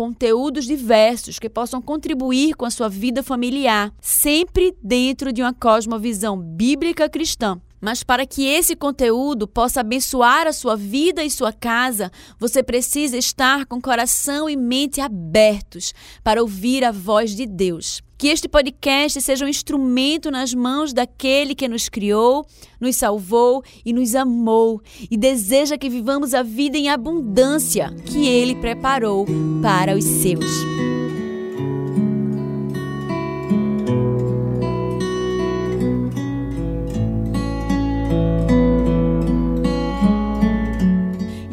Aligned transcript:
conteúdos 0.00 0.64
diversos 0.64 1.38
que 1.38 1.50
possam 1.50 1.82
contribuir 1.82 2.54
com 2.54 2.64
a 2.64 2.70
sua 2.70 2.88
vida 2.88 3.22
familiar, 3.22 3.92
sempre 4.00 4.74
dentro 4.82 5.30
de 5.30 5.42
uma 5.42 5.52
cosmovisão 5.52 6.40
bíblica 6.40 7.06
cristã. 7.06 7.60
Mas 7.78 8.02
para 8.02 8.24
que 8.24 8.46
esse 8.46 8.74
conteúdo 8.74 9.46
possa 9.46 9.80
abençoar 9.80 10.46
a 10.46 10.54
sua 10.54 10.74
vida 10.74 11.22
e 11.22 11.28
sua 11.28 11.52
casa, 11.52 12.10
você 12.38 12.62
precisa 12.62 13.18
estar 13.18 13.66
com 13.66 13.78
coração 13.78 14.48
e 14.48 14.56
mente 14.56 15.02
abertos 15.02 15.92
para 16.24 16.40
ouvir 16.40 16.82
a 16.82 16.90
voz 16.90 17.36
de 17.36 17.44
Deus. 17.44 18.00
Que 18.20 18.28
este 18.28 18.50
podcast 18.50 19.18
seja 19.22 19.46
um 19.46 19.48
instrumento 19.48 20.30
nas 20.30 20.52
mãos 20.52 20.92
daquele 20.92 21.54
que 21.54 21.66
nos 21.66 21.88
criou, 21.88 22.44
nos 22.78 22.96
salvou 22.96 23.64
e 23.82 23.94
nos 23.94 24.14
amou 24.14 24.82
e 25.10 25.16
deseja 25.16 25.78
que 25.78 25.88
vivamos 25.88 26.34
a 26.34 26.42
vida 26.42 26.76
em 26.76 26.90
abundância 26.90 27.90
que 28.04 28.28
ele 28.28 28.54
preparou 28.56 29.24
para 29.62 29.96
os 29.96 30.04
seus. 30.04 30.89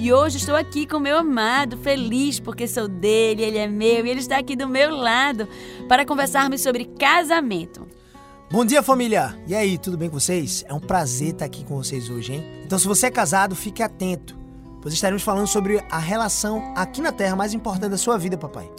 E 0.08 0.14
hoje 0.14 0.38
estou 0.38 0.56
aqui 0.56 0.88
com 0.88 1.00
meu 1.00 1.18
amado, 1.18 1.78
feliz 1.80 2.40
porque 2.40 2.66
sou 2.66 2.88
dele, 2.88 3.44
ele 3.44 3.58
é 3.58 3.68
meu 3.68 4.06
e 4.06 4.10
ele 4.10 4.22
está 4.22 4.38
aqui 4.38 4.56
do 4.56 4.66
meu 4.66 4.96
lado 4.96 5.50
para 5.90 6.06
conversarmos 6.06 6.62
sobre 6.62 6.86
casamento. 6.86 7.86
Bom 8.50 8.64
dia, 8.64 8.82
família! 8.82 9.38
E 9.46 9.54
aí, 9.54 9.78
tudo 9.78 9.98
bem 9.98 10.10
com 10.10 10.18
vocês? 10.18 10.64
É 10.66 10.74
um 10.74 10.80
prazer 10.80 11.32
estar 11.32 11.44
aqui 11.44 11.66
com 11.66 11.76
vocês 11.76 12.10
hoje, 12.10 12.36
hein? 12.36 12.62
Então, 12.66 12.80
se 12.80 12.88
você 12.88 13.08
é 13.08 13.12
casado, 13.12 13.54
fique 13.54 13.84
atento, 13.84 14.34
pois 14.82 14.94
estaremos 14.94 15.24
falando 15.24 15.46
sobre 15.48 15.84
a 15.92 16.00
relação 16.00 16.74
aqui 16.74 17.02
na 17.02 17.12
Terra 17.12 17.36
mais 17.36 17.54
importante 17.54 17.90
da 17.90 17.98
sua 17.98 18.18
vida, 18.18 18.38
papai. 18.38 18.72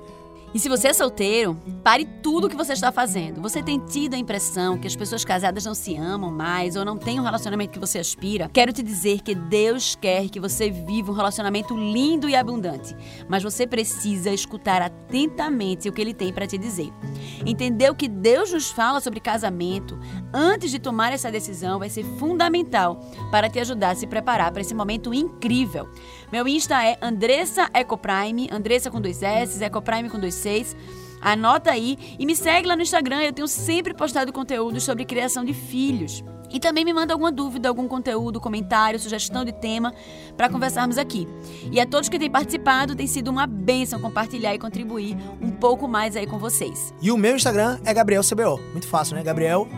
E 0.54 0.58
se 0.58 0.68
você 0.68 0.88
é 0.88 0.92
solteiro, 0.94 1.60
pare 1.84 2.06
tudo 2.22 2.46
o 2.46 2.50
que 2.50 2.56
você 2.56 2.72
está 2.72 2.90
fazendo. 2.90 3.42
Você 3.42 3.62
tem 3.62 3.78
tido 3.78 4.14
a 4.14 4.18
impressão 4.18 4.78
que 4.78 4.86
as 4.86 4.96
pessoas 4.96 5.22
casadas 5.22 5.64
não 5.64 5.74
se 5.74 5.94
amam 5.94 6.30
mais 6.30 6.74
ou 6.74 6.86
não 6.86 6.96
têm 6.96 7.20
um 7.20 7.22
relacionamento 7.22 7.72
que 7.72 7.78
você 7.78 7.98
aspira? 7.98 8.50
Quero 8.52 8.72
te 8.72 8.82
dizer 8.82 9.20
que 9.20 9.34
Deus 9.34 9.94
quer 9.94 10.28
que 10.30 10.40
você 10.40 10.70
viva 10.70 11.12
um 11.12 11.14
relacionamento 11.14 11.76
lindo 11.76 12.28
e 12.30 12.34
abundante, 12.34 12.96
mas 13.28 13.42
você 13.42 13.66
precisa 13.66 14.30
escutar 14.30 14.80
atentamente 14.80 15.88
o 15.88 15.92
que 15.92 16.00
ele 16.00 16.14
tem 16.14 16.32
para 16.32 16.46
te 16.46 16.56
dizer. 16.56 16.90
Entender 17.44 17.90
o 17.90 17.94
que 17.94 18.08
Deus 18.08 18.50
nos 18.50 18.70
fala 18.70 19.00
sobre 19.00 19.20
casamento 19.20 19.98
antes 20.32 20.70
de 20.70 20.78
tomar 20.78 21.12
essa 21.12 21.30
decisão 21.30 21.78
vai 21.78 21.90
ser 21.90 22.04
fundamental 22.18 23.00
para 23.30 23.50
te 23.50 23.60
ajudar 23.60 23.90
a 23.90 23.94
se 23.94 24.06
preparar 24.06 24.50
para 24.50 24.62
esse 24.62 24.74
momento 24.74 25.12
incrível. 25.12 25.88
Meu 26.32 26.48
Insta 26.48 26.82
é 26.84 26.98
Andressa 27.02 27.70
Ecoprime, 27.74 28.48
Andressa 28.50 28.90
com 28.90 29.00
dois 29.00 29.22
S, 29.22 29.62
Ecoprime 29.62 30.08
com 30.08 30.18
dois 30.18 30.37
vocês. 30.38 30.76
Anota 31.20 31.70
aí 31.70 31.98
e 32.18 32.24
me 32.24 32.36
segue 32.36 32.68
lá 32.68 32.76
no 32.76 32.82
Instagram. 32.82 33.20
Eu 33.22 33.32
tenho 33.32 33.48
sempre 33.48 33.92
postado 33.92 34.32
conteúdo 34.32 34.80
sobre 34.80 35.04
criação 35.04 35.44
de 35.44 35.52
filhos. 35.52 36.22
E 36.50 36.58
também 36.58 36.82
me 36.82 36.94
manda 36.94 37.12
alguma 37.12 37.30
dúvida, 37.30 37.68
algum 37.68 37.86
conteúdo, 37.86 38.40
comentário, 38.40 38.98
sugestão 38.98 39.44
de 39.44 39.52
tema 39.52 39.92
para 40.34 40.48
conversarmos 40.48 40.96
aqui. 40.96 41.28
E 41.70 41.78
a 41.78 41.84
todos 41.84 42.08
que 42.08 42.18
têm 42.18 42.30
participado, 42.30 42.96
tem 42.96 43.06
sido 43.06 43.28
uma 43.28 43.46
bênção 43.46 44.00
compartilhar 44.00 44.54
e 44.54 44.58
contribuir 44.58 45.14
um 45.42 45.50
pouco 45.50 45.86
mais 45.86 46.16
aí 46.16 46.26
com 46.26 46.38
vocês. 46.38 46.94
E 47.02 47.10
o 47.10 47.18
meu 47.18 47.36
Instagram 47.36 47.78
é 47.84 47.92
Gabriel 47.92 48.22
CBO. 48.22 48.58
Muito 48.72 48.88
fácil, 48.88 49.16
né? 49.16 49.22
Gabriel 49.22 49.68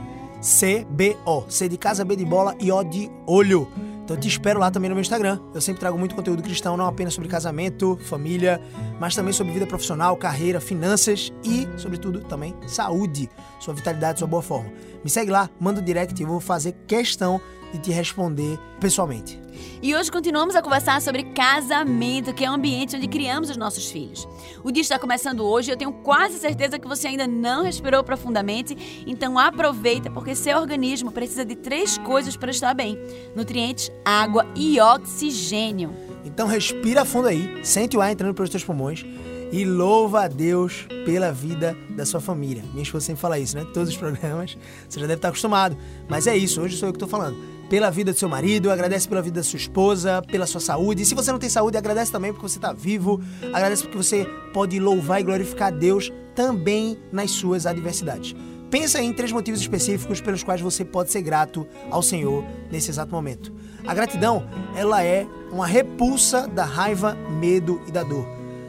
CBO. 0.40 1.44
C 1.48 1.68
de 1.68 1.76
casa, 1.76 2.04
B 2.04 2.14
de 2.14 2.24
bola 2.24 2.54
e 2.60 2.70
O 2.70 2.84
de 2.84 3.10
olho. 3.26 3.66
Então 4.10 4.18
te 4.18 4.26
espero 4.26 4.58
lá 4.58 4.72
também 4.72 4.88
no 4.88 4.96
meu 4.96 5.02
Instagram. 5.02 5.38
Eu 5.54 5.60
sempre 5.60 5.78
trago 5.78 5.96
muito 5.96 6.16
conteúdo 6.16 6.42
cristão, 6.42 6.76
não 6.76 6.84
apenas 6.84 7.14
sobre 7.14 7.30
casamento, 7.30 7.96
família, 8.06 8.60
mas 8.98 9.14
também 9.14 9.32
sobre 9.32 9.52
vida 9.52 9.68
profissional, 9.68 10.16
carreira, 10.16 10.60
finanças 10.60 11.32
e, 11.44 11.68
sobretudo, 11.76 12.18
também 12.22 12.52
saúde, 12.66 13.30
sua 13.60 13.72
vitalidade, 13.72 14.18
sua 14.18 14.26
boa 14.26 14.42
forma. 14.42 14.68
Me 15.04 15.08
segue 15.08 15.30
lá, 15.30 15.48
manda 15.60 15.80
um 15.80 15.84
direct 15.84 16.20
e 16.20 16.24
eu 16.24 16.28
vou 16.28 16.40
fazer 16.40 16.72
questão 16.88 17.40
de 17.72 17.78
te 17.78 17.90
responder 17.90 18.58
pessoalmente. 18.80 19.40
E 19.82 19.94
hoje 19.94 20.10
continuamos 20.10 20.54
a 20.54 20.62
conversar 20.62 21.00
sobre 21.00 21.24
casamento, 21.24 22.34
que 22.34 22.44
é 22.44 22.50
o 22.50 22.54
ambiente 22.54 22.96
onde 22.96 23.08
criamos 23.08 23.50
os 23.50 23.56
nossos 23.56 23.90
filhos. 23.90 24.28
O 24.62 24.70
dia 24.70 24.82
está 24.82 24.98
começando 24.98 25.40
hoje 25.40 25.70
e 25.70 25.72
eu 25.72 25.76
tenho 25.76 25.92
quase 25.92 26.38
certeza 26.38 26.78
que 26.78 26.88
você 26.88 27.08
ainda 27.08 27.26
não 27.26 27.64
respirou 27.64 28.02
profundamente, 28.04 29.04
então 29.06 29.38
aproveita 29.38 30.10
porque 30.10 30.34
seu 30.34 30.58
organismo 30.58 31.10
precisa 31.10 31.44
de 31.44 31.56
três 31.56 31.98
coisas 31.98 32.36
para 32.36 32.50
estar 32.50 32.74
bem: 32.74 32.98
nutrientes, 33.34 33.90
água 34.04 34.46
e 34.54 34.80
oxigênio. 34.80 35.94
Então 36.24 36.46
respira 36.46 37.04
fundo 37.04 37.28
aí, 37.28 37.64
sente 37.64 37.96
o 37.96 38.00
ar 38.00 38.12
entrando 38.12 38.34
pelos 38.34 38.50
teus 38.50 38.64
pulmões 38.64 39.04
e 39.52 39.64
louva 39.64 40.24
a 40.24 40.28
Deus 40.28 40.86
pela 41.04 41.32
vida 41.32 41.76
da 41.90 42.06
sua 42.06 42.20
família. 42.20 42.62
Minha 42.72 42.82
esposa 42.82 43.06
sempre 43.06 43.20
fala 43.20 43.38
isso, 43.38 43.56
né? 43.56 43.66
Todos 43.72 43.88
os 43.88 43.96
programas, 43.98 44.56
você 44.88 45.00
já 45.00 45.06
deve 45.06 45.18
estar 45.18 45.28
acostumado. 45.28 45.76
Mas 46.08 46.26
é 46.26 46.36
isso, 46.36 46.60
hoje 46.60 46.76
sou 46.76 46.88
eu 46.88 46.92
que 46.92 46.96
estou 46.96 47.08
falando. 47.08 47.59
Pela 47.70 47.88
vida 47.88 48.12
do 48.12 48.18
seu 48.18 48.28
marido, 48.28 48.68
agradece 48.68 49.08
pela 49.08 49.22
vida 49.22 49.36
da 49.36 49.44
sua 49.44 49.56
esposa, 49.56 50.20
pela 50.22 50.44
sua 50.44 50.60
saúde. 50.60 51.04
E 51.04 51.06
se 51.06 51.14
você 51.14 51.30
não 51.30 51.38
tem 51.38 51.48
saúde, 51.48 51.78
agradece 51.78 52.10
também 52.10 52.32
porque 52.32 52.48
você 52.48 52.58
está 52.58 52.72
vivo, 52.72 53.20
agradece 53.52 53.84
porque 53.84 53.96
você 53.96 54.26
pode 54.52 54.80
louvar 54.80 55.20
e 55.20 55.22
glorificar 55.22 55.70
Deus 55.70 56.12
também 56.34 56.98
nas 57.12 57.30
suas 57.30 57.66
adversidades. 57.66 58.34
Pensa 58.72 59.00
em 59.00 59.12
três 59.12 59.30
motivos 59.30 59.60
específicos 59.60 60.20
pelos 60.20 60.42
quais 60.42 60.60
você 60.60 60.84
pode 60.84 61.12
ser 61.12 61.22
grato 61.22 61.64
ao 61.92 62.02
Senhor 62.02 62.44
nesse 62.72 62.90
exato 62.90 63.12
momento. 63.12 63.52
A 63.86 63.94
gratidão, 63.94 64.44
ela 64.74 65.04
é 65.04 65.24
uma 65.52 65.66
repulsa 65.66 66.48
da 66.48 66.64
raiva, 66.64 67.14
medo 67.14 67.80
e 67.86 67.92
da 67.92 68.02
dor. 68.02 68.26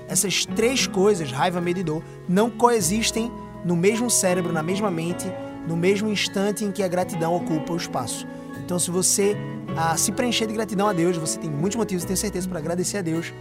Essas 0.07 0.45
três 0.45 0.85
coisas, 0.85 1.31
raiva, 1.31 1.59
medo 1.59 1.79
e 1.79 1.84
dor, 1.84 2.03
não 2.29 2.51
coexistem 2.51 3.31
no 3.66 3.75
mesmo 3.75 4.11
cérebro, 4.11 4.53
na 4.53 4.61
mesma 4.61 4.91
mente, 4.91 5.25
no 5.67 5.75
mesmo 5.75 6.08
instante 6.08 6.64
em 6.64 6.72
que 6.72 6.84
a 6.84 6.87
gratidão 6.87 7.35
ocupa 7.35 7.73
o 7.73 7.78
espaço. 7.78 8.28
Então, 8.72 8.79
se 8.79 8.90
você 8.90 9.35
ah, 9.76 9.97
se 9.97 10.14
preencher 10.14 10.47
de 10.47 10.53
gratidão 10.53 10.88
a 10.88 10.94
Deus, 10.94 11.18
você 11.18 11.38
tem 11.38 11.50
muitos 11.50 11.76
motivos, 11.76 12.06
tenho 12.06 12.16
certeza, 12.16 12.47
para 12.47 12.58
agradecer 12.58 13.00
a 13.00 13.02
Deus, 13.02 13.34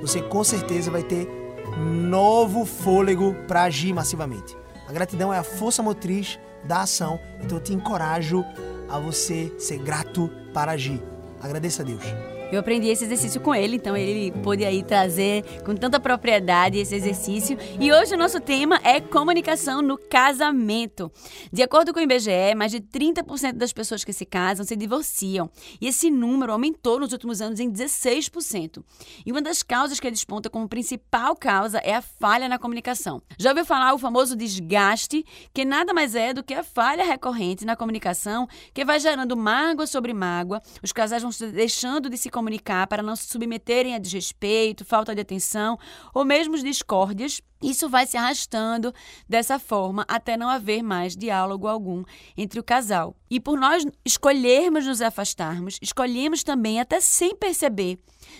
você 0.00 0.22
com 0.22 0.42
certeza 0.42 0.90
vai 0.90 1.02
ter 1.02 1.28
novo 1.76 2.64
fôlego 2.64 3.34
para 3.46 3.64
agir 3.64 3.92
massivamente. 3.92 4.56
A 4.88 4.92
gratidão 4.94 5.30
é 5.30 5.36
a 5.36 5.42
força 5.42 5.82
motriz 5.82 6.38
da 6.64 6.80
ação, 6.80 7.20
então 7.38 7.58
eu 7.58 7.62
te 7.62 7.74
encorajo 7.74 8.42
a 8.88 8.98
você 8.98 9.52
ser 9.58 9.76
grato 9.76 10.30
para 10.54 10.72
agir. 10.72 11.02
Agradeça 11.42 11.82
a 11.82 11.84
Deus. 11.84 12.04
Eu 12.50 12.60
aprendi 12.60 12.88
esse 12.88 13.04
exercício 13.04 13.42
com 13.42 13.54
ele, 13.54 13.76
então 13.76 13.94
ele 13.94 14.32
pôde 14.40 14.64
aí 14.64 14.82
trazer 14.82 15.44
com 15.66 15.74
tanta 15.74 16.00
propriedade 16.00 16.78
esse 16.78 16.94
exercício. 16.94 17.58
E 17.78 17.92
hoje 17.92 18.14
o 18.14 18.18
nosso 18.18 18.40
tema 18.40 18.80
é 18.82 19.02
comunicação 19.02 19.82
no 19.82 19.98
casamento. 19.98 21.12
De 21.52 21.62
acordo 21.62 21.92
com 21.92 22.00
o 22.00 22.02
IBGE, 22.02 22.54
mais 22.56 22.72
de 22.72 22.80
30% 22.80 23.52
das 23.52 23.70
pessoas 23.70 24.02
que 24.02 24.14
se 24.14 24.24
casam 24.24 24.64
se 24.64 24.74
divorciam. 24.76 25.50
E 25.78 25.88
esse 25.88 26.10
número 26.10 26.50
aumentou 26.50 26.98
nos 26.98 27.12
últimos 27.12 27.42
anos 27.42 27.60
em 27.60 27.70
16%. 27.70 28.82
E 29.26 29.30
uma 29.30 29.42
das 29.42 29.62
causas 29.62 30.00
que 30.00 30.06
ele 30.06 30.14
desponta 30.14 30.48
como 30.48 30.66
principal 30.66 31.36
causa 31.36 31.76
é 31.84 31.94
a 31.94 32.00
falha 32.00 32.48
na 32.48 32.58
comunicação. 32.58 33.20
Já 33.38 33.50
ouviu 33.50 33.66
falar 33.66 33.92
o 33.92 33.98
famoso 33.98 34.34
desgaste, 34.34 35.22
que 35.52 35.66
nada 35.66 35.92
mais 35.92 36.14
é 36.14 36.32
do 36.32 36.42
que 36.42 36.54
a 36.54 36.64
falha 36.64 37.04
recorrente 37.04 37.66
na 37.66 37.76
comunicação 37.76 38.48
que 38.72 38.86
vai 38.86 38.98
gerando 38.98 39.36
mágoa 39.36 39.86
sobre 39.86 40.14
mágoa, 40.14 40.62
os 40.82 40.92
casais 40.92 41.22
vão 41.22 41.30
deixando 41.52 42.08
de 42.08 42.16
se 42.16 42.30
comunicar 42.38 42.86
para 42.86 43.02
não 43.02 43.16
se 43.16 43.26
submeterem 43.26 43.94
a 43.94 43.98
desrespeito, 43.98 44.84
falta 44.84 45.12
de 45.14 45.20
atenção 45.20 45.76
ou 46.14 46.24
mesmo 46.24 46.56
discórdias. 46.56 47.42
Isso 47.60 47.88
vai 47.88 48.06
se 48.06 48.16
arrastando 48.16 48.94
dessa 49.28 49.58
forma 49.58 50.04
até 50.06 50.36
não 50.36 50.48
haver 50.48 50.80
mais 50.80 51.16
diálogo 51.16 51.66
algum 51.66 52.04
entre 52.36 52.60
o 52.60 52.62
casal. 52.62 53.16
E 53.28 53.40
por 53.40 53.58
nós 53.58 53.84
escolhermos 54.04 54.86
nos 54.86 55.02
afastarmos, 55.02 55.76
escolhemos 55.82 56.44
também, 56.44 56.78
até 56.78 57.00
sem 57.00 57.34
perceber, 57.34 57.98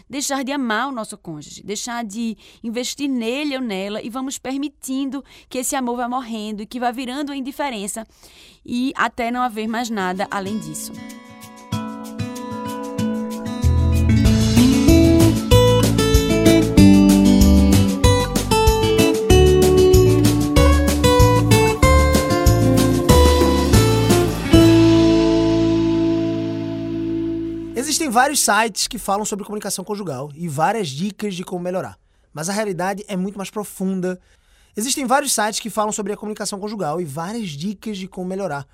deixar 0.09 0.45
de 0.45 0.53
amar 0.53 0.87
o 0.89 0.93
nosso 0.93 1.19
cônjuge, 1.19 1.65
deixar 1.65 2.05
de 2.05 2.37
investir 2.63 3.09
nele 3.09 3.57
ou 3.57 3.63
nela 3.63 4.01
e 4.01 4.09
vamos 4.09 4.39
permitindo 4.39 5.25
que 5.49 5.59
esse 5.59 5.75
amor 5.75 5.97
vá 5.97 6.09
morrendo 6.09 6.63
e 6.63 6.67
que 6.67 6.79
vá 6.79 6.93
virando 6.93 7.35
indiferença 7.35 8.07
e 8.65 8.93
até 8.95 9.33
não 9.33 9.43
haver 9.43 9.67
mais 9.67 9.91
nada 9.91 10.29
além 10.31 10.59
disso. 10.59 10.93
Existem 27.79 28.11
vários 28.11 28.43
sites 28.43 28.89
que 28.89 28.99
falam 28.99 29.25
sobre 29.25 29.45
comunicação 29.45 29.85
conjugal 29.85 30.33
e 30.35 30.49
várias 30.49 30.89
dicas 30.89 31.37
de 31.37 31.45
como 31.45 31.63
melhorar. 31.63 31.97
Mas 32.33 32.49
a 32.49 32.53
realidade 32.53 33.05
é 33.07 33.17
muito 33.17 33.39
mais 33.39 33.51
profunda. 33.51 34.19
Existem 34.77 35.07
vários 35.07 35.33
sites 35.33 35.61
que 35.61 35.71
falam 35.71 35.93
sobre 35.93 36.13
a 36.13 36.17
comunicação 36.17 36.59
conjugal 36.59 37.01
e 37.01 37.05
várias 37.05 37.51
dicas 37.51 37.97
de 37.97 38.09
como 38.09 38.27
melhorar. 38.27 38.67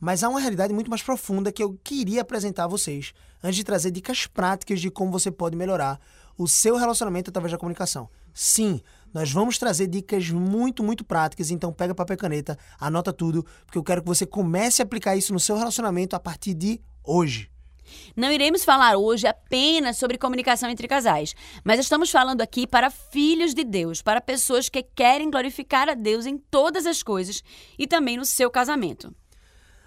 Mas 0.00 0.24
há 0.24 0.30
uma 0.30 0.40
realidade 0.40 0.72
muito 0.72 0.88
mais 0.88 1.02
profunda 1.02 1.52
que 1.52 1.62
eu 1.62 1.78
queria 1.84 2.22
apresentar 2.22 2.64
a 2.64 2.66
vocês 2.66 3.12
antes 3.44 3.56
de 3.56 3.62
trazer 3.62 3.90
dicas 3.90 4.26
práticas 4.26 4.80
de 4.80 4.90
como 4.90 5.12
você 5.12 5.30
pode 5.30 5.54
melhorar 5.54 6.00
o 6.38 6.48
seu 6.48 6.76
relacionamento 6.76 7.28
através 7.28 7.52
da 7.52 7.58
comunicação. 7.58 8.08
Sim, 8.32 8.80
nós 9.12 9.30
vamos 9.30 9.58
trazer 9.58 9.86
dicas 9.86 10.30
muito, 10.30 10.82
muito 10.82 11.04
práticas, 11.04 11.50
então 11.50 11.74
pega 11.74 11.94
papel 11.94 12.14
e 12.14 12.18
caneta, 12.18 12.58
anota 12.80 13.12
tudo, 13.12 13.44
porque 13.66 13.76
eu 13.76 13.84
quero 13.84 14.00
que 14.00 14.08
você 14.08 14.24
comece 14.24 14.80
a 14.80 14.84
aplicar 14.84 15.14
isso 15.14 15.34
no 15.34 15.40
seu 15.40 15.58
relacionamento 15.58 16.16
a 16.16 16.18
partir 16.18 16.54
de 16.54 16.80
hoje. 17.04 17.54
Não 18.16 18.32
iremos 18.32 18.64
falar 18.64 18.96
hoje 18.96 19.26
apenas 19.26 19.96
sobre 19.96 20.18
comunicação 20.18 20.68
entre 20.68 20.88
casais, 20.88 21.34
mas 21.64 21.80
estamos 21.80 22.10
falando 22.10 22.40
aqui 22.40 22.66
para 22.66 22.90
filhos 22.90 23.54
de 23.54 23.64
Deus, 23.64 24.02
para 24.02 24.20
pessoas 24.20 24.68
que 24.68 24.82
querem 24.82 25.30
glorificar 25.30 25.88
a 25.88 25.94
Deus 25.94 26.26
em 26.26 26.38
todas 26.38 26.86
as 26.86 27.02
coisas 27.02 27.42
e 27.78 27.86
também 27.86 28.16
no 28.16 28.24
seu 28.24 28.50
casamento. 28.50 29.14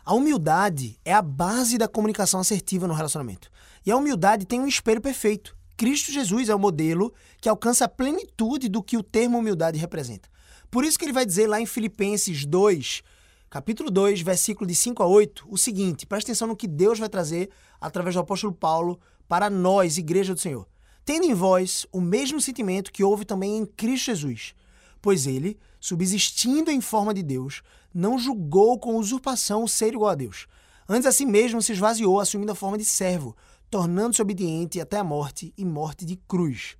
A 0.06 0.14
humildade 0.14 1.00
é 1.06 1.14
a 1.14 1.22
base 1.22 1.78
da 1.78 1.88
comunicação 1.88 2.40
assertiva 2.40 2.88
no 2.88 2.94
relacionamento. 2.94 3.50
E 3.86 3.92
a 3.92 3.96
humildade 3.96 4.46
tem 4.46 4.60
um 4.60 4.68
espelho 4.68 5.02
perfeito. 5.02 5.56
Cristo 5.78 6.12
Jesus 6.12 6.50
é 6.50 6.56
o 6.56 6.60
modelo 6.60 7.14
que 7.40 7.48
alcança 7.48 7.86
a 7.86 7.88
plenitude 7.88 8.68
do 8.68 8.84
que 8.84 8.98
o 8.98 9.04
termo 9.04 9.38
humildade 9.38 9.78
representa. 9.78 10.28
Por 10.70 10.84
isso 10.84 11.00
que 11.00 11.06
ele 11.06 11.14
vai 11.14 11.26
dizer 11.26 11.48
lá 11.48 11.62
em 11.62 11.66
Filipenses 11.66 12.46
2, 12.46 13.02
capítulo 13.50 13.90
2, 13.90 14.22
versículo 14.22 14.68
de 14.68 14.76
5 14.76 15.02
a 15.02 15.08
8, 15.08 15.48
o 15.50 15.58
seguinte: 15.58 16.06
presta 16.06 16.32
atenção 16.32 16.48
no 16.48 16.56
que 16.56 16.68
Deus 16.68 17.00
vai 17.00 17.10
trazer 17.10 17.50
através 17.82 18.16
do 18.16 18.22
apóstolo 18.22 18.54
Paulo 18.54 19.00
para 19.28 19.50
nós, 19.50 19.98
igreja 19.98 20.34
do 20.34 20.40
Senhor. 20.40 20.68
Tendo 21.04 21.26
em 21.26 21.34
vós 21.34 21.88
o 21.92 22.00
mesmo 22.00 22.40
sentimento 22.40 22.92
que 22.92 23.04
houve 23.04 23.26
também 23.26 23.58
em 23.58 23.66
Cristo 23.66 24.06
Jesus, 24.06 24.54
pois 25.02 25.26
ele, 25.26 25.58
subsistindo 25.80 26.70
em 26.70 26.82
forma 26.82 27.14
de 27.14 27.24
Deus, 27.24 27.64
não 27.94 28.20
julgou 28.20 28.78
com 28.78 28.98
usurpação 28.98 29.64
o 29.64 29.68
ser 29.68 29.94
igual 29.94 30.12
a 30.12 30.16
Deus. 30.16 30.46
Antes 30.88 31.08
a 31.08 31.12
si 31.12 31.26
mesmo 31.26 31.62
se 31.62 31.72
esvaziou, 31.72 32.20
assumindo 32.20 32.52
a 32.52 32.56
forma 32.56 32.78
de 32.78 32.86
servo, 32.86 33.36
tornando-se 33.70 34.22
obediente 34.22 34.80
até 34.80 34.98
a 34.98 35.04
morte 35.04 35.54
e 35.58 35.66
morte 35.66 36.06
de 36.06 36.16
cruz. 36.16 36.76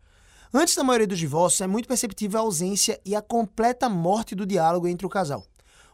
Antes 0.54 0.76
da 0.76 0.84
maioria 0.84 1.08
dos 1.08 1.20
divórcios, 1.20 1.62
é 1.62 1.68
muito 1.68 1.88
perceptível 1.88 2.40
a 2.40 2.44
ausência 2.44 3.00
e 3.06 3.16
a 3.16 3.22
completa 3.22 3.88
morte 3.88 4.36
do 4.36 4.46
diálogo 4.46 4.88
entre 4.88 5.06
o 5.06 5.10
casal. 5.10 5.46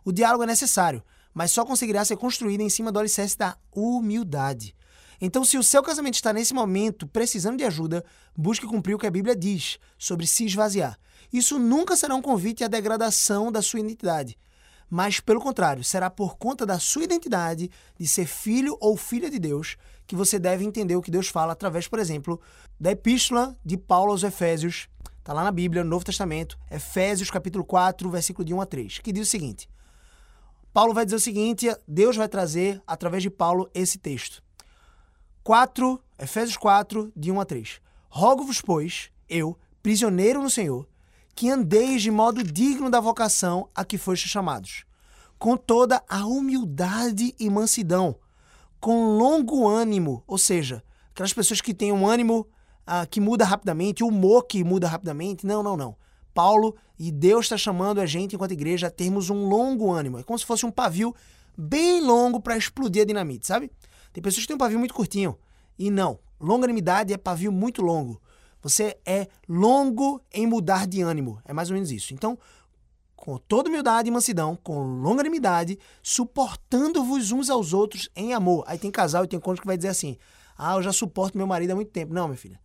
O 0.05 0.11
diálogo 0.11 0.43
é 0.43 0.47
necessário, 0.47 1.03
mas 1.33 1.49
só 1.49 1.65
conseguirá 1.65 2.05
ser 2.05 2.15
construído 2.15 2.61
em 2.61 2.69
cima 2.69 2.91
do 2.91 2.99
alicerce 2.99 3.35
da 3.35 3.57
humildade. 3.73 4.75
Então, 5.19 5.43
se 5.43 5.57
o 5.57 5.63
seu 5.63 5.81
casamento 5.81 6.13
está 6.13 6.31
nesse 6.31 6.53
momento 6.53 7.07
precisando 7.07 7.57
de 7.57 7.63
ajuda, 7.63 8.05
busque 8.37 8.67
cumprir 8.67 8.93
o 8.93 8.99
que 8.99 9.07
a 9.07 9.11
Bíblia 9.11 9.35
diz 9.35 9.79
sobre 9.97 10.27
se 10.27 10.45
esvaziar. 10.45 10.95
Isso 11.33 11.57
nunca 11.57 11.97
será 11.97 12.13
um 12.13 12.21
convite 12.21 12.63
à 12.63 12.67
degradação 12.67 13.51
da 13.51 13.63
sua 13.63 13.79
identidade, 13.79 14.37
mas, 14.87 15.19
pelo 15.19 15.41
contrário, 15.41 15.83
será 15.83 16.11
por 16.11 16.37
conta 16.37 16.67
da 16.67 16.77
sua 16.77 17.03
identidade 17.03 17.71
de 17.97 18.07
ser 18.07 18.27
filho 18.27 18.77
ou 18.79 18.95
filha 18.95 19.31
de 19.31 19.39
Deus 19.39 19.75
que 20.05 20.15
você 20.15 20.37
deve 20.37 20.63
entender 20.63 20.95
o 20.95 21.01
que 21.01 21.09
Deus 21.09 21.29
fala 21.29 21.53
através, 21.53 21.87
por 21.87 21.97
exemplo, 21.97 22.39
da 22.79 22.91
epístola 22.91 23.57
de 23.65 23.75
Paulo 23.75 24.11
aos 24.11 24.21
Efésios, 24.21 24.87
está 25.17 25.33
lá 25.33 25.43
na 25.43 25.51
Bíblia, 25.51 25.83
no 25.83 25.89
Novo 25.89 26.05
Testamento, 26.05 26.59
Efésios 26.69 27.31
capítulo 27.31 27.65
4, 27.65 28.07
versículo 28.11 28.45
de 28.45 28.53
1 28.53 28.61
a 28.61 28.65
3, 28.67 28.99
que 28.99 29.11
diz 29.11 29.27
o 29.27 29.31
seguinte: 29.31 29.67
Paulo 30.75 30.93
vai 30.93 31.05
dizer 31.05 31.15
o 31.15 31.21
seguinte, 31.21 31.73
Deus 31.87 32.17
vai 32.17 32.27
trazer, 32.27 32.83
através 32.85 33.23
de 33.23 33.29
Paulo, 33.29 33.69
esse 33.73 33.97
texto. 33.97 34.43
4, 35.41 35.97
Efésios 36.19 36.57
4, 36.57 37.13
de 37.15 37.31
1 37.31 37.39
a 37.39 37.45
3. 37.45 37.81
Rogo-vos, 38.09 38.59
pois, 38.59 39.09
eu, 39.29 39.57
prisioneiro 39.81 40.43
no 40.43 40.49
Senhor, 40.49 40.85
que 41.33 41.49
andeis 41.49 42.01
de 42.01 42.11
modo 42.11 42.43
digno 42.43 42.89
da 42.89 42.99
vocação 42.99 43.69
a 43.73 43.85
que 43.85 43.97
fostes 43.97 44.29
chamados, 44.29 44.83
com 45.39 45.55
toda 45.55 46.03
a 46.09 46.25
humildade 46.25 47.33
e 47.39 47.49
mansidão, 47.49 48.17
com 48.77 49.17
longo 49.17 49.65
ânimo, 49.65 50.25
ou 50.27 50.37
seja, 50.37 50.83
aquelas 51.11 51.31
pessoas 51.31 51.61
que 51.61 51.73
têm 51.73 51.93
um 51.93 52.05
ânimo 52.05 52.45
ah, 52.85 53.05
que 53.05 53.21
muda 53.21 53.45
rapidamente, 53.45 54.03
humor 54.03 54.43
que 54.43 54.61
muda 54.61 54.89
rapidamente. 54.89 55.47
Não, 55.47 55.63
não, 55.63 55.77
não. 55.77 55.95
Paulo 56.35 56.75
e 56.99 57.13
Deus 57.13 57.45
está 57.45 57.57
chamando 57.57 58.01
a 58.01 58.05
gente, 58.05 58.35
enquanto 58.35 58.51
igreja, 58.51 58.87
a 58.87 58.91
termos 58.91 59.29
um 59.29 59.47
longo 59.47 59.89
ânimo. 59.89 60.19
É 60.19 60.23
como 60.23 60.37
se 60.37 60.45
fosse 60.45 60.65
um 60.65 60.71
pavio 60.71 61.15
bem 61.57 62.01
longo 62.01 62.41
para 62.41 62.57
explodir 62.57 63.03
a 63.03 63.05
dinamite, 63.05 63.47
sabe? 63.47 63.71
Tem 64.11 64.21
pessoas 64.21 64.43
que 64.43 64.47
têm 64.49 64.55
um 64.55 64.59
pavio 64.59 64.77
muito 64.77 64.93
curtinho. 64.93 65.37
E 65.79 65.89
não. 65.89 66.19
Longanimidade 66.39 67.13
é 67.13 67.17
pavio 67.17 67.53
muito 67.53 67.81
longo. 67.81 68.21
Você 68.61 68.97
é 69.05 69.27
longo 69.47 70.21
em 70.33 70.45
mudar 70.45 70.85
de 70.85 71.01
ânimo. 71.01 71.39
É 71.45 71.53
mais 71.53 71.69
ou 71.69 71.73
menos 71.73 71.89
isso. 71.89 72.13
Então, 72.13 72.37
com 73.15 73.37
toda 73.37 73.69
humildade 73.69 74.09
e 74.09 74.11
mansidão, 74.11 74.57
com 74.61 75.01
longanimidade, 75.01 75.79
suportando-vos 76.03 77.31
uns 77.31 77.49
aos 77.49 77.71
outros 77.71 78.09
em 78.13 78.33
amor. 78.33 78.65
Aí 78.67 78.77
tem 78.77 78.91
casal 78.91 79.23
e 79.23 79.27
tem 79.27 79.39
cônjuge 79.39 79.61
que 79.61 79.67
vai 79.67 79.77
dizer 79.77 79.89
assim: 79.89 80.17
Ah, 80.57 80.75
eu 80.75 80.83
já 80.83 80.91
suporto 80.91 81.37
meu 81.37 81.47
marido 81.47 81.71
há 81.71 81.75
muito 81.75 81.91
tempo. 81.91 82.13
Não, 82.13 82.27
minha 82.27 82.37
filha. 82.37 82.59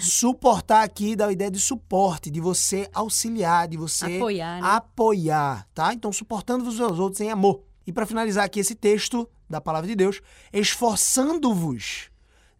Suportar 0.00 0.82
aqui 0.82 1.14
dá 1.14 1.26
a 1.26 1.32
ideia 1.32 1.50
de 1.50 1.60
suporte, 1.60 2.30
de 2.30 2.40
você 2.40 2.88
auxiliar, 2.92 3.68
de 3.68 3.76
você 3.76 4.16
apoiar, 4.16 4.60
né? 4.60 4.68
apoiar 4.68 5.68
tá? 5.74 5.92
Então, 5.92 6.12
suportando-vos 6.12 6.80
aos 6.80 6.98
outros 6.98 7.20
em 7.20 7.30
amor. 7.30 7.62
E 7.86 7.92
para 7.92 8.06
finalizar 8.06 8.44
aqui 8.44 8.60
esse 8.60 8.74
texto 8.74 9.28
da 9.48 9.60
palavra 9.60 9.86
de 9.86 9.94
Deus, 9.94 10.20
esforçando-vos 10.52 12.10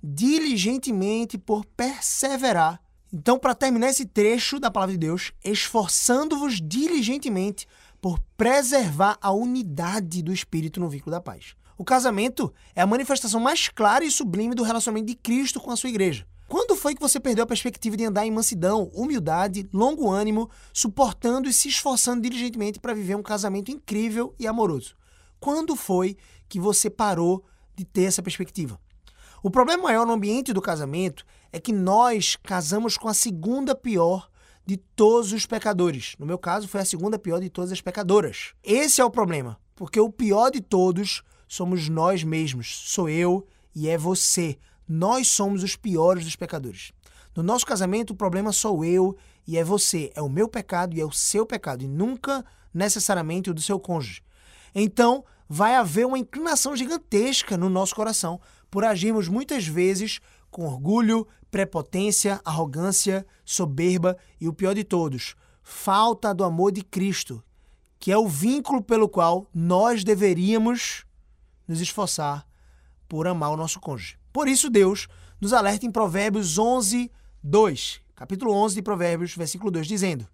diligentemente 0.03 1.39
por 1.39 1.65
perseverar. 1.65 2.81
Então, 3.13 3.39
para 3.39 3.55
terminar 3.55 3.89
esse 3.89 4.05
trecho 4.05 4.59
da 4.61 4.71
palavra 4.71 4.93
de 4.93 4.99
Deus, 4.99 5.33
esforçando-vos 5.43 6.61
diligentemente 6.61 7.67
por 8.03 8.19
preservar 8.37 9.17
a 9.21 9.33
unidade 9.33 10.23
do 10.23 10.33
espírito 10.33 10.79
no 10.79 10.91
vínculo 10.91 11.13
da 11.13 11.21
paz. 11.21 11.55
O 11.79 11.85
casamento 11.85 12.53
é 12.75 12.83
a 12.83 12.87
manifestação 12.87 13.41
mais 13.41 13.69
clara 13.69 14.05
e 14.05 14.11
sublime 14.11 14.55
do 14.55 14.63
relacionamento 14.63 15.07
de 15.07 15.15
Cristo 15.15 15.59
com 15.59 15.71
a 15.71 15.77
sua 15.77 15.89
igreja. 15.89 16.27
Quando 16.47 16.77
foi 16.77 16.95
que 16.95 17.01
você 17.01 17.19
perdeu 17.19 17.45
a 17.45 17.47
perspectiva 17.47 17.97
de 17.97 18.05
andar 18.05 18.27
em 18.27 18.31
mansidão, 18.31 18.91
humildade, 18.95 19.69
longo 19.73 20.11
ânimo, 20.11 20.51
suportando 20.73 21.49
e 21.49 21.53
se 21.53 21.69
esforçando 21.69 22.23
diligentemente 22.23 22.79
para 22.79 22.95
viver 22.95 23.17
um 23.17 23.23
casamento 23.23 23.71
incrível 23.71 24.35
e 24.39 24.47
amoroso? 24.47 24.95
Quando 25.41 25.75
foi 25.75 26.17
que 26.49 26.61
você 26.61 26.91
parou 26.91 27.45
de 27.75 27.85
ter 27.85 28.05
essa 28.05 28.23
perspectiva? 28.23 28.79
O 29.43 29.51
problema 29.51 29.83
maior 29.85 30.07
no 30.07 30.13
ambiente 30.13 30.53
do 30.53 30.63
casamento 30.63 31.25
é 31.53 31.61
que 31.61 31.73
nós 31.73 32.37
casamos 32.37 32.97
com 32.97 33.09
a 33.09 33.15
segunda 33.15 33.75
pior 33.75 34.31
de 34.67 34.77
todos 34.77 35.33
os 35.33 35.47
pecadores. 35.47 36.15
No 36.19 36.27
meu 36.27 36.39
caso, 36.39 36.69
foi 36.69 36.81
a 36.81 36.85
segunda 36.85 37.19
pior 37.19 37.41
de 37.41 37.51
todas 37.51 37.71
as 37.71 37.81
pecadoras. 37.81 38.55
Esse 38.63 39.01
é 39.01 39.05
o 39.05 39.11
problema, 39.11 39.59
porque 39.75 40.01
o 40.01 40.11
pior 40.11 40.51
de 40.51 40.61
todos 40.61 41.23
somos 41.47 41.89
nós 41.89 42.25
mesmos. 42.25 42.81
Sou 42.87 43.09
eu 43.09 43.47
e 43.75 43.89
é 43.89 43.99
você. 43.99 44.59
Nós 44.89 45.29
somos 45.29 45.63
os 45.63 45.77
piores 45.77 46.25
dos 46.25 46.37
pecadores. 46.37 46.93
No 47.35 47.43
nosso 47.43 47.67
casamento, 47.67 48.13
o 48.13 48.17
problema 48.17 48.53
sou 48.53 48.85
eu 48.85 49.17
e 49.47 49.59
é 49.59 49.65
você. 49.65 50.11
É 50.15 50.23
o 50.23 50.29
meu 50.29 50.49
pecado 50.49 50.95
e 50.95 51.01
é 51.01 51.05
o 51.05 51.13
seu 51.13 51.45
pecado, 51.45 51.83
e 51.83 51.89
nunca 51.89 52.45
necessariamente 52.73 53.51
o 53.51 53.55
do 53.55 53.61
seu 53.61 53.79
cônjuge. 53.79 54.23
Então, 54.75 55.25
vai 55.49 55.75
haver 55.75 56.07
uma 56.07 56.19
inclinação 56.19 56.77
gigantesca 56.77 57.57
no 57.57 57.69
nosso 57.69 57.95
coração 57.95 58.41
por 58.71 58.85
agirmos 58.85 59.29
muitas 59.29 59.67
vezes 59.67 60.21
com 60.51 60.67
orgulho, 60.67 61.27
prepotência, 61.51 62.41
arrogância, 62.45 63.27
soberba 63.45 64.17
e 64.41 64.49
o 64.49 64.53
pior 64.53 64.75
de 64.75 64.85
todos, 64.85 65.35
falta 65.63 66.35
do 66.35 66.45
amor 66.45 66.73
de 66.73 66.83
Cristo, 66.83 67.43
que 67.99 68.11
é 68.13 68.19
o 68.19 68.29
vínculo 68.29 68.83
pelo 68.83 69.09
qual 69.09 69.49
nós 69.55 70.05
deveríamos 70.05 71.05
nos 71.67 71.81
esforçar 71.81 72.47
por 73.09 73.27
amar 73.27 73.51
o 73.51 73.57
nosso 73.57 73.81
cônjuge. 73.81 74.19
Por 74.35 74.49
isso, 74.49 74.69
Deus 74.69 75.07
nos 75.41 75.53
alerta 75.53 75.87
em 75.87 75.93
Provérbios 75.93 76.59
11, 76.59 77.09
2, 77.41 78.01
capítulo 78.17 78.53
11 78.53 78.75
de 78.75 78.83
Provérbios, 78.83 79.37
versículo 79.37 79.71
2, 79.71 79.87
dizendo: 79.87 80.27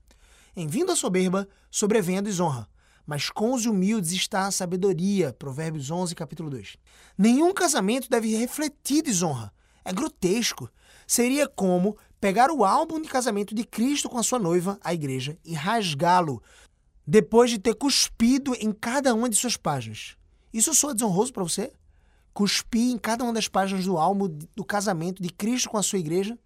Em 0.56 0.66
vindo 0.66 0.90
a 0.90 0.96
soberba, 0.96 1.46
sobrevém 1.70 2.16
a 2.16 2.22
desonra, 2.22 2.66
mas 3.04 3.28
com 3.28 3.52
os 3.52 3.66
humildes 3.66 4.12
está 4.12 4.46
a 4.46 4.50
sabedoria. 4.50 5.34
Provérbios 5.34 5.90
11, 5.90 6.14
capítulo 6.14 6.48
2. 6.48 6.78
Nenhum 7.18 7.52
casamento 7.52 8.08
deve 8.08 8.34
refletir 8.34 9.02
desonra. 9.02 9.52
É 9.84 9.92
grotesco. 9.92 10.70
Seria 11.06 11.46
como 11.46 11.94
pegar 12.18 12.50
o 12.50 12.64
álbum 12.64 13.02
de 13.02 13.08
casamento 13.08 13.54
de 13.54 13.64
Cristo 13.64 14.08
com 14.08 14.16
a 14.16 14.22
sua 14.22 14.38
noiva, 14.38 14.78
a 14.82 14.94
igreja, 14.94 15.36
e 15.44 15.52
rasgá-lo, 15.52 16.42
depois 17.06 17.50
de 17.50 17.58
ter 17.58 17.74
cuspido 17.74 18.54
em 18.54 18.72
cada 18.72 19.14
uma 19.14 19.28
de 19.28 19.36
suas 19.36 19.58
páginas. 19.58 20.16
Isso 20.54 20.72
soa 20.72 20.94
desonroso 20.94 21.34
para 21.34 21.42
você? 21.42 21.70
Cuspir 22.32 22.92
em 22.92 22.98
cada 22.98 23.24
uma 23.24 23.32
das 23.32 23.48
páginas 23.48 23.84
do 23.84 23.98
álbum 23.98 24.28
do 24.54 24.64
casamento 24.64 25.22
de 25.22 25.30
Cristo 25.30 25.68
com 25.68 25.76
a 25.76 25.82
sua 25.82 25.98
igreja, 25.98 26.38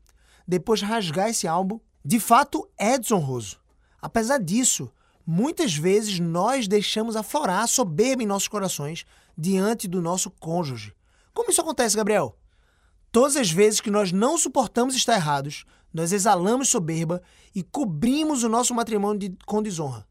depois 0.47 0.83
rasgar 0.83 1.29
esse 1.29 1.47
álbum? 1.47 1.79
De 2.05 2.21
fato, 2.21 2.69
é 2.77 2.99
desonroso. 2.99 3.59
Apesar 4.01 4.39
disso, 4.39 4.91
muitas 5.27 5.75
vezes 5.75 6.21
nós 6.21 6.69
deixamos 6.69 7.17
aflorar 7.17 7.63
a 7.63 7.67
soberba 7.67 8.23
em 8.23 8.27
nossos 8.27 8.49
corações 8.49 9.07
diante 9.37 9.89
do 9.89 10.03
nosso 10.03 10.31
cônjuge. 10.31 10.95
Como 11.33 11.51
isso 11.51 11.61
acontece, 11.61 11.97
Gabriel? 11.97 12.39
Todas 13.11 13.37
as 13.37 13.51
vezes 13.51 13.81
que 13.81 13.91
nós 13.91 14.13
não 14.13 14.37
suportamos 14.37 14.95
estar 14.95 15.15
errados, 15.15 15.65
nós 15.93 16.13
exalamos 16.13 16.69
soberba 16.69 17.23
e 17.55 17.63
cobrimos 17.63 18.43
o 18.43 18.49
nosso 18.49 18.75
matrimônio 18.75 19.19
de, 19.19 19.37
com 19.47 19.63
desonra. 19.63 20.07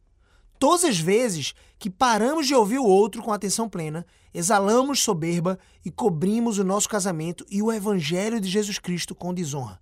Todas 0.64 0.86
as 0.86 0.98
vezes 0.98 1.54
que 1.78 1.90
paramos 1.90 2.48
de 2.48 2.56
ouvir 2.56 2.80
o 2.80 2.86
outro 2.86 3.22
com 3.22 3.34
atenção 3.34 3.68
plena, 3.68 4.06
exalamos 4.34 5.02
soberba 5.02 5.60
e 5.84 5.92
cobrimos 5.92 6.58
o 6.58 6.64
nosso 6.64 6.88
casamento 6.88 7.46
e 7.52 7.62
o 7.62 7.70
evangelho 7.70 8.40
de 8.40 8.48
Jesus 8.48 8.80
Cristo 8.80 9.14
com 9.14 9.34
desonra. 9.34 9.82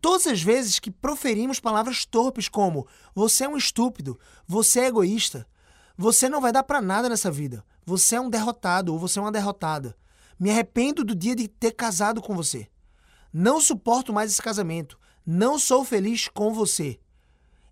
Todas 0.00 0.26
as 0.26 0.42
vezes 0.42 0.80
que 0.80 0.90
proferimos 0.90 1.60
palavras 1.60 2.04
torpes 2.04 2.48
como 2.48 2.84
você 3.14 3.44
é 3.44 3.48
um 3.48 3.56
estúpido, 3.56 4.18
você 4.44 4.80
é 4.80 4.86
egoísta, 4.88 5.46
você 5.96 6.28
não 6.28 6.40
vai 6.40 6.50
dar 6.50 6.64
para 6.64 6.82
nada 6.82 7.08
nessa 7.08 7.30
vida, 7.30 7.64
você 7.86 8.16
é 8.16 8.20
um 8.20 8.28
derrotado 8.28 8.92
ou 8.92 8.98
você 8.98 9.20
é 9.20 9.22
uma 9.22 9.30
derrotada. 9.30 9.96
Me 10.36 10.50
arrependo 10.50 11.04
do 11.04 11.14
dia 11.14 11.36
de 11.36 11.46
ter 11.46 11.70
casado 11.70 12.20
com 12.20 12.34
você. 12.34 12.66
Não 13.32 13.60
suporto 13.60 14.12
mais 14.12 14.32
esse 14.32 14.42
casamento. 14.42 14.98
Não 15.24 15.60
sou 15.60 15.84
feliz 15.84 16.26
com 16.26 16.52
você. 16.52 16.98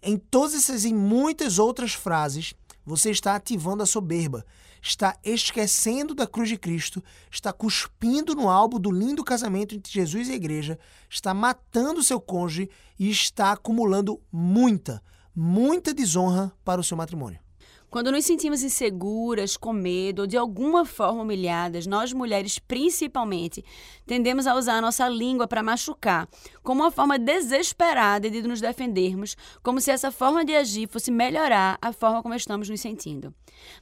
Em 0.09 0.17
todas 0.17 0.55
essas 0.55 0.85
e 0.85 0.95
muitas 0.95 1.59
outras 1.59 1.93
frases, 1.93 2.55
você 2.85 3.11
está 3.11 3.35
ativando 3.35 3.83
a 3.83 3.87
soberba, 3.87 4.47
está 4.81 5.19
esquecendo 5.25 6.15
da 6.15 6.29
cruz 6.29 6.49
de 6.49 6.57
Cristo, 6.57 7.03
está 7.29 7.53
cuspindo 7.53 8.33
no 8.33 8.49
álbum 8.49 8.79
do 8.79 8.93
lindo 8.93 9.25
casamento 9.25 9.75
entre 9.75 9.93
Jesus 9.93 10.29
e 10.29 10.33
a 10.33 10.37
igreja, 10.37 10.79
está 11.11 11.35
matando 11.35 12.05
seu 12.05 12.21
cônjuge 12.21 12.71
e 12.97 13.11
está 13.11 13.51
acumulando 13.51 14.23
muita, 14.31 15.03
muita 15.35 15.93
desonra 15.93 16.53
para 16.65 16.81
o 16.81 16.85
seu 16.85 16.97
matrimônio. 16.97 17.41
Quando 17.89 18.11
nos 18.11 18.25
sentimos 18.25 18.63
inseguras, 18.63 19.57
com 19.57 19.73
medo 19.73 20.23
ou 20.23 20.27
de 20.27 20.37
alguma 20.37 20.85
forma 20.85 21.23
humilhadas, 21.23 21.87
nós 21.87 22.13
mulheres 22.13 22.59
principalmente 22.59 23.65
tendemos 24.05 24.47
a 24.47 24.55
usar 24.55 24.75
a 24.75 24.81
nossa 24.81 25.09
língua 25.09 25.47
para 25.47 25.63
machucar, 25.63 26.29
como 26.63 26.83
uma 26.83 26.91
forma 26.91 27.19
desesperada 27.19 28.29
de 28.29 28.43
nos 28.43 28.61
defendermos, 28.61 29.37
como 29.63 29.81
se 29.81 29.91
essa 29.91 30.11
forma 30.11 30.45
de 30.45 30.55
agir 30.55 30.89
fosse 30.89 31.11
melhorar 31.11 31.79
a 31.81 31.93
forma 31.93 32.23
como 32.23 32.35
estamos 32.35 32.69
nos 32.69 32.81
sentindo. 32.81 33.33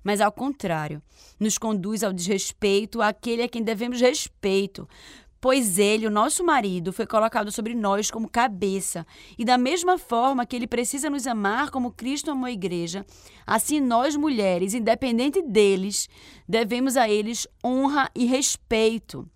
Mas 0.02 0.20
ao 0.20 0.30
contrário, 0.30 1.02
nos 1.40 1.58
conduz 1.58 2.04
ao 2.04 2.12
desrespeito 2.12 3.00
àquele 3.00 3.42
a 3.42 3.48
quem 3.48 3.62
devemos 3.62 4.00
respeito, 4.00 4.86
pois 5.44 5.78
ele, 5.78 6.06
o 6.06 6.10
nosso 6.10 6.42
marido, 6.42 6.90
foi 6.90 7.06
colocado 7.06 7.52
sobre 7.52 7.74
nós 7.74 8.10
como 8.10 8.30
cabeça. 8.30 9.06
E 9.36 9.44
da 9.44 9.58
mesma 9.58 9.98
forma 9.98 10.46
que 10.46 10.56
ele 10.56 10.66
precisa 10.66 11.10
nos 11.10 11.26
amar 11.26 11.68
como 11.68 11.92
Cristo 11.92 12.30
amou 12.30 12.46
a 12.46 12.50
igreja, 12.50 13.04
assim 13.46 13.78
nós 13.78 14.16
mulheres, 14.16 14.72
independente 14.72 15.42
deles, 15.42 16.08
devemos 16.48 16.96
a 16.96 17.10
eles 17.10 17.46
honra 17.62 18.10
e 18.14 18.24
respeito. 18.24 19.28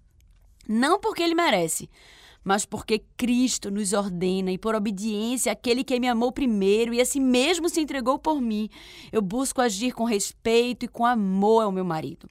Não 0.67 0.99
porque 0.99 1.23
ele 1.23 1.35
merece, 1.35 1.91
mas 2.43 2.65
porque 2.65 3.05
Cristo 3.15 3.71
nos 3.71 3.93
ordena 3.93 4.51
e 4.51 4.57
por 4.57 4.75
obediência 4.75 5.53
àquele 5.53 5.85
que 5.85 6.01
me 6.01 6.09
amou 6.09 6.33
primeiro 6.33 6.95
e 6.95 7.03
assim 7.03 7.21
mesmo 7.21 7.69
se 7.69 7.83
entregou 7.83 8.19
por 8.19 8.41
mim, 8.41 8.71
eu 9.13 9.21
busco 9.21 9.61
agir 9.61 9.93
com 9.93 10.05
respeito 10.05 10.87
e 10.87 10.89
com 10.89 11.05
amor 11.05 11.65
ao 11.65 11.73
meu 11.73 11.85
marido. 11.85 12.27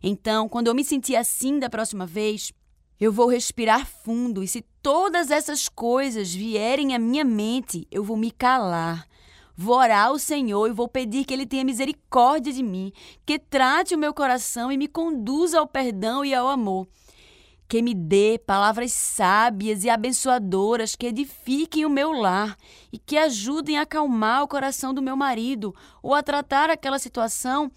Então, 0.00 0.48
quando 0.48 0.68
eu 0.68 0.74
me 0.76 0.84
sentir 0.84 1.16
assim 1.16 1.58
da 1.58 1.68
próxima 1.68 2.06
vez, 2.06 2.52
eu 3.00 3.10
vou 3.10 3.28
respirar 3.28 3.86
fundo 3.86 4.42
e 4.42 4.48
se 4.48 4.60
todas 4.82 5.30
essas 5.30 5.70
coisas 5.70 6.34
vierem 6.34 6.94
à 6.94 6.98
minha 6.98 7.24
mente, 7.24 7.88
eu 7.90 8.04
vou 8.04 8.16
me 8.16 8.30
calar. 8.30 9.08
Vou 9.56 9.76
orar 9.76 10.08
ao 10.08 10.18
Senhor 10.18 10.68
e 10.68 10.74
vou 10.74 10.86
pedir 10.86 11.24
que 11.24 11.32
Ele 11.32 11.46
tenha 11.46 11.64
misericórdia 11.64 12.52
de 12.52 12.62
mim, 12.62 12.92
que 13.24 13.38
trate 13.38 13.94
o 13.94 13.98
meu 13.98 14.12
coração 14.12 14.70
e 14.70 14.76
me 14.76 14.86
conduza 14.86 15.58
ao 15.58 15.66
perdão 15.66 16.24
e 16.24 16.34
ao 16.34 16.46
amor. 16.46 16.86
Que 17.66 17.80
me 17.80 17.94
dê 17.94 18.38
palavras 18.38 18.92
sábias 18.92 19.84
e 19.84 19.88
abençoadoras 19.88 20.94
que 20.94 21.06
edifiquem 21.06 21.86
o 21.86 21.90
meu 21.90 22.12
lar 22.12 22.56
e 22.92 22.98
que 22.98 23.16
ajudem 23.16 23.78
a 23.78 23.82
acalmar 23.82 24.42
o 24.42 24.48
coração 24.48 24.92
do 24.92 25.00
meu 25.00 25.16
marido 25.16 25.74
ou 26.02 26.14
a 26.14 26.22
tratar 26.22 26.68
aquela 26.68 26.98
situação 26.98 27.70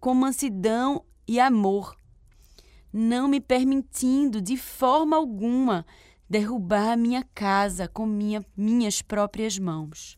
com 0.00 0.14
mansidão 0.14 1.04
e 1.28 1.38
amor 1.38 1.96
não 2.96 3.26
me 3.26 3.40
permitindo 3.40 4.40
de 4.40 4.56
forma 4.56 5.16
alguma 5.16 5.84
derrubar 6.30 6.92
a 6.92 6.96
minha 6.96 7.26
casa 7.34 7.88
com 7.88 8.06
minha, 8.06 8.46
minhas 8.56 9.02
próprias 9.02 9.58
mãos. 9.58 10.16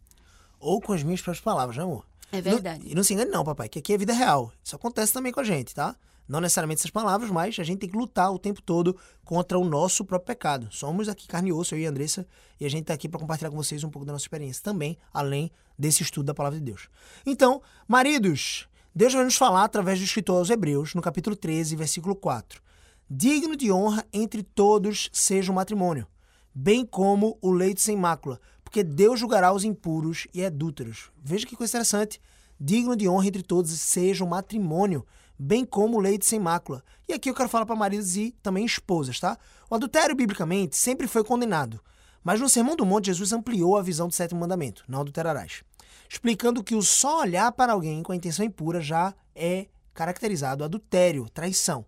Ou 0.60 0.78
com 0.78 0.92
as 0.92 1.02
minhas 1.02 1.22
próprias 1.22 1.42
palavras, 1.42 1.78
né, 1.78 1.84
amor? 1.84 2.06
É 2.30 2.40
verdade. 2.42 2.84
Não, 2.84 2.92
e 2.92 2.94
não 2.94 3.02
se 3.02 3.14
engane, 3.14 3.30
não, 3.30 3.42
papai, 3.42 3.70
que 3.70 3.78
aqui 3.78 3.94
é 3.94 3.98
vida 3.98 4.12
real. 4.12 4.52
Isso 4.62 4.76
acontece 4.76 5.10
também 5.10 5.32
com 5.32 5.40
a 5.40 5.44
gente, 5.44 5.74
tá? 5.74 5.96
Não 6.28 6.38
necessariamente 6.38 6.80
essas 6.80 6.90
palavras, 6.90 7.30
mas 7.30 7.58
a 7.58 7.64
gente 7.64 7.78
tem 7.78 7.88
que 7.88 7.96
lutar 7.96 8.30
o 8.30 8.38
tempo 8.38 8.60
todo 8.60 8.94
contra 9.24 9.58
o 9.58 9.64
nosso 9.64 10.04
próprio 10.04 10.26
pecado. 10.26 10.68
Somos 10.70 11.08
aqui 11.08 11.26
carne 11.26 11.48
e 11.48 11.52
osso, 11.54 11.74
eu 11.74 11.78
e 11.78 11.86
a 11.86 11.88
Andressa, 11.88 12.26
e 12.60 12.66
a 12.66 12.68
gente 12.68 12.82
está 12.82 12.92
aqui 12.92 13.08
para 13.08 13.18
compartilhar 13.18 13.50
com 13.50 13.56
vocês 13.56 13.82
um 13.84 13.90
pouco 13.90 14.04
da 14.04 14.12
nossa 14.12 14.24
experiência 14.24 14.62
também, 14.62 14.98
além 15.14 15.50
desse 15.78 16.02
estudo 16.02 16.26
da 16.26 16.34
palavra 16.34 16.58
de 16.58 16.64
Deus. 16.64 16.88
Então, 17.24 17.62
maridos, 17.88 18.68
Deus 18.94 19.14
vai 19.14 19.24
nos 19.24 19.36
falar 19.36 19.64
através 19.64 19.98
do 19.98 20.04
escritor 20.04 20.38
aos 20.38 20.50
Hebreus, 20.50 20.94
no 20.94 21.00
capítulo 21.00 21.36
13, 21.36 21.74
versículo 21.76 22.14
4. 22.14 22.65
Digno 23.08 23.54
de 23.54 23.70
honra 23.70 24.04
entre 24.12 24.42
todos 24.42 25.08
seja 25.12 25.52
o 25.52 25.54
matrimônio, 25.54 26.08
bem 26.52 26.84
como 26.84 27.38
o 27.40 27.52
leito 27.52 27.80
sem 27.80 27.96
mácula, 27.96 28.40
porque 28.64 28.82
Deus 28.82 29.20
julgará 29.20 29.52
os 29.52 29.62
impuros 29.62 30.26
e 30.34 30.44
adúlteros. 30.44 31.12
Veja 31.22 31.46
que 31.46 31.54
coisa 31.54 31.70
interessante. 31.70 32.20
Digno 32.58 32.96
de 32.96 33.08
honra 33.08 33.28
entre 33.28 33.44
todos 33.44 33.70
seja 33.70 34.24
o 34.24 34.28
matrimônio, 34.28 35.06
bem 35.38 35.64
como 35.64 35.98
o 35.98 36.00
leito 36.00 36.26
sem 36.26 36.40
mácula. 36.40 36.82
E 37.08 37.12
aqui 37.12 37.30
eu 37.30 37.34
quero 37.34 37.48
falar 37.48 37.64
para 37.64 37.76
maridos 37.76 38.16
e 38.16 38.32
também 38.42 38.64
esposas, 38.64 39.20
tá? 39.20 39.38
O 39.70 39.76
adultério, 39.76 40.16
biblicamente, 40.16 40.76
sempre 40.76 41.06
foi 41.06 41.22
condenado. 41.22 41.80
Mas 42.24 42.40
no 42.40 42.48
Sermão 42.48 42.74
do 42.74 42.84
Monte, 42.84 43.06
Jesus 43.06 43.32
ampliou 43.32 43.76
a 43.76 43.82
visão 43.82 44.08
do 44.08 44.14
sétimo 44.14 44.40
mandamento, 44.40 44.82
não 44.88 45.02
adulterarás, 45.02 45.62
explicando 46.08 46.64
que 46.64 46.74
o 46.74 46.82
só 46.82 47.20
olhar 47.20 47.52
para 47.52 47.72
alguém 47.72 48.02
com 48.02 48.10
a 48.10 48.16
intenção 48.16 48.44
impura 48.44 48.80
já 48.80 49.14
é 49.32 49.68
caracterizado 49.94 50.64
adultério, 50.64 51.28
traição. 51.30 51.86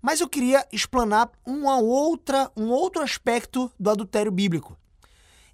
Mas 0.00 0.20
eu 0.20 0.28
queria 0.28 0.66
explanar 0.72 1.30
uma 1.44 1.78
outra, 1.78 2.50
um 2.56 2.68
outro 2.70 3.02
aspecto 3.02 3.70
do 3.78 3.90
adultério 3.90 4.32
bíblico. 4.32 4.76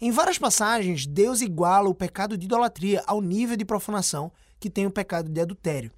Em 0.00 0.10
várias 0.10 0.38
passagens, 0.38 1.06
Deus 1.06 1.40
iguala 1.40 1.88
o 1.88 1.94
pecado 1.94 2.36
de 2.36 2.44
idolatria 2.44 3.02
ao 3.06 3.20
nível 3.20 3.56
de 3.56 3.64
profanação 3.64 4.30
que 4.60 4.70
tem 4.70 4.86
o 4.86 4.90
pecado 4.90 5.30
de 5.30 5.40
adultério. 5.40 5.90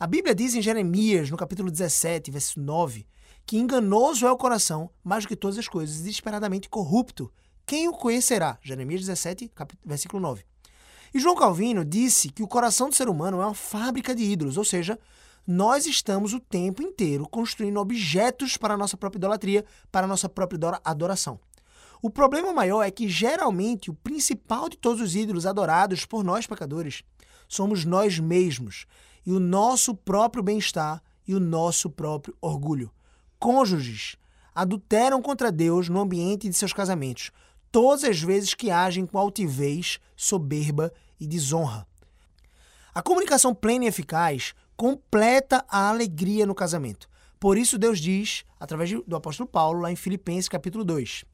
A 0.00 0.06
Bíblia 0.06 0.34
diz 0.34 0.54
em 0.54 0.62
Jeremias, 0.62 1.30
no 1.30 1.36
capítulo 1.36 1.70
17, 1.70 2.30
verso 2.30 2.58
9, 2.58 3.06
que 3.46 3.58
enganoso 3.58 4.26
é 4.26 4.32
o 4.32 4.36
coração, 4.36 4.90
mais 5.04 5.24
do 5.24 5.28
que 5.28 5.36
todas 5.36 5.58
as 5.58 5.68
coisas, 5.68 5.98
desesperadamente 5.98 6.68
corrupto. 6.68 7.30
Quem 7.66 7.88
o 7.88 7.92
conhecerá? 7.92 8.58
Jeremias 8.62 9.02
17, 9.02 9.52
versículo 9.84 10.20
9. 10.20 10.44
E 11.14 11.20
João 11.20 11.36
Calvino 11.36 11.84
disse 11.84 12.30
que 12.30 12.42
o 12.42 12.48
coração 12.48 12.88
do 12.88 12.94
ser 12.94 13.08
humano 13.08 13.40
é 13.40 13.44
uma 13.44 13.54
fábrica 13.54 14.14
de 14.14 14.24
ídolos, 14.24 14.56
ou 14.56 14.64
seja, 14.64 14.98
nós 15.46 15.86
estamos 15.86 16.32
o 16.32 16.40
tempo 16.40 16.82
inteiro 16.82 17.28
construindo 17.28 17.80
objetos 17.80 18.56
para 18.56 18.74
a 18.74 18.76
nossa 18.76 18.96
própria 18.96 19.18
idolatria, 19.18 19.64
para 19.90 20.04
a 20.04 20.08
nossa 20.08 20.28
própria 20.28 20.80
adoração. 20.84 21.40
O 22.00 22.10
problema 22.10 22.52
maior 22.52 22.82
é 22.82 22.90
que, 22.90 23.08
geralmente, 23.08 23.90
o 23.90 23.94
principal 23.94 24.68
de 24.68 24.76
todos 24.76 25.00
os 25.00 25.14
ídolos 25.14 25.46
adorados 25.46 26.04
por 26.04 26.24
nós 26.24 26.46
pecadores 26.46 27.02
somos 27.48 27.84
nós 27.84 28.18
mesmos 28.18 28.86
e 29.24 29.32
o 29.32 29.38
nosso 29.38 29.94
próprio 29.94 30.42
bem-estar 30.42 31.02
e 31.26 31.34
o 31.34 31.40
nosso 31.40 31.88
próprio 31.88 32.36
orgulho. 32.40 32.90
Cônjuges 33.38 34.16
adulteram 34.54 35.22
contra 35.22 35.52
Deus 35.52 35.88
no 35.88 36.00
ambiente 36.00 36.48
de 36.48 36.56
seus 36.56 36.72
casamentos, 36.72 37.30
todas 37.70 38.04
as 38.04 38.20
vezes 38.20 38.54
que 38.54 38.70
agem 38.70 39.06
com 39.06 39.18
altivez, 39.18 39.98
soberba 40.16 40.92
e 41.18 41.26
desonra. 41.26 41.86
A 42.94 43.00
comunicação 43.00 43.54
plena 43.54 43.84
e 43.84 43.88
eficaz 43.88 44.54
completa 44.76 45.64
a 45.68 45.88
alegria 45.88 46.46
no 46.46 46.54
casamento. 46.54 47.08
Por 47.38 47.58
isso 47.58 47.78
Deus 47.78 47.98
diz, 47.98 48.44
através 48.58 48.90
do 49.06 49.16
apóstolo 49.16 49.48
Paulo, 49.48 49.80
lá 49.80 49.90
em 49.90 49.96
Filipenses 49.96 50.48
capítulo 50.48 50.84
2, 50.84 51.24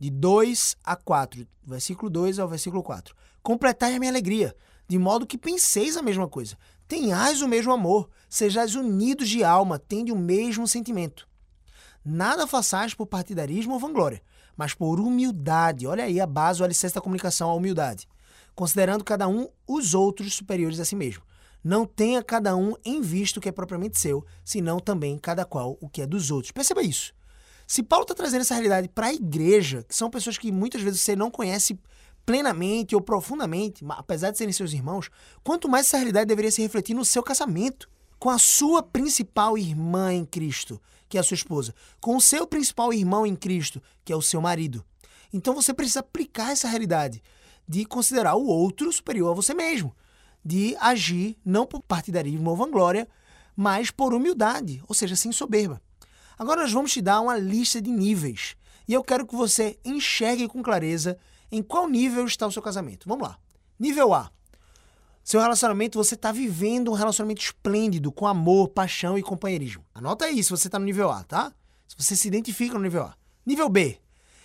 de 0.00 0.10
2 0.10 0.76
a 0.82 0.96
4, 0.96 1.46
versículo 1.64 2.10
2 2.10 2.40
ao 2.40 2.48
versículo 2.48 2.82
4. 2.82 3.14
Completai 3.40 3.94
a 3.94 4.00
minha 4.00 4.10
alegria, 4.10 4.54
de 4.88 4.98
modo 4.98 5.26
que 5.26 5.38
penseis 5.38 5.96
a 5.96 6.02
mesma 6.02 6.26
coisa. 6.26 6.56
Tenhais 6.88 7.40
o 7.40 7.46
mesmo 7.46 7.72
amor, 7.72 8.10
sejais 8.28 8.74
unidos 8.74 9.28
de 9.28 9.44
alma, 9.44 9.78
tende 9.78 10.10
o 10.10 10.18
mesmo 10.18 10.66
sentimento. 10.66 11.28
Nada 12.04 12.48
façais 12.48 12.94
por 12.94 13.06
partidarismo 13.06 13.74
ou 13.74 13.78
vanglória, 13.78 14.20
mas 14.56 14.74
por 14.74 14.98
humildade. 14.98 15.86
Olha 15.86 16.04
aí 16.04 16.20
a 16.20 16.26
base, 16.26 16.60
o 16.60 16.64
alicerce 16.64 16.96
da 16.96 17.00
comunicação, 17.00 17.48
a 17.48 17.54
humildade. 17.54 18.08
Considerando 18.56 19.04
cada 19.04 19.28
um 19.28 19.48
os 19.66 19.94
outros 19.94 20.34
superiores 20.34 20.80
a 20.80 20.84
si 20.84 20.96
mesmo. 20.96 21.22
Não 21.62 21.86
tenha 21.86 22.22
cada 22.22 22.56
um 22.56 22.74
em 22.84 23.00
vista 23.00 23.38
o 23.38 23.42
que 23.42 23.48
é 23.48 23.52
propriamente 23.52 23.98
seu, 23.98 24.24
senão 24.44 24.80
também 24.80 25.18
cada 25.18 25.44
qual 25.44 25.78
o 25.80 25.88
que 25.88 26.02
é 26.02 26.06
dos 26.06 26.30
outros. 26.30 26.50
Perceba 26.50 26.82
isso. 26.82 27.14
Se 27.66 27.82
Paulo 27.82 28.02
está 28.02 28.14
trazendo 28.14 28.40
essa 28.40 28.54
realidade 28.54 28.88
para 28.88 29.06
a 29.06 29.14
igreja, 29.14 29.84
que 29.88 29.94
são 29.94 30.10
pessoas 30.10 30.36
que 30.36 30.50
muitas 30.50 30.82
vezes 30.82 31.00
você 31.00 31.14
não 31.14 31.30
conhece 31.30 31.78
plenamente 32.26 32.94
ou 32.94 33.00
profundamente, 33.00 33.84
apesar 33.90 34.30
de 34.30 34.38
serem 34.38 34.52
seus 34.52 34.72
irmãos, 34.72 35.08
quanto 35.42 35.68
mais 35.68 35.86
essa 35.86 35.96
realidade 35.96 36.26
deveria 36.26 36.50
se 36.50 36.62
refletir 36.62 36.94
no 36.94 37.04
seu 37.04 37.22
casamento, 37.22 37.88
com 38.18 38.30
a 38.30 38.38
sua 38.38 38.82
principal 38.82 39.58
irmã 39.58 40.12
em 40.12 40.24
Cristo, 40.24 40.80
que 41.08 41.16
é 41.16 41.20
a 41.20 41.24
sua 41.24 41.34
esposa, 41.34 41.74
com 42.00 42.16
o 42.16 42.20
seu 42.20 42.46
principal 42.46 42.92
irmão 42.92 43.26
em 43.26 43.34
Cristo, 43.34 43.82
que 44.04 44.12
é 44.12 44.16
o 44.16 44.22
seu 44.22 44.40
marido. 44.40 44.84
Então 45.32 45.54
você 45.54 45.74
precisa 45.74 46.00
aplicar 46.00 46.52
essa 46.52 46.68
realidade 46.68 47.22
de 47.66 47.84
considerar 47.84 48.34
o 48.34 48.46
outro 48.46 48.92
superior 48.92 49.32
a 49.32 49.34
você 49.34 49.54
mesmo, 49.54 49.94
de 50.44 50.76
agir 50.80 51.36
não 51.44 51.66
por 51.66 51.82
partidarismo 51.82 52.50
ou 52.50 52.56
vanglória, 52.56 53.08
mas 53.56 53.90
por 53.90 54.14
humildade, 54.14 54.82
ou 54.88 54.94
seja, 54.94 55.14
sem 55.14 55.30
soberba. 55.30 55.80
Agora 56.38 56.62
nós 56.62 56.72
vamos 56.72 56.92
te 56.92 57.00
dar 57.00 57.20
uma 57.20 57.36
lista 57.36 57.80
de 57.80 57.90
níveis. 57.90 58.56
E 58.88 58.94
eu 58.94 59.04
quero 59.04 59.26
que 59.26 59.36
você 59.36 59.78
enxergue 59.84 60.48
com 60.48 60.62
clareza 60.62 61.18
em 61.50 61.62
qual 61.62 61.88
nível 61.88 62.26
está 62.26 62.46
o 62.46 62.52
seu 62.52 62.62
casamento. 62.62 63.08
Vamos 63.08 63.28
lá. 63.28 63.38
Nível 63.78 64.12
A. 64.12 64.30
Seu 65.22 65.40
relacionamento, 65.40 65.98
você 65.98 66.16
está 66.16 66.32
vivendo 66.32 66.90
um 66.90 66.94
relacionamento 66.94 67.42
esplêndido, 67.42 68.10
com 68.10 68.26
amor, 68.26 68.68
paixão 68.68 69.16
e 69.16 69.22
companheirismo. 69.22 69.84
Anota 69.94 70.24
aí 70.24 70.42
se 70.42 70.50
você 70.50 70.66
está 70.66 70.78
no 70.78 70.84
nível 70.84 71.10
A, 71.10 71.22
tá? 71.22 71.52
Se 71.86 71.96
você 71.96 72.16
se 72.16 72.26
identifica 72.26 72.74
no 72.74 72.80
nível 72.80 73.04
A. 73.04 73.14
Nível 73.46 73.68
B. 73.68 74.00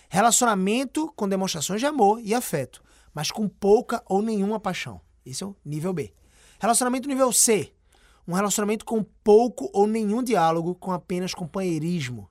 Relacionamento 0.08 1.12
com 1.16 1.28
demonstrações 1.28 1.80
de 1.80 1.86
amor 1.86 2.20
e 2.22 2.32
afeto, 2.32 2.82
mas 3.12 3.30
com 3.30 3.48
pouca 3.48 4.02
ou 4.06 4.22
nenhuma 4.22 4.60
paixão. 4.60 5.00
Esse 5.24 5.44
é 5.44 5.46
o 5.46 5.56
nível 5.64 5.92
B. 5.92 6.12
Relacionamento 6.58 7.08
nível 7.08 7.32
C. 7.32 7.72
Um 8.26 8.32
relacionamento 8.32 8.84
com 8.84 9.02
pouco 9.02 9.70
ou 9.72 9.86
nenhum 9.86 10.22
diálogo, 10.22 10.74
com 10.74 10.92
apenas 10.92 11.32
companheirismo. 11.32 12.28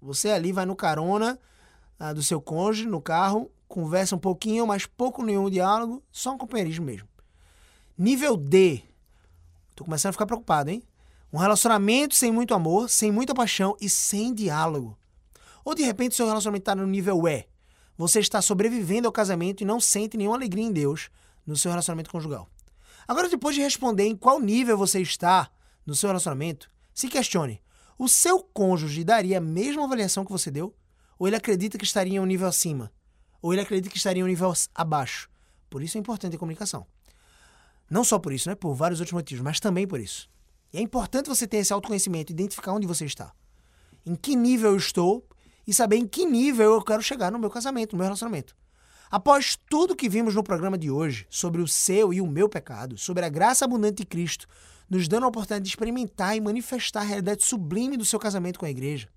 Você 0.00 0.30
ali 0.30 0.52
vai 0.52 0.66
no 0.66 0.76
carona 0.76 1.38
ah, 1.98 2.12
do 2.12 2.22
seu 2.22 2.40
cônjuge, 2.40 2.86
no 2.86 3.00
carro, 3.00 3.50
conversa 3.68 4.16
um 4.16 4.18
pouquinho, 4.18 4.66
mas 4.66 4.84
pouco 4.84 5.22
ou 5.22 5.26
nenhum 5.26 5.48
diálogo, 5.48 6.02
só 6.10 6.32
um 6.32 6.38
companheirismo 6.38 6.84
mesmo. 6.84 7.08
Nível 7.96 8.36
D. 8.36 8.82
Tô 9.74 9.84
começando 9.84 10.10
a 10.10 10.12
ficar 10.12 10.26
preocupado, 10.26 10.70
hein? 10.70 10.82
Um 11.32 11.38
relacionamento 11.38 12.14
sem 12.14 12.30
muito 12.30 12.52
amor, 12.52 12.90
sem 12.90 13.10
muita 13.10 13.34
paixão 13.34 13.76
e 13.80 13.88
sem 13.88 14.34
diálogo. 14.34 14.98
Ou 15.64 15.74
de 15.74 15.82
repente 15.82 16.14
seu 16.14 16.26
relacionamento 16.26 16.62
está 16.62 16.74
no 16.74 16.86
nível 16.86 17.26
E. 17.26 17.46
Você 17.96 18.20
está 18.20 18.42
sobrevivendo 18.42 19.06
ao 19.06 19.12
casamento 19.12 19.62
e 19.62 19.64
não 19.64 19.80
sente 19.80 20.16
nenhuma 20.16 20.36
alegria 20.36 20.64
em 20.64 20.72
Deus 20.72 21.08
no 21.46 21.56
seu 21.56 21.70
relacionamento 21.70 22.10
conjugal. 22.10 22.48
Agora, 23.06 23.28
depois 23.28 23.54
de 23.54 23.62
responder 23.62 24.04
em 24.04 24.16
qual 24.16 24.40
nível 24.40 24.76
você 24.76 25.00
está 25.00 25.50
no 25.84 25.94
seu 25.94 26.08
relacionamento, 26.08 26.70
se 26.94 27.08
questione: 27.08 27.60
o 27.98 28.08
seu 28.08 28.40
cônjuge 28.40 29.04
daria 29.04 29.38
a 29.38 29.40
mesma 29.40 29.84
avaliação 29.84 30.24
que 30.24 30.32
você 30.32 30.50
deu? 30.50 30.74
Ou 31.18 31.26
ele 31.26 31.36
acredita 31.36 31.78
que 31.78 31.84
estaria 31.84 32.14
em 32.14 32.20
um 32.20 32.26
nível 32.26 32.48
acima? 32.48 32.92
Ou 33.40 33.52
ele 33.52 33.62
acredita 33.62 33.90
que 33.90 33.96
estaria 33.96 34.20
em 34.20 34.24
um 34.24 34.28
nível 34.28 34.52
abaixo? 34.74 35.28
Por 35.68 35.82
isso 35.82 35.96
é 35.96 36.00
importante 36.00 36.36
a 36.36 36.38
comunicação. 36.38 36.86
Não 37.90 38.04
só 38.04 38.18
por 38.18 38.32
isso, 38.32 38.48
né? 38.48 38.54
Por 38.54 38.74
vários 38.74 39.00
outros 39.00 39.12
motivos, 39.12 39.42
mas 39.42 39.60
também 39.60 39.86
por 39.86 40.00
isso. 40.00 40.28
E 40.72 40.78
é 40.78 40.80
importante 40.80 41.28
você 41.28 41.46
ter 41.46 41.58
esse 41.58 41.72
autoconhecimento, 41.72 42.32
identificar 42.32 42.72
onde 42.72 42.86
você 42.86 43.04
está. 43.04 43.32
Em 44.04 44.14
que 44.14 44.34
nível 44.34 44.70
eu 44.70 44.76
estou 44.76 45.26
e 45.66 45.74
saber 45.74 45.96
em 45.96 46.06
que 46.06 46.24
nível 46.24 46.72
eu 46.72 46.82
quero 46.82 47.02
chegar 47.02 47.30
no 47.30 47.38
meu 47.38 47.50
casamento, 47.50 47.92
no 47.92 47.98
meu 47.98 48.04
relacionamento. 48.04 48.56
Após 49.12 49.58
tudo 49.68 49.94
que 49.94 50.08
vimos 50.08 50.34
no 50.34 50.42
programa 50.42 50.78
de 50.78 50.90
hoje 50.90 51.26
sobre 51.28 51.60
o 51.60 51.68
seu 51.68 52.14
e 52.14 52.20
o 52.22 52.26
meu 52.26 52.48
pecado, 52.48 52.96
sobre 52.96 53.22
a 53.22 53.28
graça 53.28 53.62
abundante 53.62 53.96
de 53.96 54.06
Cristo, 54.06 54.48
nos 54.88 55.06
dando 55.06 55.24
a 55.24 55.28
oportunidade 55.28 55.64
de 55.64 55.68
experimentar 55.68 56.34
e 56.34 56.40
manifestar 56.40 57.00
a 57.00 57.04
realidade 57.04 57.44
sublime 57.44 57.98
do 57.98 58.06
seu 58.06 58.18
casamento 58.18 58.58
com 58.58 58.64
a 58.64 58.70
igreja, 58.70 59.10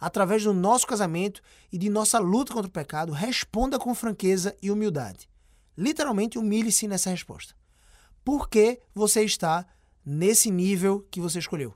através 0.00 0.44
do 0.44 0.54
nosso 0.54 0.86
casamento 0.86 1.42
e 1.72 1.76
de 1.76 1.90
nossa 1.90 2.20
luta 2.20 2.52
contra 2.52 2.68
o 2.68 2.72
pecado, 2.72 3.10
responda 3.10 3.80
com 3.80 3.92
franqueza 3.96 4.56
e 4.62 4.70
humildade. 4.70 5.28
Literalmente, 5.76 6.38
humilhe-se 6.38 6.86
nessa 6.86 7.10
resposta. 7.10 7.52
Por 8.24 8.48
que 8.48 8.78
você 8.94 9.24
está 9.24 9.66
nesse 10.06 10.52
nível 10.52 11.04
que 11.10 11.20
você 11.20 11.40
escolheu? 11.40 11.74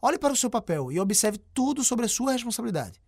Olhe 0.00 0.18
para 0.18 0.32
o 0.32 0.36
seu 0.36 0.48
papel 0.48 0.90
e 0.90 0.98
observe 0.98 1.36
tudo 1.52 1.84
sobre 1.84 2.06
a 2.06 2.08
sua 2.08 2.32
responsabilidade. 2.32 2.98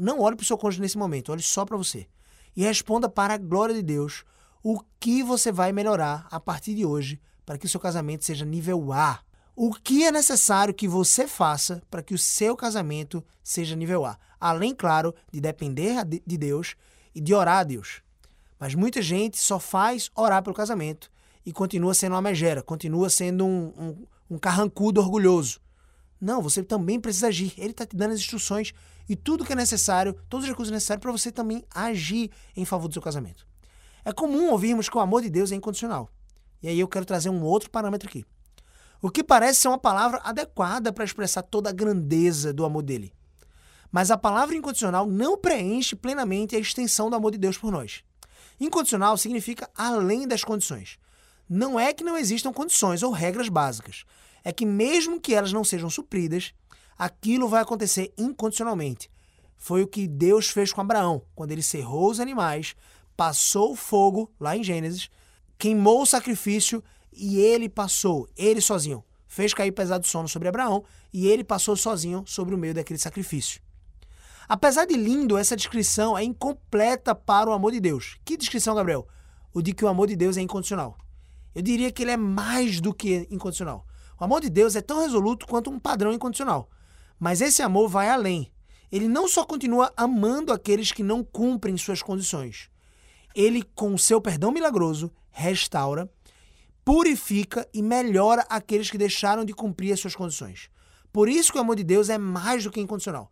Não 0.00 0.18
olhe 0.18 0.34
para 0.34 0.42
o 0.42 0.46
seu 0.46 0.58
cônjuge 0.58 0.82
nesse 0.82 0.98
momento, 0.98 1.30
olhe 1.30 1.42
só 1.42 1.64
para 1.64 1.76
você 1.76 2.08
e 2.56 2.62
responda 2.62 3.08
para 3.08 3.34
a 3.34 3.38
glória 3.38 3.74
de 3.74 3.82
Deus 3.82 4.24
o 4.62 4.80
que 4.98 5.22
você 5.22 5.50
vai 5.50 5.72
melhorar 5.72 6.26
a 6.30 6.38
partir 6.38 6.74
de 6.74 6.84
hoje 6.84 7.20
para 7.46 7.58
que 7.58 7.66
o 7.66 7.68
seu 7.68 7.80
casamento 7.80 8.24
seja 8.24 8.44
nível 8.44 8.92
A. 8.92 9.20
O 9.56 9.72
que 9.72 10.04
é 10.04 10.12
necessário 10.12 10.72
que 10.72 10.86
você 10.86 11.26
faça 11.26 11.82
para 11.90 12.02
que 12.02 12.14
o 12.14 12.18
seu 12.18 12.56
casamento 12.56 13.24
seja 13.42 13.76
nível 13.76 14.04
A? 14.04 14.18
Além, 14.38 14.74
claro, 14.74 15.14
de 15.32 15.40
depender 15.40 16.04
de 16.04 16.38
Deus 16.38 16.76
e 17.14 17.20
de 17.20 17.34
orar 17.34 17.58
a 17.58 17.64
Deus. 17.64 18.02
Mas 18.58 18.74
muita 18.74 19.02
gente 19.02 19.38
só 19.38 19.58
faz 19.58 20.10
orar 20.14 20.42
pelo 20.42 20.54
casamento 20.54 21.10
e 21.44 21.52
continua 21.52 21.94
sendo 21.94 22.12
uma 22.12 22.22
megera, 22.22 22.62
continua 22.62 23.08
sendo 23.08 23.44
um, 23.44 23.72
um, 23.76 24.06
um 24.30 24.38
carrancudo 24.38 25.00
orgulhoso. 25.00 25.60
Não, 26.20 26.42
você 26.42 26.62
também 26.62 27.00
precisa 27.00 27.28
agir. 27.28 27.54
Ele 27.56 27.70
está 27.70 27.86
te 27.86 27.96
dando 27.96 28.12
as 28.12 28.20
instruções 28.20 28.72
e 29.10 29.16
tudo 29.16 29.44
que 29.44 29.52
é 29.52 29.56
necessário, 29.56 30.14
todos 30.28 30.44
os 30.44 30.48
recursos 30.48 30.70
necessários 30.70 31.02
para 31.02 31.10
você 31.10 31.32
também 31.32 31.64
agir 31.74 32.30
em 32.56 32.64
favor 32.64 32.86
do 32.86 32.92
seu 32.92 33.02
casamento. 33.02 33.44
É 34.04 34.12
comum 34.12 34.52
ouvirmos 34.52 34.88
que 34.88 34.96
o 34.96 35.00
amor 35.00 35.20
de 35.20 35.28
Deus 35.28 35.50
é 35.50 35.56
incondicional. 35.56 36.08
E 36.62 36.68
aí 36.68 36.78
eu 36.78 36.86
quero 36.86 37.04
trazer 37.04 37.28
um 37.28 37.42
outro 37.42 37.70
parâmetro 37.70 38.08
aqui. 38.08 38.24
O 39.02 39.10
que 39.10 39.24
parece 39.24 39.62
ser 39.62 39.66
uma 39.66 39.78
palavra 39.78 40.20
adequada 40.22 40.92
para 40.92 41.02
expressar 41.02 41.42
toda 41.42 41.70
a 41.70 41.72
grandeza 41.72 42.52
do 42.52 42.64
amor 42.64 42.84
dele. 42.84 43.12
Mas 43.90 44.12
a 44.12 44.16
palavra 44.16 44.54
incondicional 44.54 45.04
não 45.08 45.36
preenche 45.36 45.96
plenamente 45.96 46.54
a 46.54 46.60
extensão 46.60 47.10
do 47.10 47.16
amor 47.16 47.32
de 47.32 47.38
Deus 47.38 47.58
por 47.58 47.72
nós. 47.72 48.04
Incondicional 48.60 49.16
significa 49.16 49.68
além 49.76 50.28
das 50.28 50.44
condições. 50.44 51.00
Não 51.48 51.80
é 51.80 51.92
que 51.92 52.04
não 52.04 52.16
existam 52.16 52.52
condições 52.52 53.02
ou 53.02 53.10
regras 53.10 53.48
básicas. 53.48 54.04
É 54.44 54.52
que 54.52 54.64
mesmo 54.64 55.20
que 55.20 55.34
elas 55.34 55.52
não 55.52 55.64
sejam 55.64 55.90
supridas, 55.90 56.54
aquilo 57.00 57.48
vai 57.48 57.62
acontecer 57.62 58.12
incondicionalmente. 58.18 59.10
Foi 59.56 59.82
o 59.82 59.86
que 59.86 60.06
Deus 60.06 60.50
fez 60.50 60.70
com 60.70 60.82
Abraão, 60.82 61.22
quando 61.34 61.50
ele 61.50 61.62
cerrou 61.62 62.10
os 62.10 62.20
animais, 62.20 62.76
passou 63.16 63.72
o 63.72 63.76
fogo, 63.76 64.30
lá 64.38 64.54
em 64.54 64.62
Gênesis, 64.62 65.08
queimou 65.56 66.02
o 66.02 66.06
sacrifício 66.06 66.84
e 67.10 67.38
ele 67.38 67.70
passou, 67.70 68.28
ele 68.36 68.60
sozinho. 68.60 69.02
Fez 69.26 69.54
cair 69.54 69.72
pesado 69.72 70.06
sono 70.06 70.28
sobre 70.28 70.48
Abraão 70.48 70.84
e 71.10 71.26
ele 71.26 71.42
passou 71.42 71.74
sozinho 71.74 72.22
sobre 72.26 72.54
o 72.54 72.58
meio 72.58 72.74
daquele 72.74 72.98
sacrifício. 72.98 73.62
Apesar 74.46 74.84
de 74.84 74.94
lindo, 74.94 75.38
essa 75.38 75.56
descrição 75.56 76.18
é 76.18 76.22
incompleta 76.22 77.14
para 77.14 77.48
o 77.48 77.54
amor 77.54 77.72
de 77.72 77.80
Deus. 77.80 78.18
Que 78.26 78.36
descrição, 78.36 78.74
Gabriel? 78.74 79.08
O 79.54 79.62
de 79.62 79.72
que 79.72 79.86
o 79.86 79.88
amor 79.88 80.06
de 80.08 80.16
Deus 80.16 80.36
é 80.36 80.42
incondicional. 80.42 80.98
Eu 81.54 81.62
diria 81.62 81.90
que 81.90 82.02
ele 82.02 82.10
é 82.10 82.16
mais 82.18 82.78
do 82.78 82.92
que 82.92 83.26
incondicional. 83.30 83.86
O 84.20 84.24
amor 84.24 84.42
de 84.42 84.50
Deus 84.50 84.76
é 84.76 84.82
tão 84.82 85.00
resoluto 85.00 85.46
quanto 85.46 85.70
um 85.70 85.78
padrão 85.78 86.12
incondicional. 86.12 86.68
Mas 87.20 87.42
esse 87.42 87.60
amor 87.62 87.86
vai 87.88 88.08
além. 88.08 88.50
Ele 88.90 89.06
não 89.06 89.28
só 89.28 89.44
continua 89.44 89.92
amando 89.94 90.52
aqueles 90.52 90.90
que 90.90 91.02
não 91.02 91.22
cumprem 91.22 91.76
suas 91.76 92.02
condições. 92.02 92.70
Ele, 93.34 93.62
com 93.62 93.96
seu 93.98 94.20
perdão 94.20 94.50
milagroso, 94.50 95.12
restaura, 95.30 96.10
purifica 96.84 97.68
e 97.72 97.82
melhora 97.82 98.44
aqueles 98.48 98.90
que 98.90 98.98
deixaram 98.98 99.44
de 99.44 99.52
cumprir 99.52 99.92
as 99.92 100.00
suas 100.00 100.16
condições. 100.16 100.70
Por 101.12 101.28
isso 101.28 101.52
que 101.52 101.58
o 101.58 101.60
amor 101.60 101.76
de 101.76 101.84
Deus 101.84 102.08
é 102.08 102.16
mais 102.16 102.64
do 102.64 102.70
que 102.70 102.80
incondicional. 102.80 103.30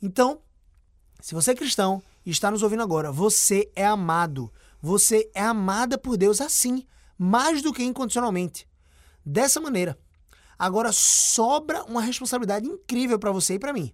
Então, 0.00 0.40
se 1.20 1.34
você 1.34 1.50
é 1.50 1.54
cristão 1.54 2.02
e 2.24 2.30
está 2.30 2.50
nos 2.50 2.62
ouvindo 2.62 2.82
agora, 2.82 3.10
você 3.10 3.70
é 3.74 3.84
amado. 3.84 4.52
Você 4.80 5.28
é 5.34 5.42
amada 5.42 5.98
por 5.98 6.16
Deus 6.16 6.40
assim, 6.40 6.86
mais 7.18 7.60
do 7.60 7.72
que 7.72 7.82
incondicionalmente. 7.82 8.68
Dessa 9.24 9.60
maneira. 9.60 9.98
Agora 10.58 10.90
sobra 10.92 11.84
uma 11.84 12.00
responsabilidade 12.00 12.66
incrível 12.66 13.18
para 13.18 13.32
você 13.32 13.54
e 13.54 13.58
para 13.58 13.72
mim. 13.72 13.92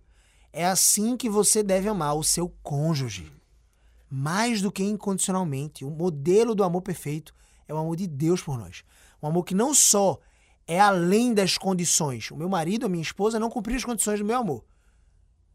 É 0.53 0.67
assim 0.67 1.17
que 1.17 1.29
você 1.29 1.63
deve 1.63 1.89
amar 1.89 2.15
o 2.15 2.23
seu 2.23 2.49
cônjuge. 2.63 3.33
Mais 4.11 4.61
do 4.61 4.71
que 4.71 4.85
incondicionalmente. 4.85 5.85
O 5.85 5.91
modelo 5.91 6.55
do 6.55 6.63
amor 6.63 6.83
perfeito 6.83 7.35
é 7.67 7.73
o 7.73 7.79
amor 7.79 7.97
de 7.97 8.07
Deus 8.07 8.43
por 8.43 8.59
nós. 8.59 8.85
Um 9.23 9.27
amor 9.29 9.45
que 9.45 9.55
não 9.55 9.75
só 9.75 10.19
é 10.67 10.79
além 10.79 11.33
das 11.33 11.57
condições. 11.57 12.31
O 12.31 12.37
meu 12.37 12.49
marido, 12.49 12.87
a 12.87 12.89
minha 12.89 13.03
esposa 13.03 13.39
não 13.39 13.51
cumpriram 13.51 13.79
as 13.79 13.85
condições 13.85 14.21
do 14.21 14.25
meu 14.25 14.39
amor. 14.39 14.65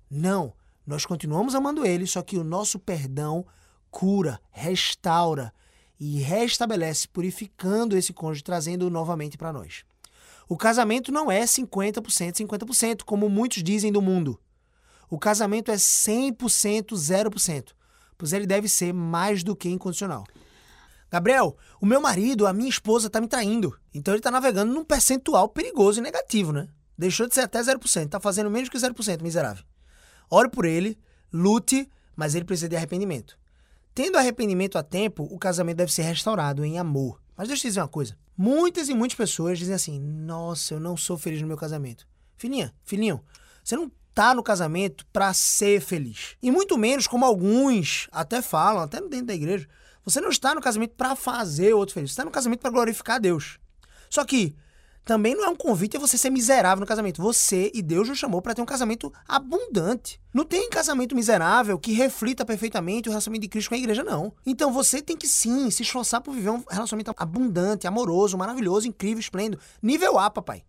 Não. 0.09 0.53
Nós 0.85 1.05
continuamos 1.05 1.53
amando 1.53 1.85
ele, 1.85 2.07
só 2.07 2.21
que 2.21 2.37
o 2.37 2.43
nosso 2.43 2.79
perdão 2.79 3.45
cura, 3.91 4.39
restaura 4.51 5.53
e 5.99 6.19
restabelece, 6.19 7.07
purificando 7.07 7.97
esse 7.97 8.13
cônjuge, 8.13 8.43
trazendo-o 8.43 8.89
novamente 8.89 9.37
para 9.37 9.51
nós. 9.51 9.83
O 10.49 10.55
casamento 10.55 11.11
não 11.11 11.29
é 11.29 11.43
50%, 11.43 12.01
50%, 12.37 13.03
como 13.03 13.29
muitos 13.29 13.61
dizem 13.61 13.91
do 13.91 14.01
mundo. 14.01 14.39
O 15.09 15.19
casamento 15.19 15.71
é 15.71 15.75
100%, 15.75 16.93
0%, 16.93 17.71
pois 18.17 18.33
ele 18.33 18.45
deve 18.45 18.67
ser 18.67 18.93
mais 18.93 19.43
do 19.43 19.55
que 19.55 19.69
incondicional. 19.69 20.25
Gabriel, 21.09 21.55
o 21.81 21.85
meu 21.85 22.01
marido, 22.01 22.45
a 22.45 22.53
minha 22.53 22.69
esposa, 22.69 23.09
tá 23.09 23.21
me 23.21 23.27
traindo. 23.27 23.77
Então 23.93 24.13
ele 24.13 24.21
tá 24.21 24.29
navegando 24.29 24.73
num 24.73 24.83
percentual 24.83 25.47
perigoso 25.47 25.99
e 25.99 26.03
negativo, 26.03 26.51
né? 26.51 26.67
Deixou 26.97 27.27
de 27.27 27.33
ser 27.33 27.41
até 27.41 27.61
0%, 27.61 28.09
tá 28.09 28.19
fazendo 28.19 28.49
menos 28.49 28.69
que 28.69 28.77
0%, 28.77 29.21
miserável. 29.21 29.63
Ore 30.29 30.49
por 30.49 30.65
ele, 30.65 30.97
lute, 31.31 31.89
mas 32.15 32.35
ele 32.35 32.43
precisa 32.43 32.67
de 32.67 32.75
arrependimento. 32.75 33.37
Tendo 33.93 34.17
arrependimento 34.17 34.77
a 34.77 34.83
tempo, 34.83 35.23
o 35.23 35.37
casamento 35.37 35.77
deve 35.77 35.93
ser 35.93 36.03
restaurado 36.03 36.65
em 36.65 36.77
amor. 36.77 37.21
Mas 37.37 37.47
deixa 37.47 37.61
eu 37.61 37.61
te 37.61 37.67
dizer 37.67 37.81
uma 37.81 37.87
coisa. 37.87 38.17
Muitas 38.35 38.89
e 38.89 38.95
muitas 38.95 39.15
pessoas 39.15 39.59
dizem 39.59 39.75
assim: 39.75 39.99
Nossa, 39.99 40.73
eu 40.73 40.79
não 40.79 40.97
sou 40.97 41.17
feliz 41.17 41.39
no 41.41 41.47
meu 41.47 41.55
casamento. 41.55 42.07
Filhinha, 42.35 42.73
filhinho, 42.83 43.23
você 43.63 43.75
não 43.75 43.91
tá 44.13 44.33
no 44.33 44.41
casamento 44.41 45.05
para 45.13 45.31
ser 45.33 45.79
feliz. 45.79 46.35
E 46.41 46.49
muito 46.49 46.75
menos, 46.77 47.05
como 47.05 47.23
alguns 47.23 48.07
até 48.11 48.41
falam, 48.41 48.81
até 48.81 48.99
dentro 48.99 49.27
da 49.27 49.35
igreja, 49.35 49.67
você 50.03 50.19
não 50.19 50.29
está 50.29 50.55
no 50.55 50.61
casamento 50.61 50.95
para 50.95 51.15
fazer 51.15 51.73
outro 51.73 51.93
feliz. 51.93 52.09
Você 52.09 52.13
está 52.13 52.25
no 52.25 52.31
casamento 52.31 52.61
para 52.61 52.71
glorificar 52.71 53.19
Deus. 53.19 53.59
Só 54.09 54.25
que 54.25 54.55
também 55.07 55.33
não 55.33 55.45
é 55.45 55.49
um 55.49 55.55
convite 55.55 55.95
a 55.95 55.99
você 56.01 56.17
ser 56.17 56.29
miserável 56.29 56.81
no 56.81 56.85
casamento. 56.85 57.21
Você 57.21 57.71
e 57.73 57.81
Deus 57.81 58.09
nos 58.09 58.17
chamou 58.17 58.41
para 58.41 58.53
ter 58.53 58.61
um 58.61 58.65
casamento 58.65 59.11
abundante. 59.25 60.19
Não 60.33 60.43
tem 60.43 60.69
casamento 60.69 61.15
miserável 61.15 61.79
que 61.79 61.93
reflita 61.93 62.43
perfeitamente 62.45 63.07
o 63.07 63.11
relacionamento 63.11 63.43
de 63.43 63.47
Cristo 63.47 63.69
com 63.69 63.75
a 63.75 63.77
igreja, 63.77 64.03
não. 64.03 64.33
Então 64.45 64.73
você 64.73 65.01
tem 65.01 65.15
que 65.15 65.25
sim 65.25 65.71
se 65.71 65.81
esforçar 65.81 66.19
por 66.19 66.33
viver 66.33 66.49
um 66.49 66.61
relacionamento 66.69 67.13
abundante, 67.15 67.87
amoroso, 67.87 68.37
maravilhoso, 68.37 68.85
incrível, 68.85 69.21
esplêndido. 69.21 69.63
Nível 69.81 70.19
A, 70.19 70.29
papai. 70.29 70.65